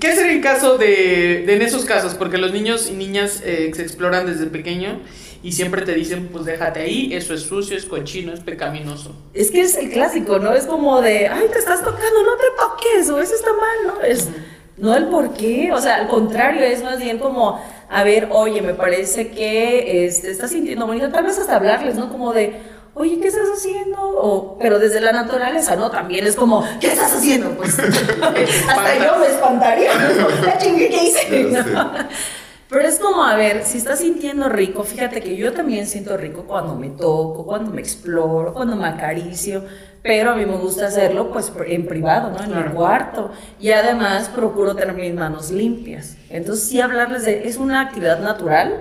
¿Qué 0.00 0.06
hacer 0.08 0.30
en 0.30 0.40
caso 0.40 0.78
de, 0.78 1.42
de 1.46 1.54
en 1.56 1.62
esos 1.62 1.84
casos? 1.84 2.14
Porque 2.14 2.38
los 2.38 2.52
niños 2.52 2.88
y 2.88 2.92
niñas 2.94 3.42
eh, 3.44 3.72
se 3.74 3.82
exploran 3.82 4.26
desde 4.26 4.46
pequeño 4.46 5.00
y 5.42 5.52
siempre 5.52 5.82
te 5.82 5.94
dicen, 5.94 6.28
pues 6.32 6.44
déjate 6.44 6.80
ahí, 6.80 7.14
eso 7.14 7.32
es 7.34 7.42
sucio, 7.42 7.76
es 7.76 7.84
cochino, 7.84 8.32
es 8.32 8.40
pecaminoso. 8.40 9.14
Es 9.34 9.50
que 9.50 9.60
es 9.60 9.76
el 9.76 9.90
clásico, 9.90 10.38
¿no? 10.38 10.52
Es 10.52 10.66
como 10.66 11.00
de, 11.00 11.28
ay, 11.28 11.46
te 11.52 11.58
estás 11.58 11.80
tocando, 11.80 12.22
no 12.24 12.36
te 12.36 12.44
toques, 12.56 13.10
o 13.10 13.20
eso 13.20 13.34
está 13.34 13.50
mal, 13.52 13.94
¿no? 13.94 14.02
Es, 14.02 14.28
no 14.76 14.96
el 14.96 15.06
por 15.06 15.34
qué, 15.34 15.70
o 15.72 15.80
sea, 15.80 15.96
al 15.96 16.08
contrario, 16.08 16.62
es 16.62 16.82
más 16.82 16.98
bien 16.98 17.18
como, 17.18 17.60
a 17.88 18.02
ver, 18.02 18.28
oye, 18.32 18.62
me 18.62 18.74
parece 18.74 19.30
que 19.30 20.06
este, 20.06 20.30
estás 20.30 20.50
sintiendo 20.50 20.86
bonito, 20.86 21.08
tal 21.10 21.24
vez 21.24 21.38
hasta 21.38 21.56
hablarles, 21.56 21.94
¿no? 21.94 22.10
Como 22.10 22.32
de, 22.32 22.60
oye, 22.94 23.20
¿qué 23.20 23.28
estás 23.28 23.48
haciendo? 23.54 23.98
O, 24.00 24.58
pero 24.58 24.78
desde 24.78 25.00
la 25.00 25.12
naturaleza, 25.12 25.76
¿no? 25.76 25.90
También 25.90 26.26
es 26.26 26.34
como, 26.34 26.64
¿qué 26.80 26.88
estás 26.88 27.14
haciendo? 27.14 27.50
Pues 27.50 27.78
hasta 27.78 28.98
yo 28.98 29.18
me 29.18 29.26
espantaría, 29.26 29.92
¿no? 29.94 30.28
La 30.46 30.58
chingue, 30.58 30.88
¿qué 30.88 31.04
hice? 31.04 31.48
Pero 32.70 32.86
es 32.86 32.98
como, 32.98 33.22
a 33.24 33.34
ver, 33.36 33.64
si 33.64 33.78
estás 33.78 34.00
sintiendo 34.00 34.48
rico, 34.50 34.84
fíjate 34.84 35.22
que 35.22 35.36
yo 35.36 35.54
también 35.54 35.86
siento 35.86 36.16
rico 36.18 36.44
cuando 36.46 36.74
me 36.76 36.90
toco, 36.90 37.46
cuando 37.46 37.70
me 37.70 37.80
exploro, 37.80 38.52
cuando 38.52 38.76
me 38.76 38.86
acaricio, 38.86 39.64
pero 40.02 40.32
a 40.32 40.34
mí 40.34 40.44
me 40.44 40.56
gusta 40.58 40.86
hacerlo 40.88 41.30
pues 41.32 41.50
en 41.66 41.86
privado, 41.86 42.30
¿no? 42.30 42.38
En 42.42 42.50
Claro. 42.50 42.68
mi 42.70 42.76
cuarto. 42.76 43.30
Y 43.58 43.70
además 43.70 44.28
procuro 44.28 44.74
tener 44.76 44.94
mis 44.94 45.14
manos 45.14 45.50
limpias. 45.50 46.16
Entonces 46.28 46.68
sí 46.68 46.78
hablarles 46.80 47.24
de, 47.24 47.48
es 47.48 47.56
una 47.56 47.80
actividad 47.80 48.20
natural. 48.20 48.74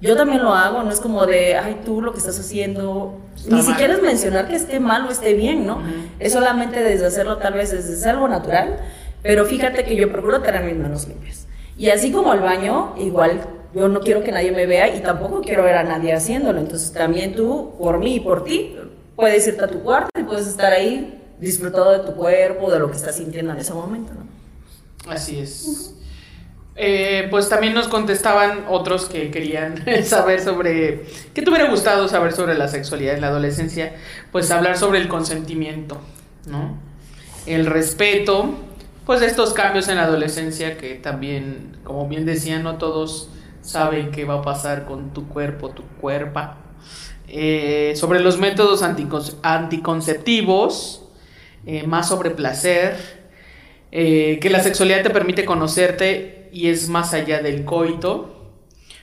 Yo 0.00 0.16
también 0.16 0.42
lo 0.42 0.54
hago, 0.54 0.82
no 0.82 0.90
es 0.90 1.00
como 1.00 1.26
de, 1.26 1.56
ay, 1.56 1.80
tú 1.84 2.00
lo 2.02 2.12
que 2.12 2.18
estás 2.18 2.38
haciendo, 2.40 3.18
Está 3.36 3.50
ni 3.56 3.62
mal. 3.62 3.64
siquiera 3.64 3.94
es 3.94 4.02
mencionar 4.02 4.48
que 4.48 4.56
esté 4.56 4.80
mal 4.80 5.06
o 5.06 5.10
esté 5.10 5.34
bien, 5.34 5.66
¿no? 5.66 5.82
Es 6.18 6.32
solamente 6.32 6.82
desde 6.82 7.06
hacerlo 7.06 7.36
tal 7.36 7.52
vez 7.54 7.70
desde 7.70 8.08
algo 8.10 8.28
natural, 8.28 8.78
pero 9.22 9.44
fíjate 9.44 9.84
que 9.84 9.94
yo 9.96 10.10
procuro 10.10 10.40
tener 10.42 10.64
mis 10.64 10.76
manos 10.76 11.06
limpias. 11.06 11.45
Y 11.78 11.90
así 11.90 12.10
como 12.10 12.32
al 12.32 12.40
baño, 12.40 12.94
igual 12.98 13.42
yo 13.74 13.88
no 13.88 14.00
quiero 14.00 14.22
que 14.22 14.32
nadie 14.32 14.52
me 14.52 14.64
vea 14.66 14.94
y 14.94 15.00
tampoco 15.00 15.42
quiero 15.42 15.62
ver 15.62 15.74
a 15.74 15.82
nadie 15.82 16.14
haciéndolo. 16.14 16.58
Entonces 16.58 16.92
también 16.92 17.34
tú, 17.34 17.74
por 17.78 17.98
mí 17.98 18.16
y 18.16 18.20
por 18.20 18.44
ti, 18.44 18.74
puedes 19.14 19.46
irte 19.46 19.64
a 19.64 19.68
tu 19.68 19.82
cuarto 19.82 20.08
y 20.18 20.22
puedes 20.22 20.46
estar 20.46 20.72
ahí 20.72 21.22
disfrutando 21.38 21.90
de 21.90 21.98
tu 21.98 22.14
cuerpo, 22.14 22.70
de 22.70 22.78
lo 22.78 22.90
que 22.90 22.96
estás 22.96 23.16
sintiendo 23.16 23.52
en 23.52 23.58
ese 23.58 23.74
momento, 23.74 24.12
¿no? 24.14 25.10
Así 25.10 25.38
es. 25.38 25.92
Eh, 26.74 27.28
pues 27.30 27.48
también 27.48 27.72
nos 27.72 27.88
contestaban 27.88 28.66
otros 28.68 29.06
que 29.06 29.30
querían 29.30 29.84
saber 30.04 30.40
sobre. 30.40 31.06
¿Qué 31.32 31.42
te 31.42 31.50
hubiera 31.50 31.70
gustado 31.70 32.08
saber 32.08 32.32
sobre 32.32 32.56
la 32.56 32.68
sexualidad 32.68 33.14
en 33.14 33.20
la 33.22 33.28
adolescencia? 33.28 33.94
Pues 34.32 34.50
hablar 34.50 34.76
sobre 34.76 35.00
el 35.00 35.08
consentimiento, 35.08 35.98
¿no? 36.46 36.78
El 37.46 37.66
respeto 37.66 38.54
pues 39.06 39.22
estos 39.22 39.52
cambios 39.54 39.88
en 39.88 39.96
la 39.96 40.02
adolescencia 40.02 40.76
que 40.76 40.96
también, 40.96 41.78
como 41.84 42.08
bien 42.08 42.26
decía, 42.26 42.58
no 42.58 42.76
todos 42.76 43.30
saben 43.62 44.10
qué 44.10 44.24
va 44.24 44.34
a 44.34 44.42
pasar 44.42 44.84
con 44.84 45.12
tu 45.14 45.28
cuerpo, 45.28 45.70
tu 45.70 45.84
cuerpa. 46.00 46.58
Eh, 47.28 47.94
sobre 47.96 48.20
los 48.20 48.38
métodos 48.38 48.82
anticon- 48.82 49.36
anticonceptivos, 49.42 51.02
eh, 51.66 51.86
más 51.86 52.08
sobre 52.08 52.30
placer, 52.30 52.96
eh, 53.92 54.38
que 54.40 54.50
la 54.50 54.60
sexualidad 54.60 55.02
te 55.02 55.10
permite 55.10 55.44
conocerte 55.44 56.48
y 56.52 56.68
es 56.68 56.88
más 56.88 57.14
allá 57.14 57.42
del 57.42 57.64
coito, 57.64 58.52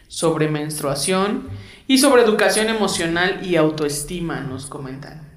sobre 0.07 0.47
menstruación 0.47 1.49
y 1.87 1.97
sobre 1.97 2.21
educación 2.21 2.69
emocional 2.69 3.39
y 3.45 3.55
autoestima, 3.55 4.41
nos 4.41 4.67
comentan. 4.67 5.32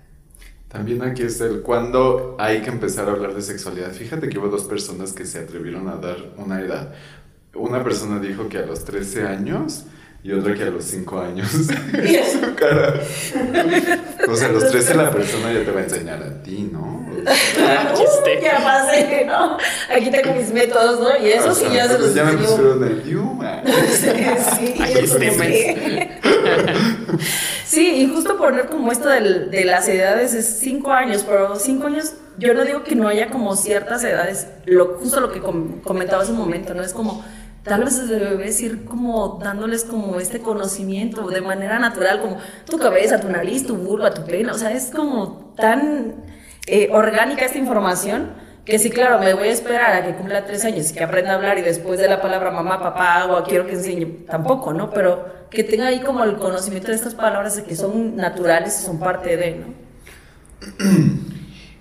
También 0.68 1.02
aquí 1.02 1.22
es 1.22 1.40
el 1.40 1.62
cuando 1.62 2.36
hay 2.38 2.60
que 2.60 2.70
empezar 2.70 3.08
a 3.08 3.12
hablar 3.12 3.34
de 3.34 3.42
sexualidad. 3.42 3.92
Fíjate 3.92 4.28
que 4.28 4.38
hubo 4.38 4.48
dos 4.48 4.64
personas 4.64 5.12
que 5.12 5.24
se 5.24 5.38
atrevieron 5.38 5.88
a 5.88 5.96
dar 5.96 6.16
una 6.36 6.60
edad. 6.60 6.92
Una 7.54 7.82
persona 7.82 8.18
dijo 8.18 8.48
que 8.48 8.58
a 8.58 8.66
los 8.66 8.84
13 8.84 9.26
años 9.26 9.84
y 10.26 10.32
otra 10.32 10.54
que 10.54 10.64
a 10.64 10.70
los 10.70 10.84
5 10.84 11.20
años. 11.20 11.48
Y 12.04 12.16
su 12.16 12.54
cara. 12.56 12.94
O 14.28 14.34
sea, 14.34 14.48
a 14.48 14.52
los 14.52 14.68
13 14.68 14.94
la 14.94 15.10
persona 15.10 15.52
ya 15.52 15.64
te 15.64 15.70
va 15.70 15.80
a 15.80 15.84
enseñar 15.84 16.20
a 16.20 16.42
ti, 16.42 16.68
¿no? 16.72 17.06
Uh, 17.26 18.42
ya 18.42 18.62
pasé, 18.62 19.24
¿no? 19.26 19.56
Aquí 19.92 20.10
tengo 20.10 20.34
mis 20.34 20.52
métodos, 20.52 21.00
¿no? 21.00 21.24
Y 21.24 21.30
eso 21.30 21.52
sí 21.54 21.64
O 21.64 21.70
sea, 21.70 21.74
ya 21.86 21.88
se 21.88 21.98
los 21.98 22.14
ya 22.14 22.24
me 22.24 22.32
pusieron 22.34 22.84
el 22.84 23.02
Yuma. 23.04 23.62
Sí, 23.64 24.74
sí, 25.06 25.30
sí. 25.30 26.35
Sí, 27.64 27.96
y 27.96 28.06
justo 28.14 28.36
poner 28.38 28.66
como 28.66 28.92
esto 28.92 29.08
de 29.08 29.64
las 29.64 29.88
edades 29.88 30.34
es 30.34 30.46
cinco 30.60 30.92
años, 30.92 31.24
pero 31.26 31.56
cinco 31.56 31.88
años, 31.88 32.14
yo 32.38 32.54
no 32.54 32.64
digo 32.64 32.84
que 32.84 32.94
no 32.94 33.08
haya 33.08 33.28
como 33.28 33.56
ciertas 33.56 34.04
edades, 34.04 34.46
lo, 34.66 34.96
justo 34.98 35.20
lo 35.20 35.32
que 35.32 35.40
com- 35.40 35.80
comentaba 35.82 36.22
hace 36.22 36.32
un 36.32 36.38
momento, 36.38 36.74
¿no? 36.74 36.82
Es 36.82 36.92
como, 36.92 37.24
tal 37.64 37.82
vez 37.84 37.98
desde 38.08 38.24
bebés 38.24 38.60
ir 38.60 38.84
como 38.84 39.40
dándoles 39.42 39.84
como 39.84 40.20
este 40.20 40.40
conocimiento 40.40 41.26
de 41.28 41.40
manera 41.40 41.78
natural, 41.80 42.20
como 42.20 42.38
tu 42.70 42.78
cabeza, 42.78 43.20
tu 43.20 43.28
nariz, 43.28 43.66
tu 43.66 43.76
vulva, 43.76 44.14
tu 44.14 44.24
pene, 44.24 44.52
o 44.52 44.58
sea, 44.58 44.70
es 44.72 44.92
como 44.94 45.52
tan 45.56 46.24
eh, 46.66 46.88
orgánica 46.92 47.44
esta 47.44 47.58
información 47.58 48.32
que 48.66 48.80
sí, 48.80 48.90
claro, 48.90 49.20
me 49.20 49.32
voy 49.32 49.48
a 49.48 49.52
esperar 49.52 49.92
a 49.92 50.04
que 50.04 50.14
cumpla 50.14 50.44
tres 50.44 50.64
años 50.64 50.90
y 50.90 50.94
que 50.94 51.04
aprenda 51.04 51.30
a 51.30 51.34
hablar 51.36 51.56
y 51.56 51.62
después 51.62 52.00
de 52.00 52.08
la 52.08 52.20
palabra 52.20 52.50
mamá, 52.50 52.80
papá, 52.80 53.20
agua, 53.20 53.44
quiero 53.44 53.64
que 53.64 53.74
enseñe, 53.74 54.26
tampoco, 54.26 54.72
¿no? 54.72 54.90
Pero 54.90 55.46
que 55.50 55.62
tenga 55.62 55.86
ahí 55.86 56.00
como 56.00 56.24
el 56.24 56.36
conocimiento 56.36 56.88
de 56.88 56.96
estas 56.96 57.14
palabras 57.14 57.60
que 57.60 57.76
son 57.76 58.16
naturales 58.16 58.80
y 58.80 58.84
son 58.84 58.98
parte 58.98 59.36
de, 59.36 59.56
¿no? 59.56 59.66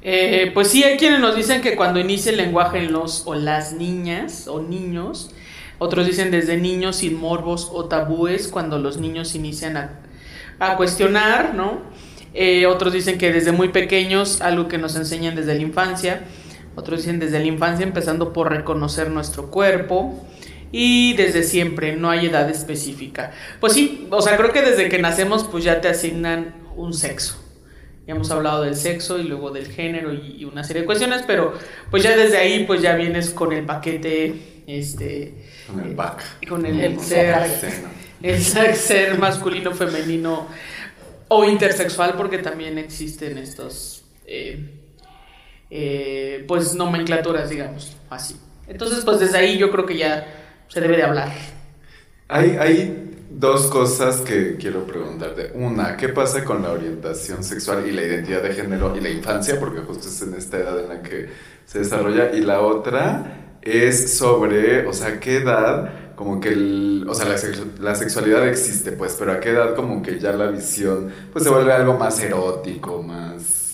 Eh, 0.08 0.52
pues 0.54 0.67
sí, 0.67 0.84
hay 0.84 0.98
quienes 0.98 1.19
nos 1.19 1.36
dicen 1.36 1.62
que 1.62 1.76
cuando 1.76 2.00
inicia 2.00 2.30
el 2.30 2.38
lenguaje 2.38 2.78
en 2.78 2.93
los 2.93 3.24
o 3.26 3.34
las 3.34 3.74
niñas 3.74 4.48
o 4.48 4.62
niños, 4.62 5.32
otros 5.80 6.06
dicen 6.06 6.30
desde 6.30 6.58
niños 6.58 6.98
sin 6.98 7.19
morbos 7.19 7.71
o 7.74 7.86
tabúes, 7.86 8.48
cuando 8.50 8.78
los 8.78 8.98
niños 8.98 9.34
inician 9.34 9.78
a, 9.78 10.00
a 10.60 10.78
cuestionar, 10.78 11.56
¿no? 11.56 11.82
Eh, 12.36 12.67
otros 12.67 12.93
dicen 12.93 13.17
que 13.17 13.32
desde 13.32 13.52
muy 13.52 13.69
pequeños, 13.69 14.41
algo 14.41 14.67
que 14.67 14.78
nos 14.78 14.95
enseñan 14.95 15.36
desde 15.36 15.56
la 15.56 15.62
infancia, 15.62 16.21
otros 16.76 17.02
dicen 17.02 17.20
desde 17.20 17.40
la 17.40 17.46
infancia, 17.46 17.86
empezando 17.86 18.34
por 18.34 18.52
reconocer 18.52 19.10
nuestro 19.10 19.50
cuerpo. 19.50 20.26
Y 20.72 21.14
desde 21.14 21.44
siempre, 21.44 21.96
no 21.96 22.10
hay 22.10 22.26
edad 22.26 22.50
específica. 22.50 23.32
Pues 23.62 23.74
sí, 23.74 24.08
o 24.10 24.22
sea, 24.22 24.36
creo 24.36 24.52
que 24.52 24.62
desde 24.62 24.90
que 24.90 25.00
nacemos, 25.00 25.46
pues 25.46 25.64
ya 25.64 25.80
te 25.80 25.88
asignan 25.88 26.56
un 26.76 26.94
sexo. 26.94 27.42
Ya 28.08 28.14
hemos 28.14 28.30
hablado 28.30 28.64
del 28.64 28.76
sexo 28.76 29.18
y 29.18 29.24
luego 29.24 29.52
del 29.52 29.68
género 29.68 30.14
y, 30.14 30.36
y 30.40 30.46
una 30.46 30.64
serie 30.64 30.82
de 30.82 30.86
cuestiones, 30.86 31.24
pero 31.26 31.54
pues 31.90 32.04
ya 32.04 32.16
desde 32.16 32.38
ahí, 32.38 32.66
pues 32.66 32.82
ya 32.82 32.96
vienes 32.96 33.30
con 33.32 33.52
el 33.54 33.66
paquete, 33.66 34.64
este, 34.68 35.34
Con 35.68 35.80
el 35.80 35.96
back. 35.96 36.24
con 36.48 36.66
el, 36.66 37.00
ser, 37.00 37.36
el 38.22 38.42
ser, 38.42 38.76
ser 38.76 39.18
masculino, 39.18 39.72
femenino 39.74 40.48
o 41.28 41.46
intersexual, 41.46 42.14
porque 42.16 42.40
también 42.40 42.78
existen 42.78 43.38
estos, 43.38 44.04
eh, 44.28 44.82
eh, 45.78 46.46
pues 46.48 46.74
nomenclaturas, 46.76 47.50
digamos, 47.50 47.98
así. 48.10 48.36
Entonces, 48.68 49.04
pues 49.06 49.20
desde 49.20 49.38
ahí 49.38 49.58
yo 49.58 49.72
creo 49.72 49.86
que 49.86 49.98
ya 49.98 50.26
se 50.68 50.82
debe 50.82 50.98
de 50.98 51.04
hablar. 51.04 51.32
Hay, 52.28 52.58
hay 52.60 53.12
dos 53.30 53.68
cosas 53.68 54.22
que 54.22 54.56
quiero 54.58 54.86
preguntarte. 54.88 55.52
Una, 55.54 55.96
¿qué 55.98 56.10
pasa 56.10 56.44
con 56.44 56.62
la 56.64 56.72
orientación 56.72 57.44
sexual 57.44 57.88
y 57.88 57.92
la 57.92 58.04
identidad 58.04 58.42
de 58.42 58.54
género 58.54 58.96
y 58.98 59.02
la 59.02 59.10
infancia? 59.10 59.60
Porque 59.60 59.82
justo 59.82 60.08
es 60.08 60.22
en 60.22 60.34
esta 60.34 60.58
edad 60.58 60.80
en 60.80 60.90
la 60.90 61.02
que 61.04 61.30
se 61.66 61.80
desarrolla. 61.80 62.32
Y 62.34 62.42
la 62.42 62.62
otra 62.62 63.58
es 63.62 64.18
sobre, 64.18 64.88
o 64.88 64.94
sea, 64.94 65.20
¿qué 65.20 65.38
edad? 65.38 66.16
Como 66.16 66.40
que 66.40 66.50
el, 66.50 67.06
o 67.08 67.14
sea, 67.14 67.26
la, 67.28 67.36
sexu- 67.36 67.78
la 67.80 67.94
sexualidad 67.96 68.48
existe, 68.48 68.92
pues, 68.94 69.16
pero 69.20 69.34
a 69.34 69.40
qué 69.40 69.50
edad 69.50 69.76
como 69.76 70.02
que 70.02 70.18
ya 70.20 70.32
la 70.32 70.48
visión, 70.48 71.12
pues 71.32 71.44
se 71.44 71.50
vuelve 71.50 71.74
algo 71.74 71.98
más 71.98 72.20
erótico, 72.22 73.04
más... 73.04 73.64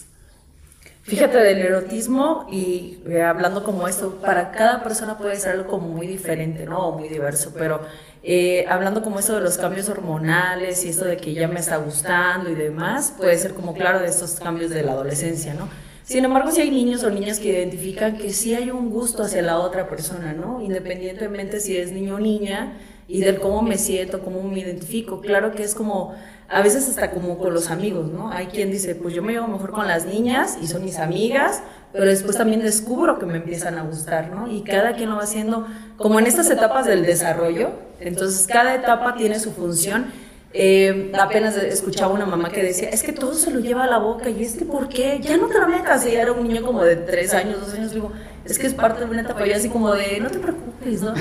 Fíjate 1.04 1.40
del 1.40 1.58
erotismo 1.60 2.48
y 2.52 3.00
eh, 3.08 3.24
hablando 3.24 3.64
como 3.64 3.88
esto, 3.88 4.20
para 4.22 4.52
cada 4.52 4.84
persona 4.84 5.18
puede 5.18 5.36
ser 5.36 5.54
algo 5.54 5.80
muy 5.80 6.06
diferente, 6.06 6.66
¿no? 6.68 6.90
O 6.90 6.98
muy 6.98 7.10
diverso, 7.10 7.54
pero 7.58 7.82
eh, 8.22 8.66
hablando 8.70 9.02
como 9.02 9.18
esto 9.18 9.34
de 9.34 9.42
los 9.42 9.58
cambios 9.58 9.90
hormonales 9.90 10.86
y 10.86 10.90
esto 10.90 11.06
de 11.06 11.18
que 11.18 11.34
ya 11.34 11.48
me 11.48 11.60
está 11.60 11.78
gustando 11.78 12.52
y 12.52 12.56
demás, 12.56 13.16
puede 13.18 13.36
ser 13.40 13.56
como 13.56 13.74
claro 13.74 14.00
de 14.00 14.08
estos 14.08 14.40
cambios 14.40 14.70
de 14.70 14.84
la 14.84 14.92
adolescencia, 14.92 15.56
¿no? 15.56 15.70
Sin 16.04 16.24
embargo, 16.24 16.52
si 16.52 16.62
hay 16.62 16.70
niños 16.70 17.04
o 17.04 17.10
niñas 17.10 17.40
que 17.40 17.50
identifican 17.50 18.18
que 18.18 18.32
sí 18.32 18.54
hay 18.54 18.70
un 18.70 18.92
gusto 18.92 19.24
hacia 19.24 19.42
la 19.42 19.58
otra 19.58 19.90
persona, 19.90 20.34
¿no? 20.34 20.62
Independientemente 20.62 21.60
si 21.60 21.78
es 21.78 21.92
niño 21.92 22.16
o 22.16 22.20
niña 22.20 22.78
y 23.12 23.19
del 23.19 23.39
cómo 23.39 23.62
me 23.62 23.78
siento, 23.78 24.21
cómo 24.21 24.41
me 24.43 24.60
identifico. 24.60 25.19
Claro 25.19 25.52
que 25.52 25.63
es 25.63 25.76
como, 25.76 26.15
a 26.47 26.62
veces 26.62 26.88
hasta 26.88 27.12
como 27.12 27.38
con 27.38 27.54
los 27.54 27.69
amigos, 27.69 28.10
¿no? 28.10 28.32
Hay 28.32 28.47
quien 28.47 28.71
dice, 28.71 28.95
pues 28.95 29.13
yo 29.13 29.21
me 29.21 29.34
llevo 29.34 29.47
mejor 29.47 29.71
con 29.71 29.86
las 29.86 30.06
niñas 30.06 30.58
y 30.62 30.67
son 30.67 30.86
mis 30.86 30.97
amigas, 30.97 31.62
pero 31.91 32.06
después 32.06 32.38
también 32.38 32.62
descubro 32.62 33.19
que 33.19 33.26
me 33.26 33.38
empiezan 33.38 33.78
a 33.78 33.84
gustar, 33.84 34.32
¿no? 34.32 34.50
Y 34.50 34.62
cada 34.62 34.93
quien 34.93 35.10
lo 35.10 35.17
va 35.17 35.24
haciendo 35.24 35.67
como 35.97 36.19
en 36.19 36.26
estas 36.26 36.50
etapas 36.50 36.86
del 36.86 37.06
desarrollo. 37.06 37.71
Entonces, 38.00 38.47
cada 38.47 38.76
etapa 38.76 39.15
tiene 39.15 39.39
su 39.39 39.52
función. 39.52 40.06
Eh, 40.54 41.14
apenas 41.18 41.56
escuchaba 41.56 42.14
una 42.14 42.26
mamá 42.26 42.50
que 42.50 42.62
decía, 42.62 42.90
es 42.90 43.04
que 43.04 43.14
todo 43.14 43.34
se 43.34 43.52
lo 43.52 43.62
lleva 43.62 43.86
a 43.86 43.88
la 43.88 44.00
boca 44.00 44.30
y 44.30 44.44
es 44.44 44.56
que 44.56 44.66
¿por 44.66 44.90
qué? 44.90 45.20
Ya 45.22 45.38
no 45.38 45.48
te 45.48 45.60
lo 45.60 45.68
metas. 45.68 46.06
Y 46.06 46.16
era 46.16 46.34
un 46.34 46.48
niño 46.48 46.62
como 46.64 46.84
de 46.84 46.98
tres 46.98 47.34
años, 47.34 47.62
dos 47.62 47.74
años, 47.74 47.94
digo, 47.94 48.12
es 48.44 48.60
que 48.60 48.68
es 48.68 48.74
parte 48.74 49.06
de 49.06 49.12
una 49.12 49.22
etapa 49.22 49.48
y 49.48 49.54
así 49.54 49.70
como 49.70 49.94
de, 49.94 50.20
no 50.20 50.30
te 50.30 50.40
preocupes, 50.40 51.02
¿no? 51.02 51.14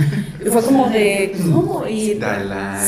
Y 0.45 0.49
fue 0.49 0.63
como 0.63 0.89
de, 0.89 1.33
¿cómo? 1.53 1.87
Y, 1.87 2.19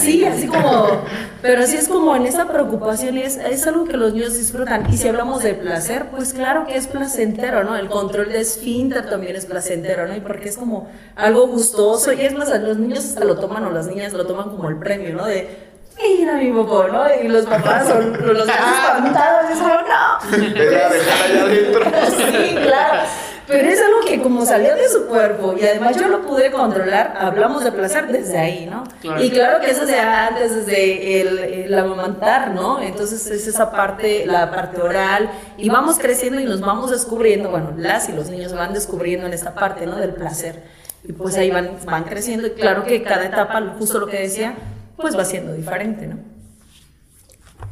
sí, 0.00 0.24
así 0.24 0.46
como, 0.48 1.02
pero 1.42 1.62
así 1.62 1.76
es 1.76 1.86
como 1.86 2.16
en 2.16 2.26
esa 2.26 2.48
preocupación 2.48 3.18
y 3.18 3.22
es, 3.22 3.36
es 3.36 3.66
algo 3.66 3.84
que 3.84 3.96
los 3.96 4.14
niños 4.14 4.36
disfrutan. 4.36 4.92
Y 4.92 4.96
si 4.96 5.06
hablamos 5.06 5.42
de 5.42 5.54
placer, 5.54 6.06
pues 6.10 6.32
claro 6.32 6.66
que 6.66 6.76
es 6.76 6.86
placentero, 6.88 7.62
¿no? 7.62 7.76
El 7.76 7.88
control 7.88 8.30
de 8.30 8.40
esfínter 8.40 9.08
también 9.08 9.36
es 9.36 9.46
placentero, 9.46 10.08
¿no? 10.08 10.16
Y 10.16 10.20
porque 10.20 10.48
es 10.48 10.56
como 10.56 10.88
algo 11.14 11.46
gustoso 11.46 12.12
y 12.12 12.22
es 12.22 12.34
más, 12.34 12.48
los 12.62 12.78
niños 12.78 13.04
hasta 13.04 13.24
lo 13.24 13.38
toman 13.38 13.64
o 13.64 13.70
las 13.70 13.86
niñas 13.86 14.12
lo 14.12 14.26
toman 14.26 14.50
como 14.50 14.68
el 14.70 14.78
premio, 14.78 15.14
¿no? 15.14 15.26
De, 15.26 15.71
mira 16.02 16.34
mi 16.34 16.50
popó, 16.52 16.84
¿no? 16.88 17.04
Y 17.22 17.28
los 17.28 17.46
papás 17.46 17.88
son 17.88 18.12
los 18.12 18.46
más 18.46 18.58
espantados 18.58 19.50
y 19.50 19.52
es 19.52 19.58
como, 19.58 19.74
no. 19.74 20.54
Vela, 20.54 20.88
déjala 20.88 21.24
allá 21.24 21.42
adentro. 21.42 21.84
Sí, 22.16 22.54
claro. 22.56 23.08
Pero 23.46 23.68
es 23.68 23.82
algo 23.82 24.00
que 24.06 24.22
como 24.22 24.46
salió 24.46 24.74
de 24.76 24.88
su 24.88 25.06
cuerpo 25.06 25.54
y 25.60 25.64
además 25.64 25.96
yo 25.96 26.08
lo 26.08 26.22
pude 26.22 26.50
controlar, 26.52 27.14
hablamos 27.18 27.64
de 27.64 27.72
placer 27.72 28.06
desde 28.06 28.38
ahí, 28.38 28.66
¿no? 28.66 28.84
Claro. 29.00 29.22
Y 29.22 29.30
claro 29.30 29.60
que 29.60 29.72
eso 29.72 29.84
se 29.84 29.96
da 29.96 30.28
antes 30.28 30.54
desde 30.54 31.20
el, 31.20 31.38
el 31.38 31.78
amamantar, 31.78 32.52
¿no? 32.52 32.80
Entonces 32.80 33.26
es 33.26 33.46
esa 33.46 33.70
parte, 33.72 34.24
la 34.26 34.50
parte 34.50 34.80
oral 34.80 35.30
y 35.58 35.68
vamos 35.68 35.98
creciendo 35.98 36.40
y 36.40 36.44
nos 36.44 36.60
vamos 36.60 36.90
descubriendo, 36.90 37.50
bueno, 37.50 37.74
las 37.76 38.08
y 38.08 38.12
los 38.12 38.30
niños 38.30 38.54
van 38.54 38.72
descubriendo 38.72 39.26
en 39.26 39.32
esta 39.32 39.54
parte, 39.54 39.86
¿no? 39.86 39.96
Del 39.96 40.14
placer. 40.14 40.62
Y 41.04 41.12
pues 41.12 41.36
ahí 41.36 41.50
van, 41.50 41.78
van 41.84 42.04
creciendo 42.04 42.46
y 42.46 42.52
claro 42.52 42.84
que 42.84 43.02
cada 43.02 43.24
etapa, 43.24 43.74
justo 43.76 43.98
lo 43.98 44.06
que 44.06 44.20
decía, 44.20 44.54
pues 45.02 45.16
va 45.16 45.24
siendo 45.26 45.52
diferente, 45.52 46.06
¿no? 46.06 46.18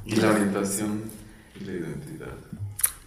Y 0.04 0.16
la 0.16 0.30
orientación 0.30 1.04
y 1.58 1.64
la 1.64 1.72
identidad. 1.72 2.28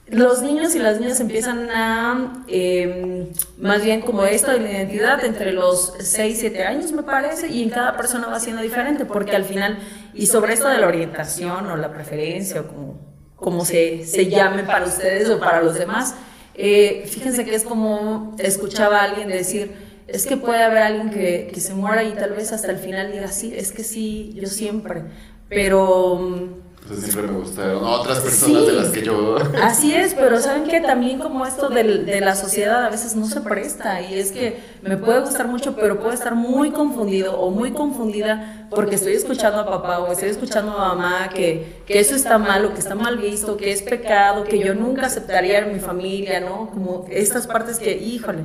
Los 0.07 0.41
niños 0.41 0.75
y 0.75 0.79
las 0.79 0.99
niñas 0.99 1.19
empiezan 1.19 1.69
a, 1.71 2.43
eh, 2.47 3.31
más 3.57 3.83
bien 3.83 4.01
como 4.01 4.25
esto 4.25 4.51
de 4.51 4.59
la 4.59 4.71
identidad, 4.71 5.23
entre 5.23 5.53
los 5.53 5.93
6, 5.99 6.37
7 6.39 6.63
años 6.65 6.91
me 6.91 7.03
parece, 7.03 7.47
y 7.47 7.63
en 7.63 7.69
cada 7.69 7.95
persona 7.95 8.27
va 8.27 8.39
siendo 8.39 8.61
diferente, 8.61 9.05
porque 9.05 9.35
al 9.35 9.45
final, 9.45 9.79
y 10.13 10.27
sobre 10.27 10.53
esto 10.53 10.67
de 10.67 10.77
la 10.77 10.87
orientación 10.87 11.67
o 11.67 11.77
la 11.77 11.91
preferencia 11.91 12.61
o 12.61 12.67
como, 12.67 12.99
como 13.35 13.65
se, 13.65 14.05
se 14.05 14.27
llame 14.29 14.63
para 14.63 14.85
ustedes 14.85 15.29
o 15.29 15.39
para 15.39 15.63
los 15.63 15.75
demás, 15.75 16.15
eh, 16.55 17.05
fíjense 17.07 17.45
que 17.45 17.55
es 17.55 17.63
como 17.63 18.35
escuchaba 18.37 18.99
a 18.99 19.03
alguien 19.05 19.29
decir, 19.29 19.71
es 20.07 20.25
que 20.25 20.37
puede 20.37 20.61
haber 20.63 20.79
alguien 20.83 21.09
que, 21.09 21.49
que 21.53 21.59
se 21.61 21.73
muera 21.73 22.03
y 22.03 22.13
tal 22.13 22.31
vez 22.33 22.51
hasta 22.51 22.71
el 22.71 22.77
final 22.77 23.11
diga, 23.11 23.27
sí, 23.29 23.53
es 23.55 23.71
que 23.71 23.83
sí, 23.83 24.33
yo 24.35 24.47
siempre, 24.47 25.03
pero... 25.49 26.15
mm, 26.15 26.63
sea, 26.87 26.97
siempre 26.97 27.31
me 27.31 27.39
gustaron 27.39 27.81
otras 27.85 28.19
personas 28.19 28.61
Sí. 28.63 28.67
de 28.67 28.73
las 28.73 28.89
que 28.89 29.01
yo... 29.03 29.37
Así 29.61 29.95
es, 29.95 30.13
pero 30.15 30.37
saben 30.41 30.65
que 30.65 30.81
también 30.81 31.17
como 31.19 31.45
esto 31.45 31.69
del- 31.69 32.05
de, 32.05 32.19
la 32.19 32.35
sociedad 32.35 32.83
a 32.83 32.89
veces 32.89 33.15
no 33.15 33.25
se 33.25 33.39
presta 33.39 34.01
y 34.01 34.15
es 34.19 34.33
que 34.33 34.57
me 34.81 34.97
puede 34.97 35.21
gustar 35.21 35.47
mucho, 35.47 35.77
pero 35.77 35.97
puedo 35.99 36.11
estar 36.11 36.35
muy 36.35 36.71
confundido 36.71 37.39
o 37.39 37.51
muy 37.51 37.71
confundida 37.71 38.67
porque 38.69 38.95
estoy 38.95 39.13
escuchando 39.13 39.59
a 39.61 39.65
papá 39.65 39.99
o 39.99 40.11
estoy 40.11 40.27
escuchando 40.29 40.73
a 40.77 40.89
mamá 40.93 41.29
que, 41.33 41.77
que 41.85 42.01
eso 42.01 42.15
está 42.15 42.37
mal 42.37 42.65
o 42.65 42.73
que 42.73 42.79
está 42.81 42.95
mal 42.95 43.17
visto, 43.17 43.55
que 43.55 43.71
es 43.71 43.81
pecado, 43.81 44.43
que 44.43 44.59
yo 44.59 44.75
nunca 44.75 45.05
aceptaría 45.05 45.59
en 45.59 45.71
mi 45.73 45.79
familia, 45.79 46.41
¿no? 46.41 46.69
Como 46.71 47.05
estas 47.09 47.47
partes 47.47 47.79
que, 47.79 47.95
híjole, 47.95 48.39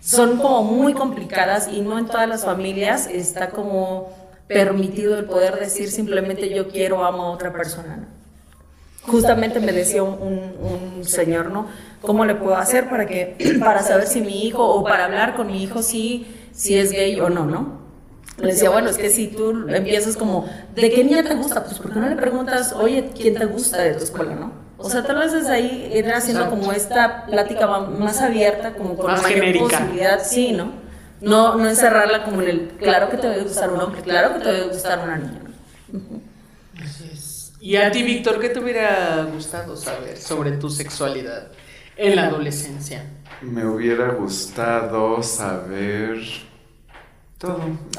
son 0.00 0.38
como 0.38 0.62
muy 0.64 0.94
complicadas 0.94 1.68
y 1.72 1.80
no 1.80 1.98
en 1.98 2.06
todas 2.06 2.28
las 2.28 2.44
familias 2.44 3.06
está 3.08 3.50
como 3.50 4.10
permitido 4.46 5.18
el 5.18 5.24
poder 5.26 5.58
decir 5.58 5.90
simplemente 5.90 6.48
yo 6.54 6.68
quiero, 6.68 7.04
amo 7.04 7.24
a 7.24 7.30
otra 7.32 7.52
persona. 7.52 8.08
Justamente 9.02 9.60
me 9.60 9.72
decía 9.72 10.02
un, 10.02 10.52
un- 10.60 11.04
señor, 11.04 11.50
¿no? 11.50 11.66
¿Cómo 12.02 12.24
le 12.24 12.34
puedo 12.34 12.56
hacer 12.56 12.88
para 12.90 13.06
que 13.06 13.36
para 13.60 13.82
saber 13.82 14.06
si 14.06 14.20
mi 14.20 14.44
hijo 14.46 14.64
o 14.64 14.84
para 14.84 15.04
hablar 15.06 15.34
con 15.36 15.46
mi 15.46 15.62
hijo 15.62 15.82
si, 15.82 16.26
si 16.52 16.76
es 16.76 16.92
gay 16.92 17.18
o 17.20 17.30
no, 17.30 17.46
¿no? 17.46 17.78
Le 18.38 18.48
decía, 18.48 18.70
bueno, 18.70 18.90
es 18.90 18.98
que 18.98 19.10
si 19.10 19.28
tú 19.28 19.66
empiezas 19.68 20.16
como, 20.16 20.46
¿de 20.74 20.90
qué 20.90 21.04
niña 21.04 21.22
te 21.24 21.34
gusta? 21.34 21.64
Pues 21.64 21.78
¿por 21.78 21.92
qué 21.92 21.98
no 22.00 22.08
le 22.08 22.16
preguntas, 22.16 22.72
oye, 22.72 23.10
¿quién 23.16 23.34
te 23.34 23.46
gusta 23.46 23.78
de 23.82 23.94
tu 23.94 24.04
escuela, 24.04 24.34
no? 24.34 24.52
O 24.80 24.88
sea, 24.88 25.02
tal 25.02 25.18
vez 25.18 25.32
desde 25.32 25.50
ahí 25.52 25.90
ir 25.94 26.10
haciendo 26.12 26.48
como 26.48 26.72
esta 26.72 27.26
plática 27.26 27.66
más 27.66 28.20
abierta, 28.22 28.74
como 28.74 28.96
con 28.96 29.10
Más 29.10 29.22
mayor 29.22 29.38
genérica. 29.40 29.78
posibilidad, 29.80 30.24
sí, 30.24 30.52
¿no? 30.52 30.72
No, 31.20 31.56
no 31.56 31.68
encerrarla 31.68 32.24
como 32.24 32.42
en 32.42 32.48
el, 32.48 32.68
claro 32.78 33.10
que 33.10 33.16
te 33.16 33.28
debe 33.28 33.42
gustar 33.42 33.72
un 33.72 33.80
hombre, 33.80 34.02
claro 34.02 34.34
que 34.34 34.40
te 34.40 34.52
debe 34.52 34.68
gustar 34.68 35.00
una 35.00 35.16
niña, 35.18 35.40
¿no? 35.92 36.20
Y 37.60 37.74
a 37.76 37.90
ti, 37.90 38.04
Víctor, 38.04 38.38
¿qué 38.38 38.50
te 38.50 38.60
hubiera 38.60 39.26
gustado 39.34 39.76
saber 39.76 40.16
sobre 40.16 40.52
tu 40.52 40.70
sexualidad 40.70 41.48
en 41.96 42.14
la 42.14 42.26
adolescencia? 42.28 43.04
Me 43.42 43.66
hubiera 43.66 44.12
gustado 44.12 45.20
saber 45.24 46.18
todo. 47.38 47.60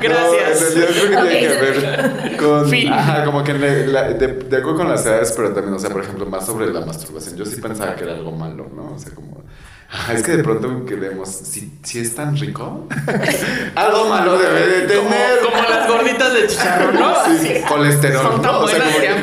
Gracias. 0.00 0.60
No, 0.60 0.66
en 0.66 0.74
realidad 0.74 0.88
creo 0.88 1.10
que 1.10 1.28
tiene 1.30 1.40
que 1.40 1.60
ver 1.60 2.36
con. 2.36 2.68
Fin. 2.70 2.92
Ajá, 2.92 3.24
como 3.24 3.42
que 3.44 3.54
le- 3.54 3.86
la- 3.88 4.08
de, 4.12 4.26
de 4.28 4.56
acuerdo 4.56 4.78
con 4.78 4.88
las 4.88 5.04
edades, 5.06 5.32
pero 5.36 5.52
también, 5.52 5.74
o 5.74 5.78
sea, 5.78 5.90
por 5.90 6.02
ejemplo, 6.02 6.26
más 6.26 6.46
sobre 6.46 6.72
la 6.72 6.80
masturbación. 6.80 7.36
Yo 7.36 7.44
sí 7.46 7.56
pensaba 7.60 7.94
que 7.96 8.04
era 8.04 8.14
algo 8.14 8.32
malo, 8.32 8.68
¿no? 8.74 8.94
O 8.94 8.98
sea, 8.98 9.12
como. 9.14 9.42
ah, 9.90 10.12
Es 10.14 10.22
que 10.22 10.36
de 10.36 10.42
pronto 10.44 10.84
queremos, 10.84 11.28
si, 11.28 11.78
si 11.82 12.00
es 12.00 12.14
tan 12.14 12.36
rico, 12.36 12.86
algo 13.74 14.08
malo 14.08 14.38
debe 14.38 14.66
de 14.66 14.80
tener. 14.86 15.38
como 15.42 15.62
las 15.68 15.88
gorditas 15.88 16.32
de 16.34 16.46
chicharrón, 16.46 16.94
¿no? 16.94 17.14
Sí, 17.38 17.54
colesterol. 17.68 18.22
Son 18.22 18.42
tan 18.42 18.52
¿no? 18.52 18.58
O 18.60 18.68
sea, 18.68 18.78
buenas 18.78 18.96
que 18.96 19.02
ya 19.04 19.14
que- 19.16 19.20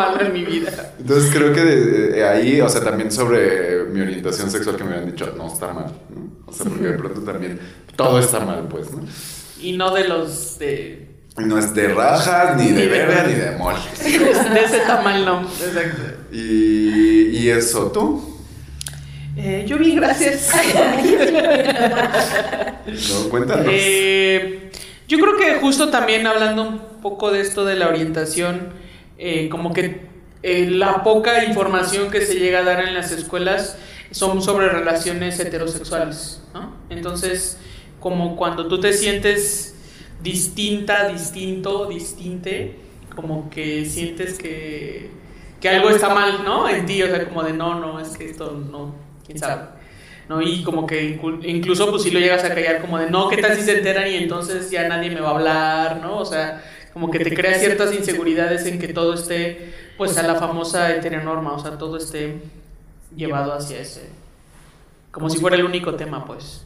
malo 0.00 0.20
en 0.20 0.32
mi 0.32 0.44
vida. 0.44 0.92
Entonces 0.98 1.30
creo 1.32 1.52
que 1.52 1.60
de- 1.60 2.08
de 2.10 2.24
ahí, 2.28 2.60
o 2.60 2.68
sea, 2.68 2.82
también 2.82 3.10
sobre 3.12 3.84
mi 3.84 4.00
orientación 4.00 4.50
sexual 4.50 4.76
que 4.76 4.84
me 4.84 4.94
habían 4.94 5.10
dicho, 5.12 5.32
no, 5.36 5.46
está 5.52 5.72
mal, 5.72 5.92
¿no? 6.14 6.30
O 6.46 6.52
sea, 6.52 6.66
porque 6.66 6.84
de 6.86 6.92
pronto 6.98 7.20
también 7.22 7.60
todo 7.96 8.18
está 8.18 8.40
mal, 8.40 8.66
pues, 8.68 8.90
¿no? 8.92 9.02
Y 9.60 9.72
no 9.76 9.92
de 9.94 10.08
los 10.08 10.58
de. 10.58 11.08
No 11.36 11.58
es 11.58 11.72
de 11.74 11.88
rajas, 11.88 12.56
ni 12.56 12.72
de 12.72 12.86
verga, 12.88 13.24
ni 13.26 13.34
de 13.34 13.50
mole. 13.52 13.78
De 14.02 14.60
ese 14.64 14.80
tamaño, 14.86 15.24
no. 15.24 15.40
Exacto. 15.42 16.02
Y, 16.32 17.28
y 17.38 17.48
eso, 17.50 17.90
¿tú? 17.92 18.36
Eh, 19.36 19.64
yo 19.66 19.78
vi, 19.78 19.94
gracias. 19.94 20.50
No, 22.86 23.28
cuéntanos. 23.30 23.66
Eh, 23.68 24.70
yo 25.08 25.18
creo 25.18 25.36
que 25.36 25.54
justo 25.60 25.88
también 25.90 26.26
hablando 26.26 26.62
un 26.62 26.78
poco 27.02 27.30
de 27.30 27.40
esto 27.40 27.64
de 27.64 27.76
la 27.76 27.88
orientación, 27.88 28.70
eh, 29.20 29.48
como 29.50 29.72
que 29.74 30.08
eh, 30.42 30.66
la 30.70 31.02
poca 31.04 31.44
información 31.44 32.10
que 32.10 32.22
se 32.22 32.36
llega 32.38 32.60
a 32.60 32.64
dar 32.64 32.80
en 32.86 32.94
las 32.94 33.12
escuelas 33.12 33.78
son 34.10 34.42
sobre 34.42 34.68
relaciones 34.70 35.38
heterosexuales, 35.40 36.42
¿no? 36.54 36.76
Entonces, 36.90 37.58
como 38.00 38.36
cuando 38.36 38.68
tú 38.68 38.80
te 38.80 38.92
sientes 38.94 39.76
distinta, 40.22 41.08
distinto, 41.08 41.86
distinte, 41.86 42.80
como 43.14 43.50
que 43.50 43.84
sientes 43.86 44.38
que, 44.38 45.10
que 45.60 45.68
algo 45.68 45.90
está 45.90 46.08
mal, 46.10 46.44
¿no? 46.44 46.68
En 46.68 46.86
ti, 46.86 47.02
o 47.02 47.08
sea, 47.08 47.28
como 47.28 47.42
de 47.44 47.52
no, 47.52 47.78
no, 47.80 48.00
es 48.00 48.16
que 48.16 48.30
esto 48.30 48.52
no, 48.52 48.96
quién 49.26 49.38
sabe. 49.38 49.64
¿no? 50.28 50.40
Y 50.42 50.62
como 50.62 50.86
que 50.86 51.18
inclu- 51.20 51.44
incluso 51.44 51.90
pues 51.90 52.02
si 52.02 52.10
lo 52.10 52.20
llegas 52.20 52.44
a 52.44 52.54
callar 52.54 52.80
como 52.80 52.98
de 52.98 53.10
no, 53.10 53.28
¿qué 53.28 53.38
tal 53.38 53.54
si 53.56 53.62
se 53.62 53.78
enteran 53.78 54.08
y 54.08 54.16
entonces 54.16 54.70
ya 54.70 54.88
nadie 54.88 55.10
me 55.10 55.20
va 55.20 55.30
a 55.30 55.34
hablar, 55.34 56.00
¿no? 56.00 56.18
O 56.18 56.24
sea, 56.24 56.62
como 56.92 57.10
que 57.10 57.20
te 57.20 57.34
crea 57.34 57.58
ciertas 57.58 57.94
inseguridades 57.94 58.66
en 58.66 58.78
que 58.78 58.88
todo 58.88 59.14
esté 59.14 59.72
pues 59.96 60.16
a 60.18 60.22
la 60.22 60.36
famosa 60.36 60.94
heteronorma, 60.94 61.52
o 61.52 61.58
sea, 61.58 61.78
todo 61.78 61.96
esté 61.96 62.40
llevado 63.14 63.52
hacia 63.52 63.80
ese, 63.80 64.08
como 65.10 65.28
si 65.28 65.38
fuera 65.38 65.56
el 65.56 65.64
único 65.64 65.94
tema, 65.94 66.24
pues. 66.24 66.64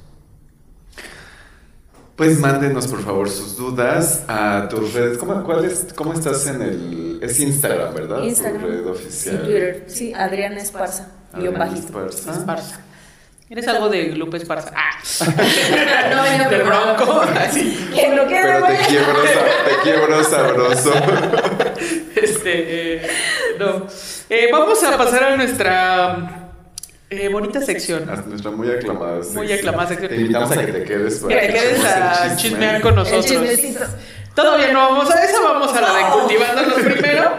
Pues 2.17 2.39
mándenos 2.39 2.87
por 2.87 3.03
favor 3.03 3.29
sus 3.29 3.57
dudas 3.57 4.25
a 4.29 4.69
tus 4.71 4.95
redes. 4.95 5.19
¿Cómo, 5.19 5.43
cuál 5.43 5.65
es, 5.65 5.89
¿Cómo 5.97 6.13
estás 6.13 6.47
en 6.47 6.63
el...? 6.63 7.19
Es 7.21 7.41
Instagram, 7.41 7.93
¿verdad? 7.93 8.23
Instagram. 8.23 8.63
Tu 8.63 8.69
red 8.69 8.83
Sí, 8.83 8.89
oficial. 8.89 9.43
Twitter. 9.43 9.85
Sí, 9.89 10.15
Adriana 10.15 10.59
Esparza. 10.59 11.09
Adriana. 11.33 11.67
Esparza. 11.75 12.31
Esparza. 12.33 12.81
¿Eres 13.51 13.69
algo 13.69 13.91
de 13.91 14.05
Lupe 14.09 14.39
Esparza? 14.39 14.73
Ah. 14.75 14.91
No, 16.11 16.45
no, 16.45 16.51
Del. 16.51 16.63
Bronco. 16.63 17.21
Así. 17.39 17.91
Que 17.95 18.15
lo 18.15 18.27
quiera, 18.27 18.61
Pero 18.67 18.79
te 18.79 18.87
quiebro, 18.87 19.23
te 19.23 19.83
quiebro 19.83 20.25
sabroso. 20.25 20.93
Este, 22.15 22.95
eh, 22.97 23.11
no. 23.59 23.87
Eh, 24.31 24.49
vamos 24.51 24.83
a 24.83 24.97
pasar 24.97 25.25
a 25.25 25.37
nuestra 25.37 26.51
eh, 27.11 27.29
bonita 27.29 27.61
sección. 27.61 28.09
A 28.09 28.17
nuestra 28.17 28.51
muy 28.51 28.71
aclamada 28.71 29.17
sección. 29.23 29.45
Muy 29.45 29.53
aclamada 29.53 29.89
sección. 29.89 30.09
Te 30.09 30.17
invitamos 30.17 30.51
a 30.53 30.67
que 30.67 30.73
te 30.73 30.85
quedes 30.85 31.25
Que 31.25 31.35
te 31.37 31.53
quedes 31.53 31.85
a 31.85 32.37
chismear 32.37 32.81
con 32.81 32.95
nosotros. 32.95 33.27
Todavía 34.35 34.73
no 34.73 34.91
vamos 34.91 35.11
a 35.11 35.23
esa, 35.23 35.41
vamos 35.43 35.73
a 35.75 35.81
la 35.81 35.93
de 35.93 36.13
cultivándonos 36.13 36.75
primero. 36.75 37.31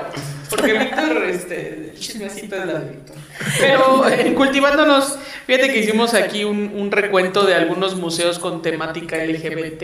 Porque 0.56 0.74
Víctor, 0.80 1.24
este, 1.26 1.92
el 1.92 2.00
chismecito 2.00 2.56
es 2.56 2.66
la 2.66 2.80
de 2.80 2.90
Víctor. 2.92 3.16
Pero 3.60 4.08
en 4.10 4.36
cultivándonos, 4.36 5.18
fíjate 5.46 5.72
que 5.72 5.80
hicimos 5.80 6.14
aquí 6.14 6.44
un, 6.44 6.72
un 6.76 6.92
recuento 6.92 7.46
de 7.46 7.56
algunos 7.56 7.96
museos 7.96 8.40
con 8.40 8.62
temática 8.62 9.18
LGBT, 9.18 9.84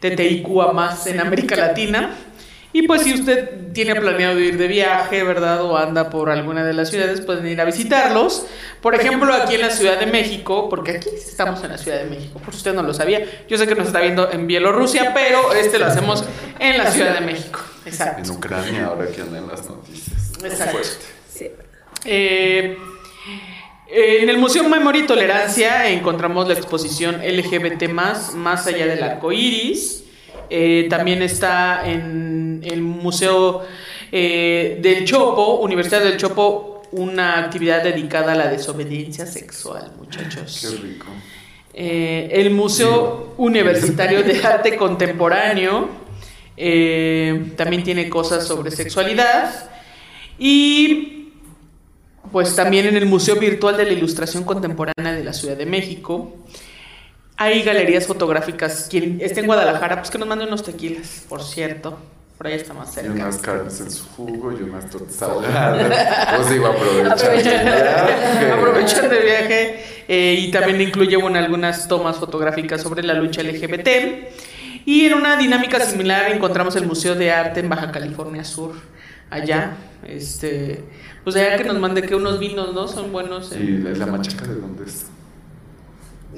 TTIQA 0.00 0.72
más 0.72 1.06
en 1.06 1.20
América 1.20 1.56
Latina. 1.56 2.16
Y 2.74 2.88
pues 2.88 3.02
si 3.02 3.14
usted 3.14 3.72
tiene 3.72 3.94
planeado 3.94 4.40
ir 4.40 4.58
de 4.58 4.66
viaje, 4.66 5.22
¿verdad? 5.22 5.62
O 5.62 5.76
anda 5.76 6.10
por 6.10 6.28
alguna 6.28 6.64
de 6.64 6.72
las 6.72 6.90
ciudades, 6.90 7.20
pueden 7.20 7.46
ir 7.46 7.60
a 7.60 7.64
visitarlos. 7.64 8.46
Por 8.80 8.96
ejemplo, 8.96 9.32
aquí 9.32 9.54
en 9.54 9.60
la 9.60 9.70
Ciudad 9.70 10.00
de 10.00 10.06
México, 10.06 10.68
porque 10.68 10.96
aquí 10.96 11.08
estamos 11.14 11.62
en 11.62 11.70
la 11.70 11.78
Ciudad 11.78 11.98
de 11.98 12.10
México, 12.10 12.40
por 12.40 12.52
si 12.52 12.58
usted 12.58 12.74
no 12.74 12.82
lo 12.82 12.92
sabía. 12.92 13.24
Yo 13.48 13.58
sé 13.58 13.68
que 13.68 13.76
nos 13.76 13.86
está 13.86 14.00
viendo 14.00 14.28
en 14.28 14.48
Bielorrusia, 14.48 15.14
pero 15.14 15.52
este 15.54 15.78
lo 15.78 15.86
hacemos 15.86 16.24
en 16.58 16.78
la 16.78 16.90
Ciudad 16.90 17.20
de 17.20 17.24
México. 17.24 17.60
En 17.84 17.92
Exacto. 17.92 18.32
Ucrania, 18.32 18.86
ahora 18.86 19.06
que 19.08 19.20
andan 19.20 19.46
las 19.46 19.68
noticias. 19.68 20.32
Exacto. 20.42 20.72
Fuerte. 20.72 21.04
Sí. 21.32 21.46
Eh, 22.04 22.76
en 23.88 24.28
el 24.28 24.38
Museo 24.38 24.68
Memoria 24.68 25.02
y 25.02 25.06
Tolerancia 25.06 25.88
encontramos 25.88 26.48
la 26.48 26.54
exposición 26.54 27.16
LGBT 27.16 27.88
más 27.90 28.66
allá 28.66 28.86
del 28.86 29.02
arco 29.02 29.32
iris. 29.32 30.04
Eh, 30.50 30.86
también 30.90 31.22
está 31.22 31.88
en 31.88 32.60
el 32.64 32.82
Museo 32.82 33.62
eh, 34.12 34.78
del 34.80 35.04
Chopo, 35.04 35.56
Universidad 35.56 36.02
del 36.02 36.16
Chopo, 36.16 36.82
una 36.92 37.38
actividad 37.38 37.82
dedicada 37.82 38.32
a 38.32 38.34
la 38.34 38.48
desobediencia 38.48 39.26
sexual, 39.26 39.92
muchachos. 39.98 40.60
Qué 40.60 40.86
rico. 40.86 41.06
Eh, 41.72 42.28
el 42.32 42.50
Museo 42.50 43.34
Universitario 43.38 44.22
de 44.22 44.40
Arte 44.44 44.76
Contemporáneo 44.76 45.88
eh, 46.56 47.52
también 47.56 47.82
tiene 47.84 48.08
cosas 48.08 48.46
sobre 48.46 48.70
sexualidad. 48.70 49.70
Y 50.38 51.32
pues 52.32 52.56
también 52.56 52.86
en 52.86 52.96
el 52.96 53.06
Museo 53.06 53.36
Virtual 53.36 53.76
de 53.76 53.84
la 53.84 53.92
Ilustración 53.92 54.44
Contemporánea 54.44 55.12
de 55.12 55.22
la 55.24 55.32
Ciudad 55.32 55.56
de 55.56 55.66
México 55.66 56.36
hay 57.36 57.62
galerías 57.62 58.06
fotográficas. 58.06 58.86
Quien 58.90 59.20
esté 59.20 59.40
en 59.40 59.46
Guadalajara, 59.46 59.96
pues 59.96 60.10
que 60.10 60.18
nos 60.18 60.28
mande 60.28 60.46
unos 60.46 60.62
tequilas, 60.62 61.24
por 61.28 61.42
cierto. 61.42 61.98
Por 62.38 62.48
ahí 62.48 62.54
está 62.54 62.74
más 62.74 62.90
Y 62.90 62.94
cerca. 62.94 63.12
unas 63.12 63.36
carnes 63.38 63.80
en 63.80 63.90
su 63.90 64.04
jugo 64.06 64.52
y 64.52 64.56
unas 64.62 64.90
tortas 64.90 65.22
ahogadas. 65.22 66.34
Pues 66.36 66.50
digo, 66.50 66.66
aprovechando. 66.66 67.12
Aprovechando, 67.14 68.54
aprovechando 68.54 69.14
el 69.14 69.22
viaje 69.24 69.84
eh, 70.08 70.36
y 70.40 70.50
también 70.50 70.80
incluye 70.80 71.16
bueno, 71.16 71.38
algunas 71.38 71.86
tomas 71.86 72.16
fotográficas 72.16 72.82
sobre 72.82 73.02
la 73.04 73.14
lucha 73.14 73.42
LGBT. 73.42 73.88
Y 74.84 75.06
en 75.06 75.14
una 75.14 75.36
dinámica 75.36 75.80
similar 75.80 76.30
encontramos 76.30 76.76
el 76.76 76.86
Museo 76.86 77.14
de 77.14 77.30
Arte 77.30 77.60
en 77.60 77.68
Baja 77.68 77.90
California 77.90 78.44
Sur, 78.44 78.74
allá. 79.30 79.72
Este, 80.06 80.84
pues 81.24 81.36
allá 81.36 81.56
que 81.56 81.64
nos 81.64 81.78
mande 81.78 82.02
que 82.02 82.14
unos 82.14 82.38
vinos, 82.38 82.74
¿no? 82.74 82.86
Son 82.86 83.10
buenos. 83.12 83.52
eh. 83.52 83.58
¿Y 83.62 83.78
la, 83.78 83.90
la 83.92 84.06
machaca 84.06 84.46
de 84.46 84.56
dónde 84.56 84.84
es? 84.84 85.06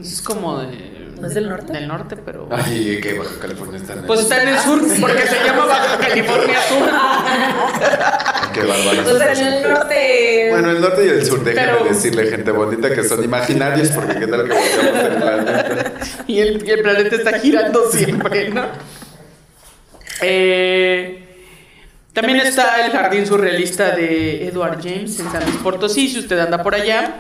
Es 0.01 0.21
como 0.23 0.61
de. 0.61 0.97
¿No 1.21 1.27
es 1.27 1.35
del 1.35 1.49
norte? 1.49 1.73
Del 1.73 1.89
norte, 1.89 2.17
pero. 2.17 2.49
Ay, 2.51 3.01
que 3.03 3.19
Baja 3.19 3.39
California 3.41 3.79
está 3.79 3.95
en 3.95 4.01
el... 4.01 4.05
Pues 4.05 4.21
está 4.21 4.43
en 4.43 4.49
el 4.49 4.59
sur, 4.59 4.81
porque 5.01 5.27
se 5.27 5.45
llama 5.45 5.65
Baja 5.65 5.97
California 5.99 6.59
Sur. 6.69 6.89
Qué 8.53 8.61
bárbaro. 8.63 9.19
Sea, 9.19 9.33
en 9.33 9.53
el 9.55 9.69
norte. 9.73 10.49
Bueno, 10.51 10.71
el 10.71 10.81
norte 10.81 11.07
y 11.07 11.09
el 11.09 11.25
sur, 11.27 11.43
déjenme 11.43 11.73
Pero- 11.73 11.85
decirle, 11.85 12.27
gente 12.31 12.51
bonita, 12.51 12.95
que 12.95 13.03
son 13.05 13.25
imaginarios, 13.25 13.89
porque 13.91 14.19
qué 14.19 14.27
tal 14.27 14.45
que 14.47 14.53
volteamos 14.55 15.05
el 15.05 15.17
planeta. 15.17 15.93
Y 16.27 16.41
el, 16.41 16.67
y 16.67 16.71
el 16.71 16.83
planeta 16.83 17.17
está 17.17 17.39
girando 17.39 17.91
siempre, 17.91 18.51
¿no? 18.51 18.65
Eh, 20.23 21.23
también 22.13 22.39
está 22.41 22.85
el 22.87 22.93
jardín 22.93 23.27
surrealista 23.27 23.95
de 23.95 24.49
Edward 24.49 24.79
James 24.83 25.19
en 25.21 25.31
San 25.31 25.45
Luis 25.45 25.57
Potosí, 25.57 26.09
si 26.09 26.19
usted 26.21 26.39
anda 26.39 26.63
por 26.63 26.75
allá. 26.75 27.17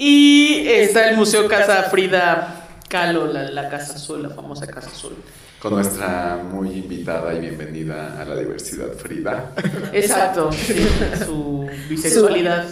Y 0.00 0.68
está 0.68 1.10
el 1.10 1.16
Museo 1.16 1.48
Casa 1.48 1.82
Frida 1.90 2.68
Kahlo, 2.88 3.26
la, 3.26 3.50
la 3.50 3.68
Casa 3.68 3.94
Azul, 3.94 4.22
la 4.22 4.30
famosa 4.30 4.64
Casa 4.68 4.90
Azul. 4.90 5.16
Con 5.58 5.74
nuestra 5.74 6.40
muy 6.40 6.70
invitada 6.70 7.34
y 7.34 7.40
bienvenida 7.40 8.22
a 8.22 8.24
la 8.24 8.36
diversidad 8.36 8.92
Frida. 8.92 9.50
Exacto, 9.92 10.52
sí, 10.52 10.86
su 11.26 11.68
bisexualidad 11.88 12.64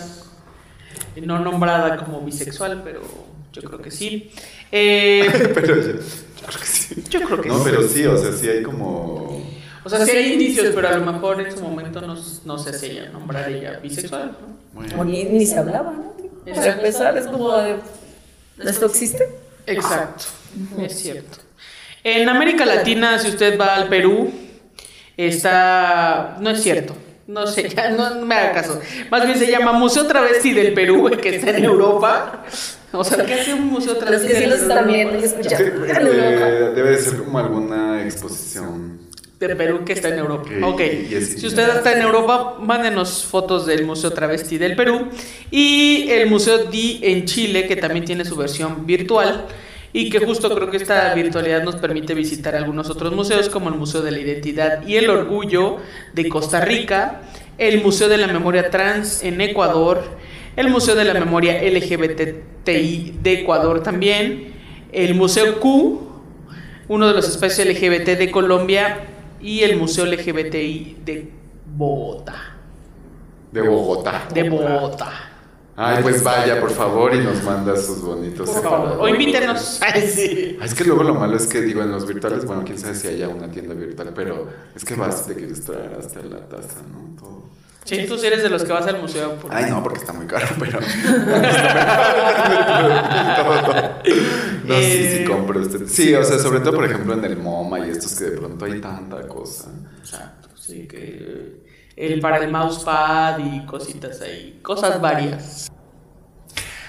no 1.20 1.40
nombrada 1.40 1.96
como 1.96 2.20
bisexual, 2.20 2.82
pero 2.84 3.00
yo 3.52 3.60
creo 3.62 3.82
que 3.82 3.90
sí. 3.90 4.30
Eh, 4.70 5.26
Pero 5.52 5.66
yo, 5.66 5.74
yo 5.74 6.46
creo 6.46 6.60
que 6.60 6.66
sí. 6.66 7.04
yo 7.10 7.20
creo 7.22 7.40
que 7.40 7.48
No, 7.48 7.58
sí. 7.58 7.62
pero 7.64 7.88
sí, 7.88 8.06
o 8.06 8.16
sea, 8.16 8.32
sí 8.32 8.48
hay 8.48 8.62
como... 8.62 9.44
O 9.82 9.88
sea, 9.88 10.04
sí 10.06 10.12
hay 10.12 10.34
indicios, 10.34 10.72
pero 10.72 10.88
a 10.88 10.96
lo 10.96 11.12
mejor 11.12 11.40
en 11.40 11.56
su 11.56 11.60
momento 11.64 12.00
no, 12.00 12.16
no 12.44 12.58
se 12.58 12.70
hacía 12.70 13.08
nombrar 13.10 13.50
ella 13.50 13.80
bisexual. 13.82 14.36
¿no? 14.40 14.56
Bueno. 14.74 15.00
O 15.00 15.04
ni, 15.04 15.24
ni 15.24 15.44
se 15.44 15.58
hablaba, 15.58 15.92
¿no? 15.92 16.15
Para 16.54 16.72
empezar, 16.72 17.16
es 17.18 17.26
como 17.26 17.52
de. 17.58 17.76
¿Esto 18.64 18.86
existe? 18.86 19.28
Exacto, 19.66 20.24
es 20.80 20.98
cierto. 20.98 21.38
En 22.04 22.28
América 22.28 22.64
Latina, 22.64 23.18
si 23.18 23.28
usted 23.30 23.58
va 23.60 23.74
al 23.74 23.88
Perú, 23.88 24.32
está... 25.16 26.36
No 26.40 26.50
es 26.50 26.62
cierto. 26.62 26.96
No 27.26 27.44
sé, 27.48 27.68
ya 27.68 27.90
no 27.90 28.24
me 28.24 28.34
haga 28.36 28.52
caso. 28.52 28.80
Más 29.10 29.26
bien 29.26 29.36
se 29.36 29.50
llama 29.50 29.72
Museo 29.72 30.06
Travesti 30.06 30.52
del 30.52 30.72
Perú, 30.72 31.10
que 31.20 31.34
está 31.36 31.50
en 31.56 31.64
Europa. 31.64 32.44
O 32.92 33.02
sea, 33.02 33.26
¿qué 33.26 33.34
hace 33.34 33.52
un 33.54 33.66
museo 33.66 33.94
Los 33.94 34.04
travesti? 34.04 34.28
que 34.28 34.34
sí 34.34 34.40
del 34.42 34.50
los 34.50 34.60
están 34.60 34.78
Perú? 34.84 34.92
viendo 34.92 35.18
y 35.18 35.24
Es 35.24 35.32
que, 35.32 35.40
escuchando. 35.40 36.10
eh, 36.12 36.72
debe 36.76 36.90
de 36.90 36.98
ser 36.98 37.16
como 37.18 37.38
alguna 37.40 38.04
exposición. 38.04 39.00
De 39.38 39.54
Perú 39.54 39.84
que 39.84 39.92
está 39.92 40.08
en 40.08 40.18
Europa. 40.18 40.48
Ok, 40.62 40.80
Si 41.20 41.46
usted 41.46 41.68
está 41.76 41.92
en 41.92 42.00
Europa, 42.00 42.56
mándenos 42.58 43.24
fotos 43.24 43.66
del 43.66 43.84
Museo 43.84 44.10
Travesti 44.10 44.56
del 44.56 44.74
Perú 44.74 45.08
y 45.50 46.08
el 46.08 46.30
Museo 46.30 46.64
Di 46.64 47.00
en 47.02 47.26
Chile, 47.26 47.66
que 47.66 47.76
también 47.76 48.06
tiene 48.06 48.24
su 48.24 48.34
versión 48.34 48.86
virtual 48.86 49.46
y 49.92 50.08
que 50.08 50.20
justo 50.20 50.54
creo 50.54 50.70
que 50.70 50.78
esta 50.78 51.12
virtualidad 51.12 51.62
nos 51.62 51.76
permite 51.76 52.14
visitar 52.14 52.56
algunos 52.56 52.88
otros 52.88 53.12
museos 53.12 53.50
como 53.50 53.68
el 53.68 53.74
Museo 53.74 54.00
de 54.00 54.10
la 54.10 54.20
Identidad 54.20 54.86
y 54.86 54.96
el 54.96 55.10
Orgullo 55.10 55.78
de 56.14 56.28
Costa 56.30 56.62
Rica, 56.62 57.20
el 57.58 57.82
Museo 57.82 58.08
de 58.08 58.16
la 58.16 58.28
Memoria 58.28 58.70
Trans 58.70 59.22
en 59.22 59.38
Ecuador, 59.42 60.02
el 60.56 60.70
Museo 60.70 60.94
de 60.94 61.04
la 61.04 61.12
Memoria 61.12 61.60
LGBTI 61.62 63.18
de 63.22 63.32
Ecuador 63.32 63.82
también, 63.82 64.54
el 64.92 65.14
Museo 65.14 65.60
Q, 65.60 66.08
uno 66.88 67.06
de 67.08 67.12
los 67.12 67.28
espacios 67.28 67.68
LGBT 67.68 68.16
de 68.18 68.30
Colombia 68.30 69.12
y 69.40 69.60
el 69.62 69.76
Museo 69.76 70.06
LGBTI 70.06 70.98
de 71.04 71.30
Bogotá. 71.76 72.56
De 73.52 73.60
Bogotá. 73.62 74.22
De 74.32 74.48
Bogotá. 74.48 75.10
Ay, 75.78 76.02
pues 76.02 76.22
vaya, 76.22 76.58
por 76.58 76.70
favor, 76.70 77.14
y 77.14 77.18
nos 77.18 77.42
manda 77.42 77.76
sus 77.76 78.00
bonitos. 78.00 78.48
Por 78.48 78.62
favor. 78.62 78.96
O 78.98 79.08
invítenos. 79.08 79.78
Ay, 79.82 80.08
sí. 80.08 80.58
Es 80.62 80.72
que 80.74 80.84
luego 80.84 81.02
lo 81.02 81.14
malo 81.14 81.36
es 81.36 81.46
que 81.46 81.60
digo 81.60 81.82
en 81.82 81.92
los 81.92 82.06
virtuales, 82.06 82.46
bueno, 82.46 82.62
quién 82.64 82.78
sabe 82.78 82.94
si 82.94 83.08
haya 83.08 83.28
una 83.28 83.50
tienda 83.50 83.74
virtual, 83.74 84.10
pero 84.14 84.48
es 84.74 84.82
que 84.84 84.94
vas, 84.94 85.26
te 85.26 85.34
quieres 85.34 85.62
traer 85.62 85.94
hasta 85.98 86.22
la 86.22 86.38
taza, 86.48 86.80
¿no? 86.90 87.14
Todo. 87.20 87.42
Sí, 87.84 88.04
tú 88.08 88.16
sí 88.18 88.26
eres 88.26 88.42
de 88.42 88.48
los 88.48 88.64
que 88.64 88.72
vas 88.72 88.86
al 88.86 89.00
museo. 89.00 89.34
por- 89.34 89.54
Ay, 89.54 89.66
no, 89.70 89.82
porque 89.82 89.98
está 90.00 90.12
muy 90.14 90.26
caro, 90.26 90.46
pero. 90.58 90.80
no, 94.66 94.74
sí, 94.80 94.90
sí, 94.90 94.98
Eh, 95.22 95.24
compre 95.28 95.58
usted. 95.60 95.86
Sí, 95.86 96.14
o 96.14 96.24
sea, 96.24 96.38
sobre 96.38 96.60
todo, 96.60 96.74
por 96.74 96.84
ejemplo, 96.84 97.14
en 97.14 97.24
el 97.24 97.36
MoMA 97.36 97.86
y 97.86 97.90
estos 97.90 98.14
que 98.14 98.24
de 98.26 98.36
pronto 98.38 98.64
hay 98.64 98.80
tanta 98.80 99.26
cosa. 99.28 99.70
Exacto, 100.00 100.48
sí, 100.56 100.86
que 100.86 101.64
el 101.96 102.20
para 102.20 102.38
el 102.38 102.50
mousepad 102.50 103.38
y 103.38 103.64
cositas 103.66 104.20
ahí, 104.20 104.60
cosas 104.62 105.00
varias. 105.00 105.70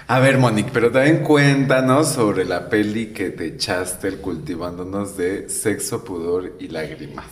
A 0.10 0.20
ver, 0.20 0.38
Monique, 0.38 0.70
pero 0.74 0.90
también 0.92 1.24
cuéntanos 1.24 2.10
sobre 2.14 2.46
la 2.46 2.70
peli 2.70 3.08
que 3.08 3.30
te 3.30 3.46
echaste 3.48 4.08
el 4.08 4.20
cultivándonos 4.20 5.18
de 5.18 5.50
sexo, 5.50 6.04
pudor 6.06 6.56
y 6.60 6.70
lágrimas. 6.70 7.26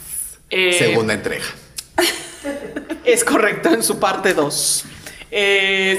Eh, 0.49 0.73
Segunda 0.77 1.13
entrega. 1.13 1.45
Es 3.05 3.23
correcto, 3.23 3.69
en 3.69 3.83
su 3.83 3.99
parte 3.99 4.33
2. 4.33 4.85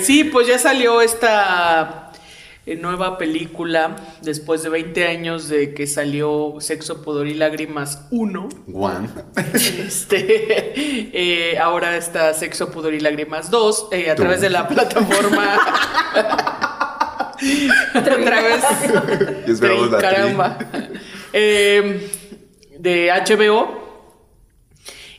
sí, 0.02 0.24
pues 0.32 0.46
ya 0.48 0.59
salió 0.59 1.00
esta 1.00 2.06
eh, 2.66 2.76
nueva 2.76 3.16
película 3.16 3.96
después 4.22 4.62
de 4.62 4.68
20 4.70 5.07
años 5.07 5.48
de 5.48 5.72
que 5.72 5.87
salió 5.87 6.55
Sexo, 6.59 7.02
Pudor 7.02 7.29
y 7.29 7.35
Lágrimas 7.35 8.07
1. 8.11 8.48
One. 8.74 9.09
Este, 9.55 10.72
eh, 11.52 11.59
ahora 11.59 11.96
está 11.96 12.35
Sexo, 12.35 12.70
Pudor 12.70 12.92
y 12.94 13.00
Lágrimas 13.00 13.50
2 13.50 13.88
eh, 13.92 14.11
a 14.11 14.16
Tú. 14.16 14.22
través 14.22 14.40
de 14.40 14.50
la 14.50 14.66
plataforma. 14.68 15.55
a 17.94 18.02
través 18.02 18.64
Y 19.46 19.50
esperamos 19.52 19.90
de 19.90 19.92
la 19.92 19.98
tri. 19.98 20.09
caramba. 20.09 20.59
Eh, 21.33 22.11
de 22.79 23.11
HBO. 23.11 23.87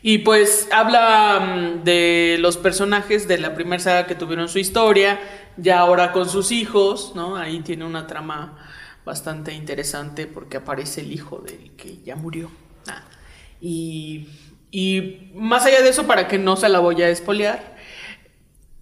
Y 0.01 0.19
pues 0.19 0.67
habla 0.71 1.39
mm, 1.39 1.83
de 1.83 2.37
los 2.39 2.57
personajes 2.57 3.27
de 3.27 3.39
la 3.39 3.55
primera 3.55 3.81
saga 3.81 4.07
que 4.07 4.15
tuvieron 4.15 4.47
su 4.47 4.59
historia, 4.59 5.19
ya 5.57 5.79
ahora 5.79 6.11
con 6.11 6.29
sus 6.29 6.51
hijos, 6.51 7.13
¿no? 7.15 7.35
Ahí 7.35 7.59
tiene 7.61 7.85
una 7.85 8.07
trama 8.07 8.57
bastante 9.05 9.53
interesante 9.53 10.27
porque 10.27 10.57
aparece 10.57 11.01
el 11.01 11.11
hijo 11.11 11.39
del 11.39 11.71
que 11.71 12.01
ya 12.03 12.15
murió. 12.15 12.51
Ah, 12.87 13.03
y, 13.61 14.27
y 14.71 15.31
más 15.33 15.65
allá 15.65 15.81
de 15.81 15.89
eso, 15.89 16.07
para 16.07 16.27
que 16.27 16.37
no 16.37 16.55
se 16.55 16.69
la 16.69 16.79
voy 16.79 17.01
a 17.01 17.09
espolear, 17.09 17.77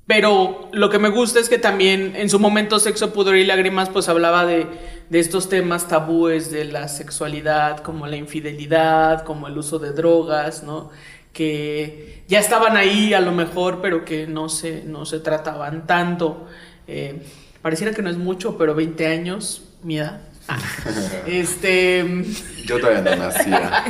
pero 0.08 0.70
lo 0.72 0.90
que 0.92 1.00
me 1.00 1.10
gusta 1.10 1.40
es 1.40 1.50
que 1.50 1.58
también 1.58 2.16
en 2.16 2.30
su 2.30 2.40
momento 2.40 2.80
Sexo, 2.80 3.12
Pudor 3.12 3.38
y 3.38 3.46
Lágrimas 3.46 3.90
pues 3.90 4.08
hablaba 4.08 4.46
de, 4.46 4.68
de 5.10 5.20
estos 5.20 5.50
temas 5.50 5.88
tabúes 5.88 6.52
de 6.52 6.66
la 6.66 6.88
sexualidad, 6.90 7.80
como 7.80 8.06
la 8.06 8.16
infidelidad, 8.16 9.24
como 9.24 9.48
el 9.48 9.58
uso 9.58 9.80
de 9.80 9.94
drogas, 9.94 10.62
¿no? 10.62 10.92
Que 11.36 12.24
ya 12.30 12.40
estaban 12.40 12.78
ahí 12.78 13.14
a 13.14 13.20
lo 13.20 13.34
mejor, 13.34 13.82
pero 13.82 14.06
que 14.06 14.26
no 14.26 14.48
se, 14.48 14.84
no 14.86 15.06
se 15.06 15.20
trataban 15.20 15.86
tanto. 15.86 16.48
Eh, 16.88 17.22
pareciera 17.62 17.94
que 17.94 18.02
no 18.02 18.10
es 18.10 18.16
mucho, 18.16 18.58
pero 18.58 18.74
20 18.74 19.06
años, 19.08 19.64
mi 19.84 19.98
edad. 19.98 20.22
Ah, 20.48 20.58
este... 21.28 22.24
Yo 22.66 22.80
todavía 22.80 23.02
no 23.02 23.16
nacía. 23.18 23.84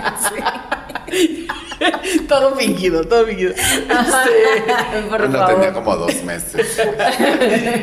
todo 2.28 2.56
fingido, 2.56 3.04
todo 3.04 3.26
fingido. 3.28 3.52
Este, 3.52 3.90
Por 5.10 5.22
tenía 5.22 5.72
como 5.72 5.96
dos 5.96 6.24
meses. 6.24 6.82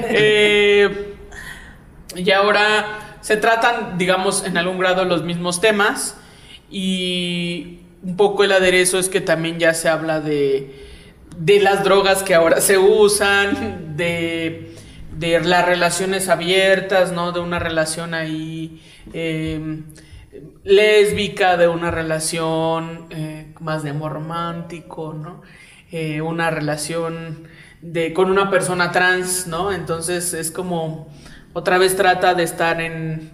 Eh, 0.08 1.14
y 2.16 2.30
ahora 2.32 3.16
se 3.20 3.36
tratan, 3.36 3.96
digamos, 3.96 4.44
en 4.44 4.58
algún 4.58 4.78
grado 4.78 5.04
los 5.04 5.22
mismos 5.22 5.60
temas. 5.60 6.16
Y 6.68 7.81
un 8.02 8.16
poco 8.16 8.44
el 8.44 8.52
aderezo 8.52 8.98
es 8.98 9.08
que 9.08 9.20
también 9.20 9.58
ya 9.58 9.74
se 9.74 9.88
habla 9.88 10.20
de, 10.20 10.74
de 11.36 11.60
las 11.60 11.84
drogas 11.84 12.22
que 12.22 12.34
ahora 12.34 12.60
se 12.60 12.78
usan, 12.78 13.96
de, 13.96 14.74
de 15.16 15.40
las 15.40 15.66
relaciones 15.66 16.28
abiertas, 16.28 17.12
¿no? 17.12 17.32
De 17.32 17.40
una 17.40 17.58
relación 17.58 18.14
ahí 18.14 18.82
eh, 19.12 19.82
lésbica, 20.64 21.56
de 21.56 21.68
una 21.68 21.90
relación 21.90 23.06
eh, 23.10 23.52
más 23.60 23.82
de 23.82 23.90
amor 23.90 24.12
romántico, 24.12 25.14
¿no? 25.14 25.42
Eh, 25.90 26.22
una 26.22 26.50
relación 26.50 27.46
de, 27.82 28.12
con 28.12 28.30
una 28.30 28.50
persona 28.50 28.90
trans, 28.92 29.46
¿no? 29.46 29.72
Entonces 29.72 30.34
es 30.34 30.50
como 30.50 31.08
otra 31.52 31.78
vez 31.78 31.96
trata 31.96 32.34
de 32.34 32.44
estar 32.44 32.80
en, 32.80 33.30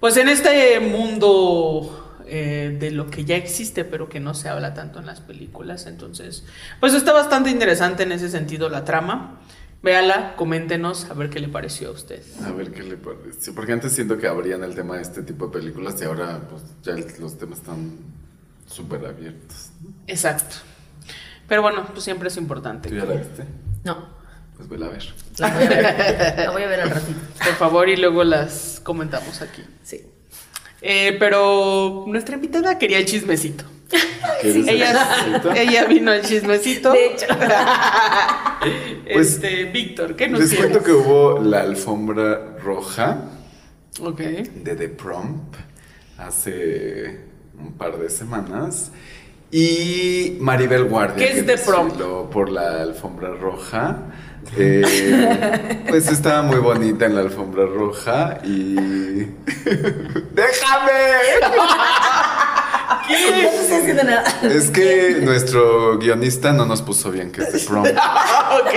pues 0.00 0.16
en 0.16 0.28
este 0.28 0.80
mundo 0.80 2.01
eh, 2.34 2.74
de 2.80 2.90
lo 2.90 3.10
que 3.10 3.26
ya 3.26 3.36
existe, 3.36 3.84
pero 3.84 4.08
que 4.08 4.18
no 4.18 4.32
se 4.32 4.48
habla 4.48 4.72
tanto 4.72 4.98
en 4.98 5.04
las 5.04 5.20
películas. 5.20 5.84
Entonces, 5.84 6.44
pues 6.80 6.94
está 6.94 7.12
bastante 7.12 7.50
interesante 7.50 8.04
en 8.04 8.12
ese 8.12 8.30
sentido 8.30 8.70
la 8.70 8.86
trama. 8.86 9.38
Véala, 9.82 10.34
coméntenos 10.36 11.10
a 11.10 11.12
ver 11.12 11.28
qué 11.28 11.40
le 11.40 11.48
pareció 11.48 11.90
a 11.90 11.92
usted. 11.92 12.22
A 12.42 12.50
ver 12.52 12.72
qué 12.72 12.84
le 12.84 12.96
parece. 12.96 13.52
Porque 13.52 13.72
antes 13.72 13.92
siento 13.92 14.16
que 14.16 14.28
abrían 14.28 14.64
el 14.64 14.74
tema 14.74 14.96
de 14.96 15.02
este 15.02 15.22
tipo 15.22 15.48
de 15.48 15.60
películas 15.60 16.00
y 16.00 16.04
ahora 16.04 16.40
pues 16.48 16.62
ya 16.82 16.94
los 17.20 17.36
temas 17.36 17.58
están 17.58 17.98
súper 18.66 19.04
abiertos. 19.04 19.68
Exacto. 20.06 20.56
Pero 21.46 21.60
bueno, 21.60 21.86
pues 21.92 22.02
siempre 22.02 22.28
es 22.28 22.38
importante. 22.38 22.88
¿Tú 22.88 22.94
ya 22.94 23.04
la 23.04 23.12
viste? 23.12 23.44
No. 23.84 24.08
pues 24.56 24.70
vela 24.70 24.86
a 24.86 24.88
ver. 24.88 25.04
La 25.38 25.48
voy 25.52 25.64
a 25.64 25.68
ver, 25.68 26.38
la 26.38 26.50
voy 26.50 26.62
a 26.62 26.66
ver 26.66 26.80
al 26.80 26.90
ratito. 26.92 27.20
Por 27.44 27.54
favor, 27.56 27.90
y 27.90 27.96
luego 27.98 28.24
las 28.24 28.80
comentamos 28.82 29.42
aquí. 29.42 29.62
Sí. 29.82 30.00
Eh, 30.82 31.16
pero 31.18 32.04
nuestra 32.08 32.34
invitada 32.34 32.78
quería 32.78 32.98
el 32.98 33.06
chismecito. 33.06 33.64
¿Quieres 34.40 34.66
el 34.66 34.74
Ella, 34.76 35.08
chismecito? 35.18 35.52
ella 35.52 35.84
vino 35.84 36.10
al 36.10 36.22
chismecito. 36.22 36.92
De 36.92 37.06
hecho. 37.06 37.26
Pues, 39.12 39.32
este, 39.32 39.64
Víctor, 39.64 40.14
¿qué 40.14 40.28
nos 40.28 40.38
Les 40.38 40.54
cuento 40.54 40.84
que 40.84 40.92
hubo 40.92 41.40
la 41.40 41.62
alfombra 41.62 42.56
roja 42.62 43.22
de 43.98 44.76
The 44.76 44.88
Prom 44.88 45.40
hace 46.16 47.24
un 47.58 47.72
par 47.72 47.98
de 47.98 48.08
semanas. 48.08 48.92
Y 49.50 50.38
Maribel 50.40 50.84
Guardia. 50.84 51.26
¿Qué 51.26 51.40
es 51.40 51.46
The 51.46 51.58
por 52.30 52.50
la 52.50 52.82
alfombra 52.82 53.34
roja. 53.34 53.98
Eh, 54.56 55.84
pues 55.88 56.08
estaba 56.08 56.42
muy 56.42 56.58
bonita 56.58 57.06
en 57.06 57.14
la 57.14 57.22
alfombra 57.22 57.64
roja 57.64 58.38
y. 58.44 58.74
¡Déjame! 60.34 60.92
No 63.02 63.08
te 63.08 63.46
estoy 63.46 63.76
haciendo 63.78 64.04
nada. 64.04 64.24
Es 64.42 64.70
que 64.70 65.18
nuestro 65.22 65.98
guionista 65.98 66.52
no 66.52 66.66
nos 66.66 66.82
puso 66.82 67.10
bien 67.10 67.32
que 67.32 67.42
es 67.42 67.50
The 67.50 67.58
Prom. 67.58 67.84
ok. 68.60 68.74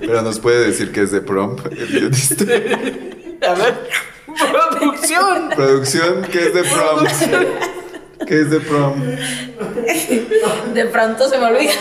Pero 0.00 0.22
nos 0.22 0.40
puede 0.40 0.66
decir 0.66 0.90
que 0.90 1.02
es 1.02 1.10
The 1.10 1.20
Prom, 1.20 1.56
el 1.70 1.86
guionista. 1.86 2.44
A 2.44 3.54
ver. 3.54 3.88
Producción. 4.80 5.50
Producción, 5.54 6.22
¿qué 6.32 6.46
es 6.46 6.52
The 6.52 6.62
Prom? 6.64 7.06
¿Qué 8.26 8.40
es 8.40 8.50
The 8.50 8.60
Prom? 8.60 9.02
De 10.74 10.84
pronto 10.86 11.28
se 11.28 11.38
me 11.38 11.46
olvida. 11.46 11.72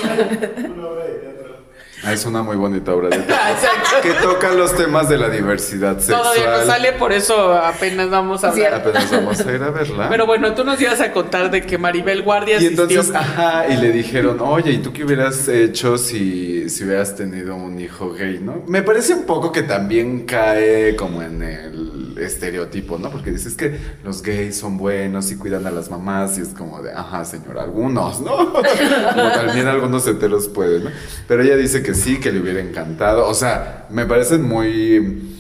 Ah, 2.07 2.13
es 2.13 2.25
una 2.25 2.41
muy 2.41 2.55
bonita 2.55 2.93
obra 2.93 3.09
de 3.09 3.17
teatro. 3.23 4.01
Que 4.01 4.11
toca 4.13 4.53
los 4.53 4.73
temas 4.77 5.09
de 5.09 5.17
la 5.17 5.27
diversidad 5.29 5.97
sexual. 5.97 6.21
Todavía 6.21 6.57
no 6.57 6.65
sale, 6.65 6.93
por 6.93 7.11
eso 7.11 7.53
apenas 7.53 8.09
vamos 8.09 8.45
a 8.45 8.49
hablar. 8.51 8.75
Apenas 8.75 9.11
vamos 9.11 9.39
a 9.41 9.51
ir 9.51 9.61
a 9.61 9.71
verla. 9.71 10.07
Pero 10.09 10.25
bueno, 10.25 10.53
tú 10.55 10.63
nos 10.63 10.79
ibas 10.79 11.01
a 11.01 11.11
contar 11.11 11.51
de 11.51 11.63
que 11.63 11.77
Maribel 11.77 12.21
Guardia 12.23 12.53
y 12.61 12.65
asistió. 12.67 12.83
entonces, 12.85 13.13
ajá, 13.13 13.67
y 13.67 13.75
le 13.75 13.91
dijeron, 13.91 14.39
oye, 14.39 14.71
¿y 14.71 14.77
tú 14.77 14.93
qué 14.93 15.03
hubieras 15.03 15.49
hecho 15.49 15.97
si, 15.97 16.69
si 16.69 16.85
hubieras 16.85 17.13
tenido 17.13 17.57
un 17.57 17.77
hijo 17.77 18.13
gay, 18.13 18.39
no? 18.41 18.63
Me 18.67 18.83
parece 18.83 19.13
un 19.13 19.25
poco 19.25 19.51
que 19.51 19.63
también 19.63 20.25
cae 20.25 20.95
como 20.95 21.21
en 21.21 21.41
el 21.41 22.06
estereotipo, 22.21 22.97
¿no? 22.97 23.09
Porque 23.11 23.31
dices 23.31 23.55
que 23.55 23.77
los 24.03 24.21
gays 24.21 24.57
son 24.57 24.77
buenos 24.77 25.31
y 25.31 25.37
cuidan 25.37 25.65
a 25.67 25.71
las 25.71 25.89
mamás 25.89 26.37
y 26.37 26.41
es 26.41 26.49
como 26.49 26.81
de, 26.81 26.91
ajá, 26.93 27.25
señor, 27.25 27.59
algunos, 27.59 28.21
¿no? 28.21 28.53
como 28.53 29.31
también 29.31 29.67
algunos 29.67 30.05
heteros 30.07 30.47
pueden, 30.47 30.85
¿no? 30.85 30.89
Pero 31.27 31.43
ella 31.43 31.55
dice 31.55 31.83
que 31.83 31.93
sí, 31.93 32.19
que 32.19 32.31
le 32.31 32.41
hubiera 32.41 32.59
encantado. 32.61 33.27
O 33.27 33.33
sea, 33.33 33.87
me 33.89 34.05
parecen 34.05 34.43
muy... 34.43 35.33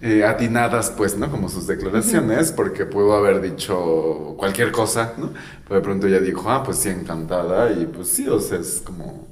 eh, 0.00 0.24
atinadas, 0.24 0.90
pues, 0.90 1.16
¿no? 1.16 1.30
Como 1.30 1.48
sus 1.48 1.66
declaraciones, 1.68 2.50
porque 2.52 2.86
pudo 2.86 3.14
haber 3.14 3.40
dicho 3.40 4.34
cualquier 4.36 4.72
cosa, 4.72 5.14
¿no? 5.16 5.32
Pero 5.64 5.76
de 5.76 5.80
pronto 5.82 6.06
ella 6.08 6.18
dijo, 6.20 6.50
ah, 6.50 6.62
pues 6.64 6.78
sí, 6.78 6.88
encantada, 6.88 7.70
y 7.72 7.86
pues 7.86 8.08
sí, 8.08 8.28
o 8.28 8.40
sea, 8.40 8.58
es 8.58 8.82
como 8.84 9.28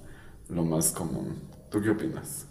lo 0.49 0.65
más 0.65 0.93
común. 0.93 1.43
¿Tú 1.71 1.83
qué 1.83 1.91
opinas? 1.91 2.47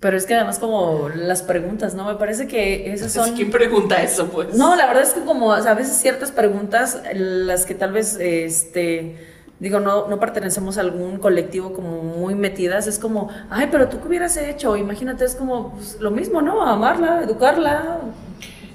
Pero 0.00 0.16
es 0.16 0.24
que 0.24 0.34
además 0.34 0.58
como 0.58 1.10
las 1.14 1.42
preguntas, 1.42 1.94
¿no? 1.94 2.06
Me 2.06 2.14
parece 2.14 2.48
que 2.48 2.92
esas 2.92 3.12
son... 3.12 3.34
¿Quién 3.34 3.50
pregunta 3.50 4.02
eso, 4.02 4.28
pues? 4.28 4.54
No, 4.54 4.74
la 4.74 4.86
verdad 4.86 5.02
es 5.02 5.10
que 5.10 5.20
como 5.20 5.52
a 5.52 5.74
veces 5.74 5.98
ciertas 5.98 6.32
preguntas, 6.32 7.00
las 7.14 7.66
que 7.66 7.74
tal 7.74 7.92
vez, 7.92 8.16
este, 8.18 9.16
digo, 9.58 9.78
no, 9.78 10.08
no 10.08 10.18
pertenecemos 10.18 10.78
a 10.78 10.80
algún 10.80 11.18
colectivo 11.18 11.74
como 11.74 12.02
muy 12.02 12.34
metidas, 12.34 12.86
es 12.86 12.98
como, 12.98 13.28
ay, 13.50 13.68
pero 13.70 13.90
tú 13.90 14.00
qué 14.00 14.08
hubieras 14.08 14.38
hecho, 14.38 14.74
imagínate, 14.74 15.26
es 15.26 15.34
como 15.34 15.74
pues, 15.74 16.00
lo 16.00 16.10
mismo, 16.10 16.40
¿no? 16.40 16.62
Amarla, 16.62 17.22
educarla, 17.22 18.00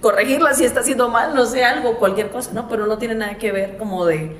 corregirla 0.01 0.53
si 0.53 0.63
está 0.63 0.81
haciendo 0.81 1.09
mal, 1.09 1.33
no 1.33 1.47
sé, 1.47 1.63
algo, 1.63 1.97
cualquier 1.97 2.29
cosa, 2.29 2.51
¿no? 2.53 2.69
Pero 2.69 2.85
no 2.85 2.99
tiene 2.99 3.15
nada 3.15 3.39
que 3.39 3.51
ver 3.51 3.77
como 3.77 4.05
de, 4.05 4.35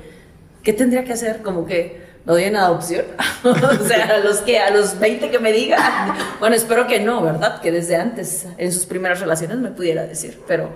¿qué 0.62 0.72
tendría 0.72 1.04
que 1.04 1.12
hacer? 1.12 1.42
Como 1.42 1.66
que... 1.66 2.05
¿Lo 2.26 2.32
doy 2.32 2.44
en 2.44 2.56
adopción? 2.56 3.04
o 3.44 3.84
sea, 3.86 4.16
a 4.16 4.18
los 4.18 4.38
que 4.38 4.58
a 4.58 4.70
los 4.70 4.98
20 4.98 5.30
que 5.30 5.38
me 5.38 5.52
digan. 5.52 6.14
Bueno, 6.40 6.54
espero 6.54 6.86
que 6.86 7.00
no, 7.00 7.22
¿verdad? 7.22 7.62
Que 7.62 7.72
desde 7.72 7.96
antes, 7.96 8.46
en 8.58 8.70
sus 8.70 8.84
primeras 8.84 9.20
relaciones, 9.20 9.56
me 9.58 9.70
pudiera 9.70 10.06
decir. 10.06 10.40
Pero 10.46 10.70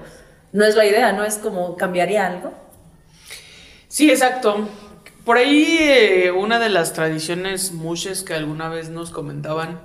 no 0.52 0.64
es 0.64 0.74
la 0.74 0.86
idea, 0.86 1.12
no 1.12 1.24
es 1.24 1.36
como 1.36 1.76
cambiaría 1.76 2.26
algo. 2.26 2.54
Sí, 3.88 4.10
exacto. 4.10 4.68
Por 5.24 5.36
ahí 5.36 5.76
eh, 5.80 6.30
una 6.30 6.58
de 6.58 6.70
las 6.70 6.92
tradiciones 6.92 7.72
mushes 7.72 8.22
que 8.22 8.34
alguna 8.34 8.68
vez 8.68 8.88
nos 8.88 9.10
comentaban 9.10 9.80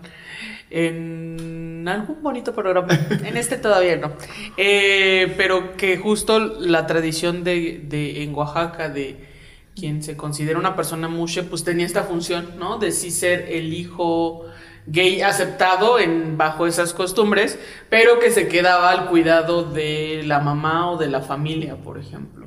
en 0.70 1.86
algún 1.88 2.22
bonito 2.22 2.54
programa, 2.54 2.98
en 3.24 3.38
este 3.38 3.58
todavía 3.58 3.98
no, 3.98 4.14
Eh, 4.58 5.34
pero 5.36 5.76
que 5.76 5.98
justo 5.98 6.40
la 6.40 6.88
tradición 6.88 7.44
de, 7.44 7.82
de 7.84 8.24
en 8.24 8.34
Oaxaca 8.34 8.90
de 8.90 9.35
quien 9.76 10.02
se 10.02 10.16
considera 10.16 10.58
una 10.58 10.76
persona 10.76 11.08
mushe, 11.08 11.44
pues 11.44 11.64
tenía 11.64 11.86
esta 11.86 12.04
función, 12.04 12.58
¿no? 12.58 12.78
De 12.78 12.92
sí 12.92 13.12
ser 13.12 13.48
el 13.50 13.74
hijo 13.74 14.46
gay 14.88 15.22
aceptado 15.22 16.00
en 16.00 16.38
bajo 16.38 16.68
esas 16.68 16.94
costumbres, 16.94 17.60
pero 17.90 18.20
que 18.20 18.32
se 18.32 18.48
quedaba 18.48 18.92
al 18.92 19.10
cuidado 19.10 19.64
de 19.64 20.24
la 20.26 20.40
mamá 20.40 20.92
o 20.92 20.98
de 20.98 21.08
la 21.08 21.22
familia, 21.22 21.76
por 21.76 21.98
ejemplo. 21.98 22.45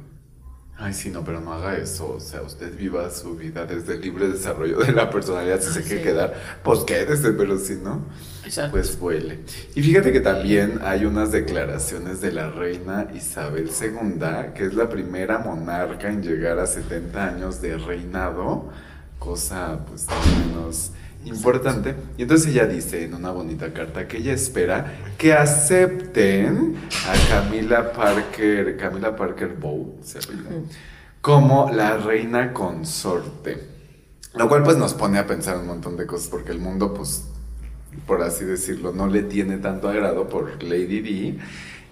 Ay, 0.80 0.94
sí, 0.94 1.10
no, 1.10 1.24
pero 1.24 1.40
no 1.40 1.52
haga 1.52 1.76
eso. 1.76 2.14
O 2.14 2.20
sea, 2.20 2.40
usted 2.42 2.72
viva 2.76 3.10
su 3.10 3.34
vida 3.34 3.66
desde 3.66 3.94
el 3.94 4.00
libre 4.00 4.28
desarrollo 4.28 4.78
de 4.78 4.92
la 4.92 5.10
personalidad. 5.10 5.60
Si 5.60 5.72
se 5.72 5.82
quiere 5.82 6.02
quedar, 6.02 6.34
pues 6.62 6.80
quédese, 6.80 7.32
pero 7.32 7.58
si 7.58 7.74
no, 7.74 8.04
Exacto. 8.44 8.70
pues 8.70 8.96
vuele. 8.96 9.40
Y 9.74 9.82
fíjate 9.82 10.12
que 10.12 10.20
también 10.20 10.78
hay 10.84 11.04
unas 11.04 11.32
declaraciones 11.32 12.20
de 12.20 12.30
la 12.30 12.50
reina 12.50 13.08
Isabel 13.12 13.68
II, 13.68 14.52
que 14.54 14.66
es 14.66 14.74
la 14.74 14.88
primera 14.88 15.38
monarca 15.38 16.08
en 16.08 16.22
llegar 16.22 16.60
a 16.60 16.66
70 16.68 17.26
años 17.26 17.60
de 17.60 17.76
reinado, 17.76 18.70
cosa 19.18 19.80
pues 19.84 20.06
menos 20.46 20.92
importante. 21.24 21.94
Y 22.16 22.22
entonces 22.22 22.48
ella 22.52 22.66
dice 22.66 23.04
en 23.04 23.14
una 23.14 23.30
bonita 23.30 23.72
carta 23.72 24.06
que 24.06 24.18
ella 24.18 24.32
espera 24.32 24.94
que 25.16 25.32
acepten 25.32 26.76
a 27.06 27.28
Camila 27.28 27.92
Parker, 27.92 28.76
Camila 28.76 29.16
Parker 29.16 29.54
Bow, 29.54 29.98
se 30.02 30.18
apellida, 30.18 30.50
como 31.20 31.70
la 31.72 31.96
reina 31.96 32.52
consorte. 32.52 33.78
Lo 34.34 34.48
cual 34.48 34.62
pues 34.62 34.76
nos 34.76 34.94
pone 34.94 35.18
a 35.18 35.26
pensar 35.26 35.56
un 35.56 35.66
montón 35.66 35.96
de 35.96 36.06
cosas 36.06 36.28
porque 36.28 36.52
el 36.52 36.58
mundo 36.58 36.94
pues 36.94 37.24
por 38.06 38.22
así 38.22 38.44
decirlo, 38.44 38.92
no 38.92 39.06
le 39.06 39.22
tiene 39.22 39.58
tanto 39.58 39.88
agrado 39.88 40.28
por 40.28 40.62
Lady 40.62 41.00
Di. 41.00 41.38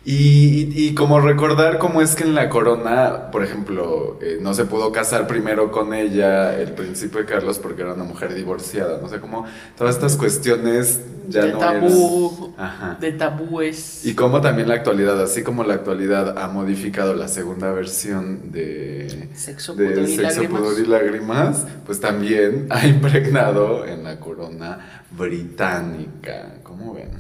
Y, 0.09 0.71
y 0.73 0.95
como 0.95 1.19
recordar 1.19 1.79
cómo 1.79 2.01
es 2.01 2.15
que 2.15 2.23
en 2.23 2.37
la 2.37 2.49
corona, 2.49 3.33
por 3.33 3.43
ejemplo, 3.43 4.21
eh, 4.23 4.39
no 4.41 4.55
se 4.55 4.65
pudo 4.65 4.93
casar 4.93 5.27
primero 5.27 5.73
con 5.73 5.93
ella 5.93 6.57
el 6.57 6.75
príncipe 6.75 7.25
Carlos 7.25 7.59
porque 7.59 7.83
era 7.83 7.95
una 7.95 8.05
mujer 8.05 8.33
divorciada, 8.33 9.01
no 9.03 9.09
sé 9.09 9.19
cómo 9.19 9.47
todas 9.77 9.97
estas 9.97 10.17
cuestiones 10.17 11.01
ya 11.29 11.47
de 11.47 11.53
no 11.55 11.59
tabú, 11.59 12.55
Ajá. 12.57 12.97
de 13.01 13.11
tabúes. 13.15 14.07
Y 14.07 14.15
como 14.15 14.41
también 14.41 14.69
la 14.69 14.75
actualidad, 14.75 15.21
así 15.21 15.43
como 15.43 15.65
la 15.65 15.75
actualidad 15.75 16.39
ha 16.39 16.47
modificado 16.47 17.13
la 17.15 17.27
segunda 17.27 17.73
versión 17.73 18.53
de 18.53 19.31
Sexo, 19.35 19.75
de 19.75 19.91
pudor 19.91 20.09
y 20.09 20.15
Sexo. 20.15 20.45
Pudor 20.45 20.79
y 20.79 20.87
Lágrimas, 20.87 21.67
pues 21.85 21.99
también 21.99 22.69
ha 22.71 22.87
impregnado 22.87 23.85
en 23.85 24.05
la 24.05 24.21
corona 24.21 25.03
británica. 25.11 26.61
¿Cómo 26.63 26.95
ven? 26.95 27.11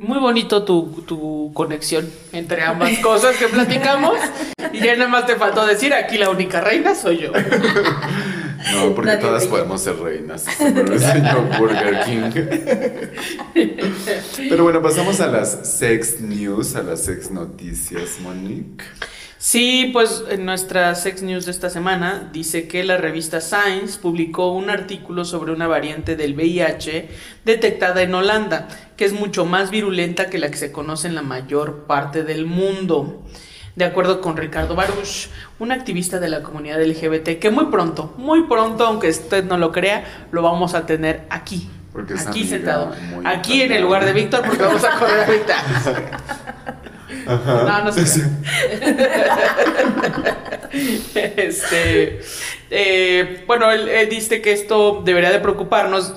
Muy 0.00 0.18
bonito 0.18 0.64
tu, 0.64 1.04
tu 1.06 1.52
conexión 1.52 2.10
entre 2.32 2.62
ambas 2.62 2.98
cosas 3.00 3.36
que 3.36 3.48
platicamos. 3.48 4.16
Y 4.72 4.78
ya 4.78 4.96
nada 4.96 5.10
más 5.10 5.26
te 5.26 5.36
faltó 5.36 5.66
decir, 5.66 5.92
aquí 5.92 6.16
la 6.16 6.30
única 6.30 6.62
reina 6.62 6.94
soy 6.94 7.18
yo. 7.18 7.32
No, 8.72 8.94
porque 8.94 9.10
Nadie 9.10 9.22
todas 9.22 9.46
podemos 9.46 9.82
ser 9.82 9.98
reinas, 9.98 10.46
como 10.56 10.82
lo 10.82 10.92
enseñó 10.94 11.42
Burger 11.58 12.00
King. 12.04 12.30
Pero 14.48 14.64
bueno, 14.64 14.80
pasamos 14.80 15.20
a 15.20 15.26
las 15.26 15.78
sex 15.78 16.20
news, 16.20 16.76
a 16.76 16.82
las 16.82 17.04
sex 17.04 17.30
noticias, 17.30 18.20
Monique. 18.22 18.84
Sí, 19.42 19.88
pues 19.94 20.22
en 20.28 20.44
nuestra 20.44 20.94
Sex 20.94 21.22
News 21.22 21.46
de 21.46 21.52
esta 21.52 21.70
semana 21.70 22.28
dice 22.30 22.68
que 22.68 22.84
la 22.84 22.98
revista 22.98 23.40
Science 23.40 23.98
publicó 23.98 24.52
un 24.52 24.68
artículo 24.68 25.24
sobre 25.24 25.52
una 25.52 25.66
variante 25.66 26.14
del 26.14 26.34
VIH 26.34 27.08
detectada 27.46 28.02
en 28.02 28.14
Holanda, 28.14 28.68
que 28.98 29.06
es 29.06 29.14
mucho 29.14 29.46
más 29.46 29.70
virulenta 29.70 30.26
que 30.26 30.38
la 30.38 30.50
que 30.50 30.58
se 30.58 30.72
conoce 30.72 31.08
en 31.08 31.14
la 31.14 31.22
mayor 31.22 31.84
parte 31.84 32.22
del 32.22 32.44
mundo. 32.44 33.22
De 33.76 33.86
acuerdo 33.86 34.20
con 34.20 34.36
Ricardo 34.36 34.74
Baruch, 34.74 35.30
un 35.58 35.72
activista 35.72 36.20
de 36.20 36.28
la 36.28 36.42
comunidad 36.42 36.78
LGBT, 36.78 37.38
que 37.38 37.50
muy 37.50 37.64
pronto, 37.70 38.12
muy 38.18 38.42
pronto, 38.42 38.84
aunque 38.84 39.08
usted 39.08 39.44
no 39.44 39.56
lo 39.56 39.72
crea, 39.72 40.04
lo 40.32 40.42
vamos 40.42 40.74
a 40.74 40.84
tener 40.84 41.24
aquí. 41.30 41.70
Porque 41.94 42.12
aquí 42.12 42.44
sentado. 42.44 42.92
Aquí 43.24 43.62
en 43.62 43.72
el 43.72 43.82
lugar 43.82 44.04
de 44.04 44.12
Víctor, 44.12 44.42
porque 44.44 44.62
vamos 44.62 44.84
a 44.84 44.90
correr 44.98 45.26
ahorita. 47.26 47.78
No, 47.78 47.84
no 47.84 47.92
sé. 47.92 48.24
este, 51.36 52.20
eh, 52.70 53.44
bueno, 53.46 53.70
él, 53.70 53.88
él 53.88 54.08
dice 54.08 54.40
que 54.40 54.52
esto 54.52 55.02
debería 55.04 55.30
de 55.30 55.40
preocuparnos 55.40 56.14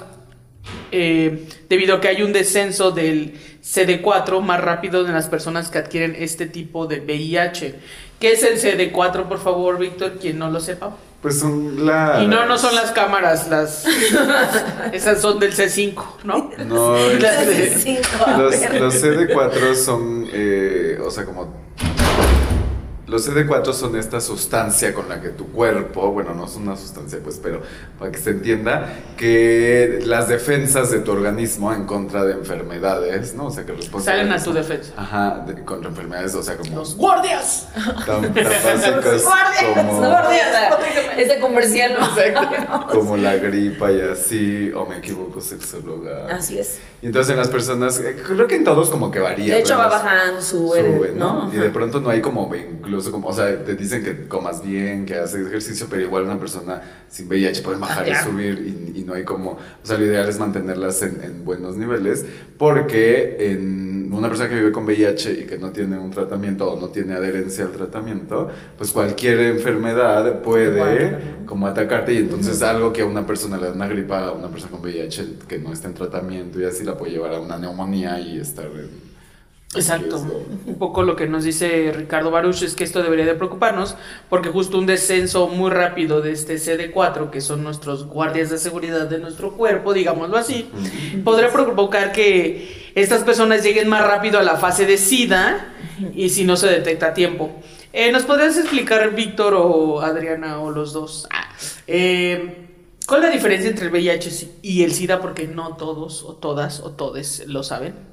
eh, 0.91 1.47
debido 1.69 1.95
a 1.95 2.01
que 2.01 2.07
hay 2.07 2.21
un 2.21 2.33
descenso 2.33 2.91
del 2.91 3.33
CD4 3.63 4.41
más 4.41 4.61
rápido 4.61 5.05
en 5.05 5.13
las 5.13 5.27
personas 5.27 5.69
que 5.69 5.79
adquieren 5.79 6.15
este 6.17 6.45
tipo 6.45 6.85
de 6.85 6.99
VIH. 6.99 7.75
¿Qué 8.19 8.33
es 8.33 8.43
el 8.43 8.59
CD4, 8.59 9.27
por 9.27 9.39
favor, 9.39 9.79
Víctor, 9.79 10.19
quien 10.19 10.37
no 10.37 10.51
lo 10.51 10.59
sepa? 10.59 10.95
Pues 11.23 11.39
son 11.39 11.85
las... 11.85 12.21
Y 12.21 12.27
no, 12.27 12.45
no 12.45 12.57
son 12.57 12.75
las 12.75 12.91
cámaras, 12.91 13.47
las... 13.49 13.85
esas 14.93 15.21
son 15.21 15.39
del 15.39 15.55
C5, 15.55 15.95
¿no? 16.25 16.51
No, 16.65 16.97
Las 17.17 17.47
de- 17.47 17.79
Sí, 17.79 17.97
a 18.27 18.37
Los, 18.37 18.51
ver. 18.59 18.81
los 18.81 18.93
CD4 19.01 19.73
son, 19.75 20.27
eh, 20.33 20.99
o 21.03 21.09
sea, 21.09 21.23
como... 21.25 21.62
Los 23.05 23.27
CD4 23.27 23.73
son 23.73 23.97
esta 23.97 24.21
sustancia 24.21 24.93
con 24.93 25.09
la 25.09 25.19
que 25.19 25.27
tu 25.29 25.51
cuerpo, 25.51 26.11
bueno, 26.11 26.33
no 26.33 26.47
son 26.47 26.63
una 26.63 26.77
sustancia, 26.77 27.19
pues, 27.21 27.37
pero 27.43 27.61
para 27.99 28.11
que 28.11 28.17
se 28.17 28.29
entienda, 28.29 28.93
que 29.17 29.99
las 30.05 30.29
defensas 30.29 30.89
de 30.89 30.99
tu 30.99 31.11
organismo 31.11 31.73
en 31.73 31.83
contra 31.85 32.23
de 32.23 32.31
enfermedades, 32.33 33.33
¿no? 33.35 33.47
O 33.47 33.51
sea, 33.51 33.65
que 33.65 33.73
responden 33.73 34.05
Salen 34.05 34.31
a 34.31 34.41
tu 34.41 34.53
defensa. 34.53 34.93
Ajá, 34.95 35.43
de- 35.45 35.65
contra 35.65 35.89
enfermedades, 35.89 36.33
o 36.35 36.43
sea, 36.43 36.55
como 36.55 36.75
Los 36.77 36.95
guardias. 36.95 37.67
tan, 38.05 38.21
tan 38.33 38.33
básicas 38.33 39.23
como, 39.75 40.05
Ese 41.17 41.39
comercial, 41.39 41.97
¿no? 42.69 42.87
como 42.87 43.17
la 43.17 43.35
gripa 43.35 43.91
y 43.91 43.99
así, 43.99 44.71
o 44.73 44.85
me 44.85 44.99
equivoco, 44.99 45.41
sexóloga. 45.41 46.27
Así 46.33 46.57
es. 46.57 46.79
Y 47.01 47.07
entonces 47.07 47.31
en 47.31 47.37
las 47.37 47.49
personas, 47.49 47.99
eh, 47.99 48.15
creo 48.25 48.47
que 48.47 48.55
en 48.55 48.63
todos 48.63 48.89
como 48.89 49.11
que 49.11 49.19
varía. 49.19 49.55
De 49.55 49.59
hecho, 49.59 49.77
va 49.77 49.87
bajando, 49.89 50.41
sube, 50.41 50.79
sube, 50.97 51.11
¿no? 51.13 51.51
Y 51.53 51.57
de 51.57 51.69
pronto 51.69 51.99
no 51.99 52.09
hay 52.09 52.21
como, 52.21 52.49
incluso 52.55 53.02
como, 53.11 53.27
o 53.27 53.33
sea, 53.33 53.63
te 53.63 53.75
dicen 53.75 54.03
que 54.03 54.27
comas 54.27 54.63
bien, 54.63 55.05
que 55.05 55.15
haces 55.15 55.47
ejercicio, 55.47 55.87
pero 55.89 56.01
igual 56.03 56.23
una 56.23 56.39
persona 56.39 56.81
sin 57.09 57.27
VIH 57.27 57.61
puede 57.61 57.77
bajar 57.77 58.07
y 58.07 58.15
subir 58.15 58.91
y, 58.95 58.99
y 58.99 59.03
no 59.03 59.13
hay 59.13 59.23
como, 59.23 59.51
o 59.51 59.85
sea, 59.85 59.97
lo 59.97 60.05
ideal 60.05 60.27
es 60.27 60.39
mantenerlas 60.39 61.01
en, 61.01 61.21
en 61.23 61.45
buenos 61.45 61.77
niveles 61.77 62.25
porque 62.57 63.51
en 63.51 63.93
una 64.13 64.27
persona 64.27 64.49
que 64.49 64.55
vive 64.55 64.71
con 64.71 64.85
VIH 64.85 65.33
y 65.33 65.43
que 65.45 65.57
no 65.57 65.71
tiene 65.71 65.97
un 65.97 66.11
tratamiento 66.11 66.71
o 66.71 66.79
no 66.79 66.89
tiene 66.89 67.13
adherencia 67.13 67.65
al 67.65 67.71
tratamiento, 67.71 68.49
pues 68.77 68.91
cualquier 68.91 69.39
enfermedad 69.39 70.41
puede 70.41 71.43
como 71.45 71.67
atacarte 71.67 72.13
y 72.13 72.17
entonces 72.17 72.61
algo 72.61 72.93
que 72.93 73.01
a 73.01 73.05
una 73.05 73.25
persona 73.25 73.57
le 73.57 73.67
da 73.67 73.73
una 73.73 73.87
gripa, 73.87 74.27
a 74.27 74.31
una 74.31 74.49
persona 74.49 74.71
con 74.71 74.81
VIH 74.81 75.37
que 75.47 75.59
no 75.59 75.73
está 75.73 75.87
en 75.87 75.93
tratamiento 75.93 76.59
y 76.59 76.65
así 76.65 76.83
la 76.83 76.97
puede 76.97 77.13
llevar 77.13 77.33
a 77.33 77.39
una 77.39 77.57
neumonía 77.57 78.19
y 78.19 78.39
estar 78.39 78.65
en... 78.65 79.12
Exacto. 79.75 80.17
Un 80.65 80.75
poco 80.75 81.03
lo 81.03 81.15
que 81.15 81.27
nos 81.27 81.43
dice 81.43 81.91
Ricardo 81.95 82.31
Baruch 82.31 82.61
es 82.63 82.75
que 82.75 82.83
esto 82.83 83.01
debería 83.01 83.25
de 83.25 83.33
preocuparnos 83.33 83.95
porque 84.29 84.49
justo 84.49 84.77
un 84.77 84.85
descenso 84.85 85.47
muy 85.47 85.71
rápido 85.71 86.21
de 86.21 86.31
este 86.31 86.55
CD4, 86.55 87.29
que 87.29 87.41
son 87.41 87.63
nuestros 87.63 88.05
guardias 88.05 88.49
de 88.49 88.57
seguridad 88.57 89.07
de 89.07 89.19
nuestro 89.19 89.53
cuerpo, 89.53 89.93
digámoslo 89.93 90.37
así, 90.37 90.69
podría 91.23 91.51
provocar 91.51 92.11
que 92.11 92.91
estas 92.95 93.23
personas 93.23 93.63
lleguen 93.63 93.87
más 93.87 94.05
rápido 94.05 94.39
a 94.39 94.43
la 94.43 94.57
fase 94.57 94.85
de 94.85 94.97
SIDA 94.97 95.73
y 96.13 96.29
si 96.29 96.43
no 96.43 96.55
se 96.55 96.67
detecta 96.67 97.07
a 97.07 97.13
tiempo. 97.13 97.51
Eh, 97.91 98.11
¿Nos 98.11 98.23
podrías 98.23 98.57
explicar, 98.57 99.13
Víctor 99.13 99.53
o 99.55 100.01
Adriana 100.01 100.59
o 100.59 100.71
los 100.71 100.93
dos? 100.93 101.27
Ah, 101.31 101.53
eh, 101.85 102.67
¿Cuál 103.05 103.21
es 103.23 103.29
la 103.29 103.35
diferencia 103.35 103.69
entre 103.69 103.85
el 103.87 103.91
VIH 103.91 104.59
y 104.61 104.83
el 104.83 104.93
SIDA? 104.93 105.19
Porque 105.21 105.47
no 105.47 105.75
todos 105.75 106.23
o 106.23 106.35
todas 106.35 106.79
o 106.79 106.91
todes 106.91 107.43
lo 107.47 107.63
saben. 107.63 108.12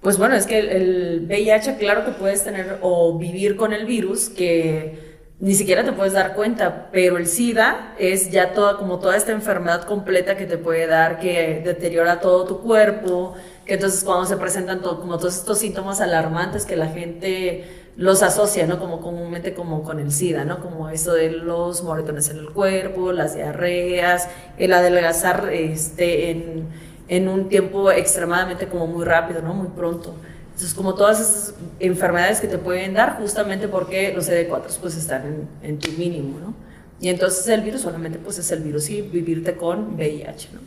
Pues 0.00 0.18
bueno, 0.18 0.34
es 0.34 0.46
que 0.46 0.58
el, 0.58 1.26
VIH, 1.26 1.76
claro 1.78 2.04
que 2.04 2.12
puedes 2.12 2.44
tener 2.44 2.78
o 2.82 3.18
vivir 3.18 3.56
con 3.56 3.72
el 3.72 3.86
virus 3.86 4.28
que 4.28 5.16
ni 5.38 5.54
siquiera 5.54 5.84
te 5.84 5.92
puedes 5.92 6.14
dar 6.14 6.34
cuenta, 6.34 6.88
pero 6.92 7.18
el 7.18 7.26
SIDA 7.26 7.94
es 7.98 8.30
ya 8.30 8.54
toda, 8.54 8.78
como 8.78 8.98
toda 8.98 9.16
esta 9.16 9.32
enfermedad 9.32 9.82
completa 9.82 10.36
que 10.36 10.46
te 10.46 10.56
puede 10.56 10.86
dar, 10.86 11.18
que 11.18 11.60
deteriora 11.62 12.20
todo 12.20 12.46
tu 12.46 12.62
cuerpo, 12.62 13.34
que 13.66 13.74
entonces 13.74 14.02
cuando 14.02 14.24
se 14.24 14.36
presentan 14.38 14.80
todo, 14.80 15.00
como 15.00 15.18
todos 15.18 15.36
estos 15.36 15.58
síntomas 15.58 16.00
alarmantes 16.00 16.64
que 16.64 16.76
la 16.76 16.88
gente 16.88 17.64
los 17.96 18.22
asocia, 18.22 18.66
¿no? 18.66 18.78
Como 18.78 19.00
comúnmente 19.00 19.54
como 19.54 19.82
con 19.82 20.00
el 20.00 20.12
SIDA, 20.12 20.44
¿no? 20.44 20.60
Como 20.60 20.88
eso 20.88 21.14
de 21.14 21.30
los 21.30 21.82
moretones 21.82 22.28
en 22.30 22.38
el 22.38 22.50
cuerpo, 22.50 23.12
las 23.12 23.34
diarreas, 23.34 24.28
el 24.58 24.72
adelgazar 24.72 25.50
este, 25.52 26.30
en, 26.30 26.68
en 27.08 27.28
un 27.28 27.48
tiempo 27.48 27.90
extremadamente 27.90 28.68
como 28.68 28.86
muy 28.86 29.04
rápido, 29.04 29.42
¿no? 29.42 29.54
Muy 29.54 29.68
pronto. 29.68 30.14
Entonces, 30.46 30.74
como 30.74 30.94
todas 30.94 31.20
esas 31.20 31.54
enfermedades 31.80 32.40
que 32.40 32.48
te 32.48 32.58
pueden 32.58 32.94
dar, 32.94 33.18
justamente 33.18 33.68
porque 33.68 34.12
los 34.14 34.28
CD4 34.28 34.62
pues 34.80 34.96
están 34.96 35.26
en, 35.26 35.48
en 35.62 35.78
tu 35.78 35.90
mínimo, 35.92 36.38
¿no? 36.40 36.54
Y 37.00 37.08
entonces 37.08 37.46
el 37.48 37.60
virus 37.60 37.82
solamente 37.82 38.18
pues 38.18 38.38
es 38.38 38.50
el 38.50 38.62
virus 38.62 38.88
y 38.88 39.02
vivirte 39.02 39.54
con 39.54 39.96
VIH, 39.96 40.48
¿no? 40.54 40.60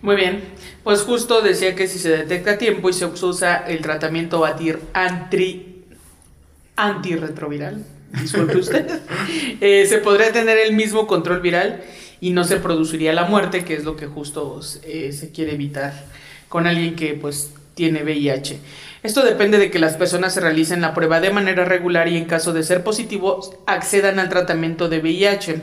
Muy 0.00 0.14
bien, 0.14 0.42
pues 0.84 1.02
justo 1.02 1.40
decía 1.42 1.74
que 1.74 1.88
si 1.88 1.98
se 1.98 2.10
detecta 2.10 2.52
a 2.52 2.58
tiempo 2.58 2.88
y 2.88 2.92
se 2.92 3.06
usa 3.06 3.64
el 3.66 3.80
tratamiento 3.80 4.38
batir 4.38 4.78
anti, 4.92 5.84
antirretroviral, 6.76 7.84
disculpe 8.20 8.58
usted, 8.58 8.86
eh, 9.60 9.86
se 9.88 9.98
podría 9.98 10.32
tener 10.32 10.56
el 10.58 10.74
mismo 10.74 11.08
control 11.08 11.40
viral 11.40 11.82
y 12.20 12.30
no 12.30 12.44
se 12.44 12.56
produciría 12.56 13.12
la 13.12 13.24
muerte, 13.24 13.64
que 13.64 13.74
es 13.74 13.84
lo 13.84 13.96
que 13.96 14.06
justo 14.06 14.60
eh, 14.82 15.12
se 15.12 15.30
quiere 15.30 15.54
evitar 15.54 15.92
con 16.48 16.66
alguien 16.66 16.96
que 16.96 17.14
pues 17.14 17.52
tiene 17.74 18.02
VIH. 18.02 18.58
Esto 19.02 19.24
depende 19.24 19.58
de 19.58 19.70
que 19.70 19.78
las 19.78 19.94
personas 19.94 20.34
se 20.34 20.40
realicen 20.40 20.80
la 20.80 20.92
prueba 20.92 21.20
de 21.20 21.30
manera 21.30 21.64
regular 21.64 22.08
y 22.08 22.16
en 22.16 22.24
caso 22.24 22.52
de 22.52 22.64
ser 22.64 22.82
positivos 22.82 23.52
accedan 23.66 24.18
al 24.18 24.28
tratamiento 24.28 24.88
de 24.88 24.98
VIH. 24.98 25.62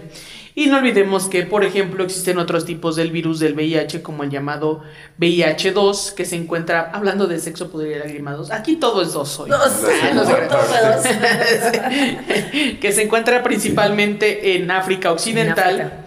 Y 0.58 0.68
no 0.68 0.78
olvidemos 0.78 1.28
que, 1.28 1.44
por 1.44 1.66
ejemplo, 1.66 2.06
existen 2.06 2.38
otros 2.38 2.64
tipos 2.64 2.96
del 2.96 3.12
virus 3.12 3.42
del 3.42 3.56
VIH, 3.56 4.02
como 4.02 4.24
el 4.24 4.30
llamado 4.30 4.84
VIH2, 5.20 6.14
que 6.14 6.24
se 6.24 6.38
encuentra, 6.38 6.92
hablando 6.94 7.28
de 7.28 7.40
sexo, 7.40 7.70
podría 7.70 7.98
ir 7.98 8.04
agrimados. 8.04 8.52
Aquí 8.52 8.78
todo 8.78 9.02
es 9.02 9.12
dos 9.12 9.38
hoy. 9.38 9.50
No 9.50 9.58
todos. 9.58 9.68
que 12.80 12.92
se 12.94 13.04
encuentra 13.04 13.44
principalmente 13.44 14.56
en 14.56 14.72
África 14.72 15.12
Occidental 15.12 15.76
En 15.76 15.88
África. 15.88 16.05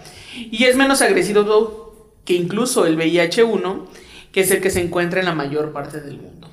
Y 0.51 0.65
es 0.65 0.75
menos 0.75 1.01
agresivo 1.01 2.19
que 2.25 2.33
incluso 2.33 2.85
el 2.85 2.97
VIH1, 2.97 3.87
que 4.31 4.41
es 4.41 4.51
el 4.51 4.61
que 4.61 4.69
se 4.69 4.81
encuentra 4.81 5.19
en 5.19 5.25
la 5.25 5.35
mayor 5.35 5.71
parte 5.71 5.99
del 5.99 6.17
mundo. 6.17 6.49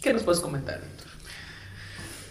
¿Qué 0.00 0.12
nos 0.12 0.22
puedes 0.22 0.40
comentar? 0.40 0.80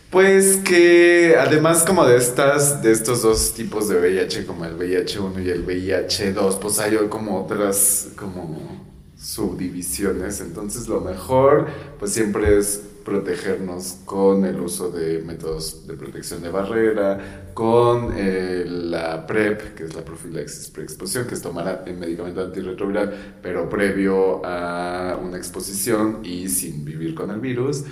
Pues 0.09 0.57
que 0.57 1.35
además 1.37 1.83
como 1.83 2.05
de 2.05 2.15
estas, 2.15 2.81
de 2.81 2.93
estos 2.93 3.21
dos 3.23 3.53
tipos 3.53 3.89
de 3.89 3.99
VIH, 3.99 4.45
como 4.45 4.63
el 4.63 4.77
VIH1 4.77 5.43
y 5.43 5.49
el 5.49 5.65
VIH2, 5.65 6.59
pues 6.59 6.79
hay 6.79 6.95
como 7.09 7.43
otras 7.43 8.09
como 8.15 8.85
subdivisiones. 9.17 10.39
Entonces 10.39 10.87
lo 10.87 11.01
mejor, 11.01 11.67
pues 11.99 12.13
siempre 12.13 12.57
es 12.57 12.83
protegernos 13.07 13.99
con 14.03 14.43
el 14.43 14.59
uso 14.59 14.91
de 14.91 15.19
métodos 15.19 15.87
de 15.87 15.93
protección 15.93 16.41
de 16.41 16.49
barrera, 16.49 17.51
con 17.53 18.11
eh, 18.13 18.65
la 18.67 19.25
PrEP, 19.25 19.75
que 19.75 19.85
es 19.85 19.95
la 19.95 20.03
profilaxis 20.03 20.69
preexposición, 20.71 21.25
que 21.25 21.35
es 21.35 21.41
tomar 21.41 21.85
el 21.87 21.95
medicamento 21.95 22.41
antirretroviral, 22.41 23.37
pero 23.41 23.69
previo 23.69 24.45
a 24.45 25.17
una 25.23 25.37
exposición 25.37 26.19
y 26.25 26.49
sin 26.49 26.83
vivir 26.83 27.15
con 27.15 27.31
el 27.31 27.39
virus. 27.39 27.85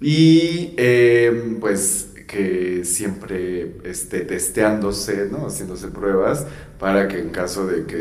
Y 0.00 0.72
eh, 0.78 1.58
pues 1.60 2.14
que 2.26 2.84
siempre 2.84 3.76
esté 3.84 4.20
testeándose, 4.22 5.28
¿no? 5.30 5.46
haciéndose 5.46 5.88
pruebas 5.88 6.46
para 6.78 7.06
que 7.08 7.20
en 7.20 7.30
caso 7.30 7.66
de 7.66 7.84
que, 7.86 7.96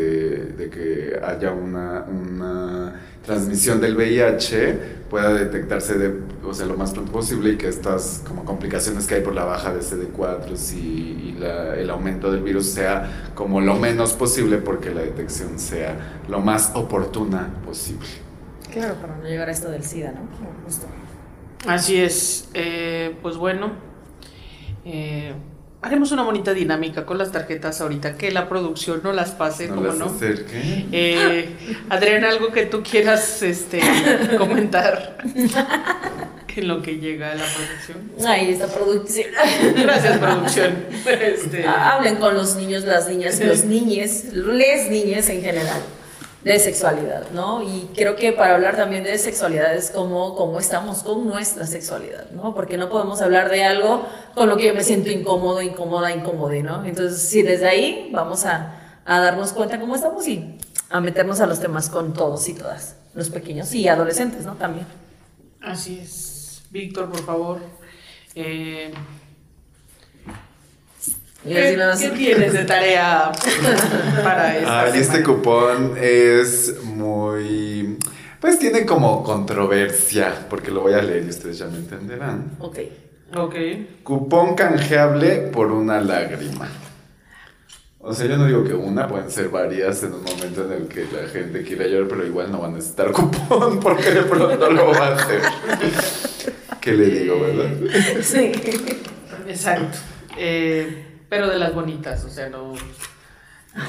de 0.57 0.69
que 0.69 1.19
haya 1.23 1.51
una, 1.51 2.03
una 2.03 3.01
transmisión 3.23 3.79
del 3.81 3.95
VIH 3.95 4.79
pueda 5.09 5.33
detectarse 5.33 5.97
de, 5.97 6.13
o 6.43 6.53
sea, 6.53 6.65
lo 6.65 6.75
más 6.75 6.91
pronto 6.91 7.11
posible 7.11 7.51
y 7.51 7.57
que 7.57 7.67
estas 7.67 8.23
como 8.27 8.43
complicaciones 8.45 9.05
que 9.07 9.15
hay 9.15 9.21
por 9.21 9.33
la 9.35 9.45
baja 9.45 9.73
de 9.73 9.81
CD4 9.81 10.73
y, 10.73 10.77
y 11.29 11.35
la- 11.39 11.75
el 11.75 11.89
aumento 11.89 12.31
del 12.31 12.41
virus 12.41 12.65
sea 12.67 13.31
como 13.35 13.61
lo 13.61 13.75
menos 13.75 14.13
posible 14.13 14.57
porque 14.57 14.89
la 14.93 15.01
detección 15.01 15.59
sea 15.59 16.21
lo 16.27 16.39
más 16.41 16.71
oportuna 16.75 17.53
posible. 17.65 18.07
Claro, 18.71 18.95
para 18.95 19.15
no 19.17 19.23
llegar 19.23 19.47
a 19.47 19.51
esto 19.51 19.69
del 19.69 19.83
SIDA, 19.83 20.11
¿no? 20.11 20.21
Justo. 20.65 20.87
Así 21.67 21.97
es, 21.99 22.49
eh, 22.53 23.15
pues 23.21 23.37
bueno, 23.37 23.71
eh, 24.85 25.33
haremos 25.81 26.11
una 26.11 26.23
bonita 26.23 26.53
dinámica 26.53 27.05
con 27.05 27.17
las 27.17 27.31
tarjetas 27.31 27.81
ahorita, 27.81 28.15
que 28.17 28.31
la 28.31 28.47
producción 28.49 29.01
no 29.03 29.11
las 29.13 29.31
pase, 29.31 29.67
No 29.67 29.75
como 29.75 29.87
las 29.87 29.97
no. 29.97 30.05
acerque. 30.05 30.85
Eh, 30.91 31.49
Adriana, 31.89 32.29
algo 32.29 32.51
que 32.51 32.65
tú 32.65 32.81
quieras 32.83 33.41
este, 33.43 33.81
comentar 34.37 35.17
en 36.55 36.67
lo 36.69 36.81
que 36.81 36.99
llega 36.99 37.31
a 37.33 37.35
la 37.35 37.43
producción. 37.43 38.27
Ahí 38.29 38.51
está 38.51 38.67
producción. 38.67 39.27
Gracias, 39.75 40.17
producción. 40.17 40.85
Este, 41.21 41.65
Hablen 41.67 42.15
con 42.15 42.33
los 42.33 42.55
niños, 42.55 42.83
las 42.85 43.09
niñas, 43.09 43.39
los 43.41 43.65
niñes, 43.65 44.33
les 44.33 44.89
niñas 44.89 45.27
en 45.29 45.41
general, 45.41 45.81
de 46.45 46.59
sexualidad, 46.59 47.31
¿no? 47.31 47.63
Y 47.63 47.89
creo 47.95 48.15
que 48.15 48.31
para 48.31 48.53
hablar 48.53 48.77
también 48.77 49.03
de 49.03 49.17
sexualidad 49.17 49.73
es 49.73 49.89
como 49.89 50.59
estamos 50.59 51.01
con 51.01 51.27
nuestra 51.27 51.65
sexualidad, 51.65 52.29
¿no? 52.29 52.53
Porque 52.53 52.77
no 52.77 52.87
podemos 52.87 53.19
hablar 53.23 53.49
de 53.49 53.63
algo 53.63 54.07
con 54.35 54.47
lo 54.47 54.55
que 54.55 54.67
yo 54.67 54.75
me 54.75 54.83
siento 54.83 55.09
incómodo, 55.09 55.63
incómoda, 55.63 56.11
incómodo, 56.11 56.53
¿no? 56.61 56.85
Entonces, 56.85 57.19
sí, 57.19 57.41
desde 57.41 57.67
ahí 57.67 58.11
vamos 58.13 58.45
a, 58.45 58.99
a 59.05 59.19
darnos 59.21 59.53
cuenta 59.53 59.79
cómo 59.79 59.95
estamos 59.95 60.27
y 60.27 60.59
a 60.91 61.01
meternos 61.01 61.41
a 61.41 61.47
los 61.47 61.59
temas 61.59 61.89
con 61.89 62.13
todos 62.13 62.47
y 62.47 62.53
todas, 62.53 62.95
los 63.15 63.31
pequeños 63.31 63.73
y 63.73 63.87
adolescentes, 63.87 64.45
¿no? 64.45 64.53
También. 64.53 64.85
Así 65.63 65.99
es. 65.99 66.61
Víctor, 66.69 67.09
por 67.09 67.25
favor. 67.25 67.59
Eh, 68.35 68.93
¿qué, 71.45 72.11
tienes 72.15 72.53
de 72.53 72.65
tarea 72.65 73.31
para 74.23 74.57
esta 74.57 74.81
Ay, 74.81 74.99
este 74.99 75.23
cupón 75.23 75.95
es 75.99 76.83
muy... 76.83 77.97
Pues 78.39 78.59
tiene 78.59 78.85
como 78.85 79.23
controversia, 79.23 80.45
porque 80.49 80.69
lo 80.69 80.81
voy 80.81 80.93
a 80.93 81.01
leer 81.01 81.23
y 81.23 81.29
ustedes 81.29 81.57
ya 81.57 81.67
me 81.67 81.77
entenderán. 81.77 82.51
Ok. 82.59 82.79
Ok. 83.35 83.55
Cupón 84.03 84.55
canjeable 84.55 85.49
por 85.51 85.71
una 85.71 85.99
lágrima. 85.99 86.69
O 87.99 88.13
sea, 88.13 88.27
yo 88.27 88.37
no 88.37 88.45
digo 88.45 88.63
que 88.63 88.75
una, 88.75 89.07
pueden 89.07 89.31
ser 89.31 89.49
varias 89.49 90.03
en 90.03 90.13
un 90.13 90.23
momento 90.23 90.63
en 90.65 90.73
el 90.73 90.87
que 90.87 91.05
la 91.11 91.27
gente 91.27 91.63
quiera 91.63 91.87
llorar, 91.87 92.07
pero 92.07 92.23
igual 92.23 92.51
no 92.51 92.59
van 92.59 92.73
a 92.73 92.75
necesitar 92.75 93.11
cupón 93.11 93.79
porque 93.81 94.11
de 94.11 94.21
pronto 94.21 94.69
lo 94.69 94.91
va 94.91 95.07
a 95.07 95.15
hacer. 95.15 95.41
¿Qué 96.79 96.91
le 96.93 97.05
digo, 97.07 97.39
verdad? 97.39 97.71
Sí. 98.21 98.51
Exacto. 99.47 99.97
Eh, 100.37 101.14
pero 101.35 101.49
de 101.49 101.59
las 101.59 101.73
bonitas, 101.73 102.23
o 102.23 102.29
sea, 102.29 102.49
no. 102.49 102.73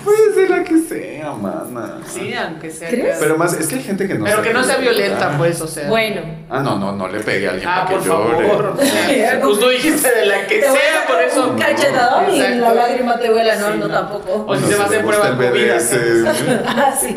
Puede 0.02 0.34
ser 0.34 0.50
la 0.50 0.64
que 0.64 0.78
sea, 0.80 1.30
mana. 1.30 1.98
Sí, 2.08 2.34
aunque 2.34 2.72
sea. 2.72 2.88
¿Crees? 2.88 3.18
Pero 3.20 3.38
más, 3.38 3.52
es 3.54 3.68
que 3.68 3.76
hay 3.76 3.82
gente 3.84 4.08
que 4.08 4.14
no 4.18 4.24
Pero 4.24 4.42
que 4.42 4.52
no 4.52 4.64
sea 4.64 4.78
violenta, 4.78 5.20
llorar. 5.26 5.38
pues, 5.38 5.60
o 5.60 5.68
sea. 5.68 5.88
Bueno. 5.88 6.22
Ah, 6.50 6.60
no, 6.60 6.76
no, 6.76 6.90
no 6.96 7.06
le 7.06 7.20
pegue 7.20 7.46
a 7.46 7.50
alguien 7.52 7.68
Ah, 7.68 7.84
para 7.84 7.90
por 7.90 8.02
que 8.02 8.08
llore. 8.08 8.48
favor. 8.48 8.64
o 8.66 8.84
sea, 8.84 9.40
Pues 9.40 9.60
tú 9.60 9.68
dijiste 9.68 10.10
de 10.12 10.26
la 10.26 10.44
que 10.48 10.58
Te 10.58 10.62
sea, 10.72 11.06
por 11.06 11.22
eso. 11.22 11.50
Un 11.50 11.56
cachetadón 11.58 12.34
y 12.34 12.38
la 12.40 12.74
lágrima 12.74 13.16
te 13.20 13.30
vuela, 13.30 13.54
no, 13.60 13.72
Sí, 13.74 13.78
no, 13.78 13.86
no. 13.86 13.94
tampoco. 13.94 14.32
O 14.48 14.56
si 14.56 14.62
Bueno, 14.62 14.66
se 14.66 14.74
va 14.74 14.82
a 14.82 14.86
hacer 14.88 15.04
prueba 15.04 15.36
COVID. 15.36 15.50
BDSM. 15.52 16.58
Ah, 16.66 16.96
sí. 17.00 17.16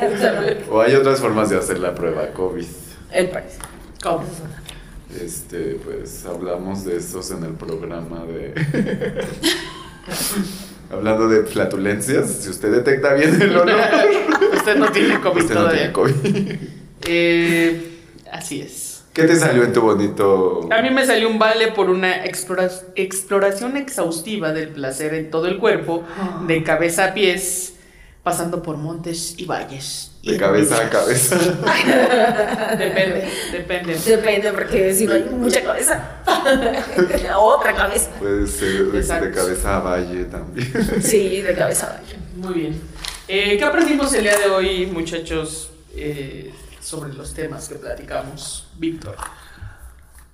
O 0.70 0.82
hay 0.82 0.94
otras 0.94 1.20
formas 1.20 1.50
de 1.50 1.58
hacer 1.58 1.80
la 1.80 1.96
prueba 1.96 2.28
COVID. 2.34 2.68
El 3.12 3.30
país. 3.30 3.58
¿Cómo? 4.04 4.24
Este, 5.20 5.80
pues 5.84 6.24
hablamos 6.28 6.86
de 6.86 6.98
estos 6.98 7.32
en 7.32 7.44
el 7.46 7.54
programa 7.54 8.26
de. 8.26 8.54
Hablando 10.92 11.28
de 11.28 11.44
flatulencias, 11.44 12.30
si 12.42 12.50
usted 12.50 12.72
detecta 12.72 13.14
bien 13.14 13.40
el 13.42 13.56
olor, 13.56 13.80
Usted 14.56 14.76
no 14.78 14.92
tiene 14.92 15.20
COVID 15.22 15.42
usted 15.42 15.54
no 15.56 15.62
todavía. 15.62 15.80
tiene 15.80 15.94
COVID. 15.94 16.56
Eh, 17.12 18.02
así 18.32 18.62
es. 18.62 19.04
¿Qué 19.14 19.24
te 19.24 19.36
salió 19.36 19.64
en 19.64 19.74
tu 19.74 19.82
bonito? 19.82 20.68
A 20.72 20.82
mí 20.82 20.90
me 20.92 21.06
salió 21.06 21.30
un 21.30 21.40
vale 21.40 21.72
por 21.72 21.90
una 21.90 22.24
explora- 22.26 22.70
exploración 22.96 23.78
exhaustiva 23.78 24.52
del 24.52 24.70
placer 24.70 25.14
en 25.14 25.32
todo 25.32 25.48
el 25.48 25.58
cuerpo, 25.58 26.04
de 26.46 26.62
cabeza 26.64 27.06
a 27.06 27.14
pies, 27.14 27.74
pasando 28.22 28.62
por 28.62 28.78
montes 28.78 29.36
y 29.38 29.46
valles. 29.46 30.09
De 30.24 30.38
cabeza 30.38 30.82
a 30.82 30.90
cabeza. 30.90 31.38
Depende, 32.78 33.28
depende. 33.52 33.98
Depende, 34.06 34.52
porque 34.52 34.94
si 34.94 35.06
no 35.08 35.14
hay 35.14 35.24
mucha 35.24 35.64
cabeza. 35.64 36.22
Otra 37.38 37.74
cabeza. 37.74 38.10
Puede 38.20 38.46
ser 38.48 38.86
de, 38.92 39.00
Exacto. 39.00 39.26
de 39.26 39.32
cabeza 39.32 39.78
a 39.78 39.80
valle 39.80 40.26
también. 40.26 40.72
Sí, 41.02 41.42
de 41.42 41.56
cabeza. 41.56 42.02
Muy 42.36 42.54
bien. 42.54 42.82
Eh, 43.28 43.58
¿Qué 43.58 43.64
aprendimos 43.64 44.14
el 44.14 44.24
día 44.24 44.38
de 44.38 44.50
hoy, 44.50 44.86
muchachos, 44.88 45.72
eh, 45.96 46.52
sobre 46.82 47.14
los 47.14 47.34
temas 47.34 47.70
que 47.70 47.76
platicamos? 47.76 48.68
Víctor. 48.78 49.16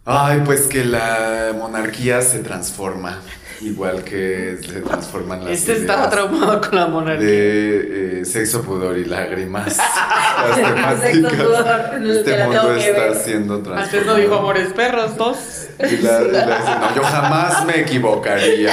Ay, 0.08 0.44
pues 0.46 0.62
que 0.68 0.86
la 0.86 1.52
monarquía 1.58 2.22
se 2.22 2.38
transforma, 2.40 3.22
igual 3.62 4.04
que 4.04 4.60
se 4.62 4.82
transforman 4.82 5.44
las 5.44 5.54
Este 5.54 5.74
estaba 5.74 6.12
traumado 6.12 6.62
con 6.62 6.76
la 6.76 6.86
monarquía. 6.86 7.26
de 7.28 8.20
eh, 8.22 8.26
sexo, 8.26 8.62
pudor 8.62 9.00
y 9.00 9.06
lágrimas. 9.06 9.78
Las 10.48 10.56
temáticas. 10.58 11.02
Sexo, 11.02 11.30
pudor, 11.30 12.08
este 12.08 12.44
mundo 12.44 12.76
está 12.76 13.02
ver. 13.02 13.16
siendo 13.16 13.64
transformado. 13.64 13.84
Antes 13.84 14.06
no 14.06 14.16
dijo 14.16 14.36
amores 14.36 14.74
perros, 14.74 15.18
dos. 15.18 15.38
Y 15.80 15.98
la, 15.98 16.22
y 16.22 16.32
la 16.32 16.58
dice, 16.60 16.80
no, 16.80 16.96
yo 16.96 17.02
jamás 17.04 17.66
me 17.66 17.80
equivocaría. 17.82 18.72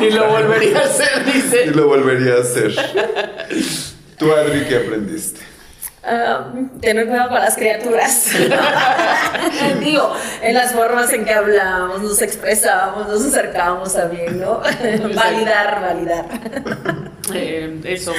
Ni 0.00 0.10
lo 0.10 0.26
volvería 0.26 0.78
a 0.78 0.84
hacer, 0.84 1.24
dice. 1.26 1.66
lo 1.66 1.86
volvería 1.86 2.36
a 2.36 2.40
hacer. 2.40 2.74
Tú, 4.16 4.32
Adri, 4.32 4.64
¿qué 4.64 4.76
aprendiste? 4.78 5.40
Ah, 6.02 6.50
tener 6.80 7.06
cuidado 7.06 7.28
con 7.28 7.38
las 7.38 7.56
criaturas. 7.56 8.30
Digo, 9.80 10.12
en 10.42 10.54
las 10.54 10.72
formas 10.72 11.12
en 11.12 11.24
que 11.24 11.32
hablamos, 11.32 12.02
nos 12.02 12.22
expresamos, 12.22 13.06
nos 13.06 13.24
acercamos 13.26 13.94
también, 13.94 14.40
¿no? 14.40 14.60
validar, 15.14 15.80
validar. 15.80 16.26
Eh, 17.34 17.80
eso. 17.84 18.14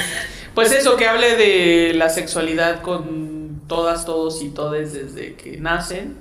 Pues 0.54 0.72
eso, 0.72 0.96
que 0.96 1.08
hable 1.08 1.36
de 1.36 1.94
la 1.94 2.08
sexualidad 2.08 2.82
con 2.82 3.62
todas, 3.66 4.04
todos 4.04 4.42
y 4.42 4.50
todes 4.50 4.92
desde 4.92 5.34
que 5.34 5.56
nacen 5.56 6.16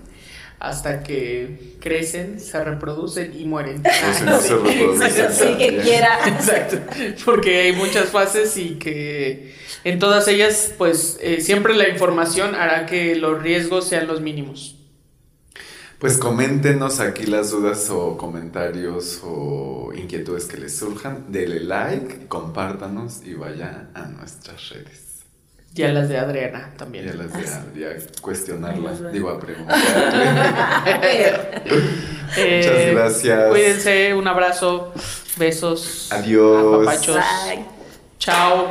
hasta 0.61 1.01
que 1.01 1.75
crecen, 1.79 2.39
se 2.39 2.63
reproducen 2.63 3.33
y 3.37 3.45
mueren. 3.45 3.81
No 4.25 4.39
se 4.39 4.55
reproduce. 4.55 5.23
Así 5.23 5.57
que 5.57 5.77
quiera. 5.77 6.19
Exacto, 6.27 6.77
porque 7.25 7.61
hay 7.61 7.73
muchas 7.73 8.09
fases 8.09 8.55
y 8.57 8.75
que 8.75 9.55
en 9.83 9.97
todas 9.97 10.27
ellas, 10.27 10.73
pues 10.77 11.17
eh, 11.19 11.41
siempre 11.41 11.73
la 11.73 11.89
información 11.89 12.53
hará 12.53 12.85
que 12.85 13.15
los 13.15 13.41
riesgos 13.41 13.87
sean 13.87 14.05
los 14.05 14.21
mínimos. 14.21 14.77
Pues 15.97 16.17
coméntenos 16.17 16.99
aquí 16.99 17.25
las 17.25 17.51
dudas 17.51 17.89
o 17.89 18.17
comentarios 18.17 19.21
o 19.23 19.91
inquietudes 19.95 20.45
que 20.45 20.57
les 20.57 20.75
surjan. 20.75 21.31
Dele 21.31 21.59
like, 21.59 22.27
compártanos 22.27 23.21
y 23.25 23.33
vaya 23.33 23.89
a 23.95 24.05
nuestras 24.05 24.69
redes. 24.69 25.10
Y 25.73 25.83
a 25.83 25.91
las 25.93 26.09
de 26.09 26.17
Adriana 26.17 26.59
Y 26.59 26.73
a 26.73 26.77
también. 26.77 27.05
las 27.17 27.31
de 27.33 27.53
Adri 27.53 27.83
a 27.85 28.21
cuestionarla, 28.21 28.89
Ay, 28.91 28.99
nos 29.01 29.13
digo 29.13 29.29
a 29.29 29.39
preguntarle. 29.39 29.85
Eh, 32.37 32.61
Muchas 32.63 32.95
gracias. 32.95 33.49
Cuídense, 33.49 34.13
un 34.13 34.25
abrazo, 34.25 34.93
besos. 35.35 36.07
Adiós. 36.13 36.87
apapachos. 36.87 37.15
Bye. 37.17 37.65
Chao. 38.19 38.69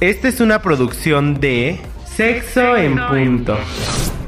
Esta 0.00 0.28
es 0.28 0.40
una 0.40 0.60
producción 0.62 1.40
de 1.40 1.80
Sexo 2.16 2.76
en 2.76 2.98
Punto. 3.08 3.56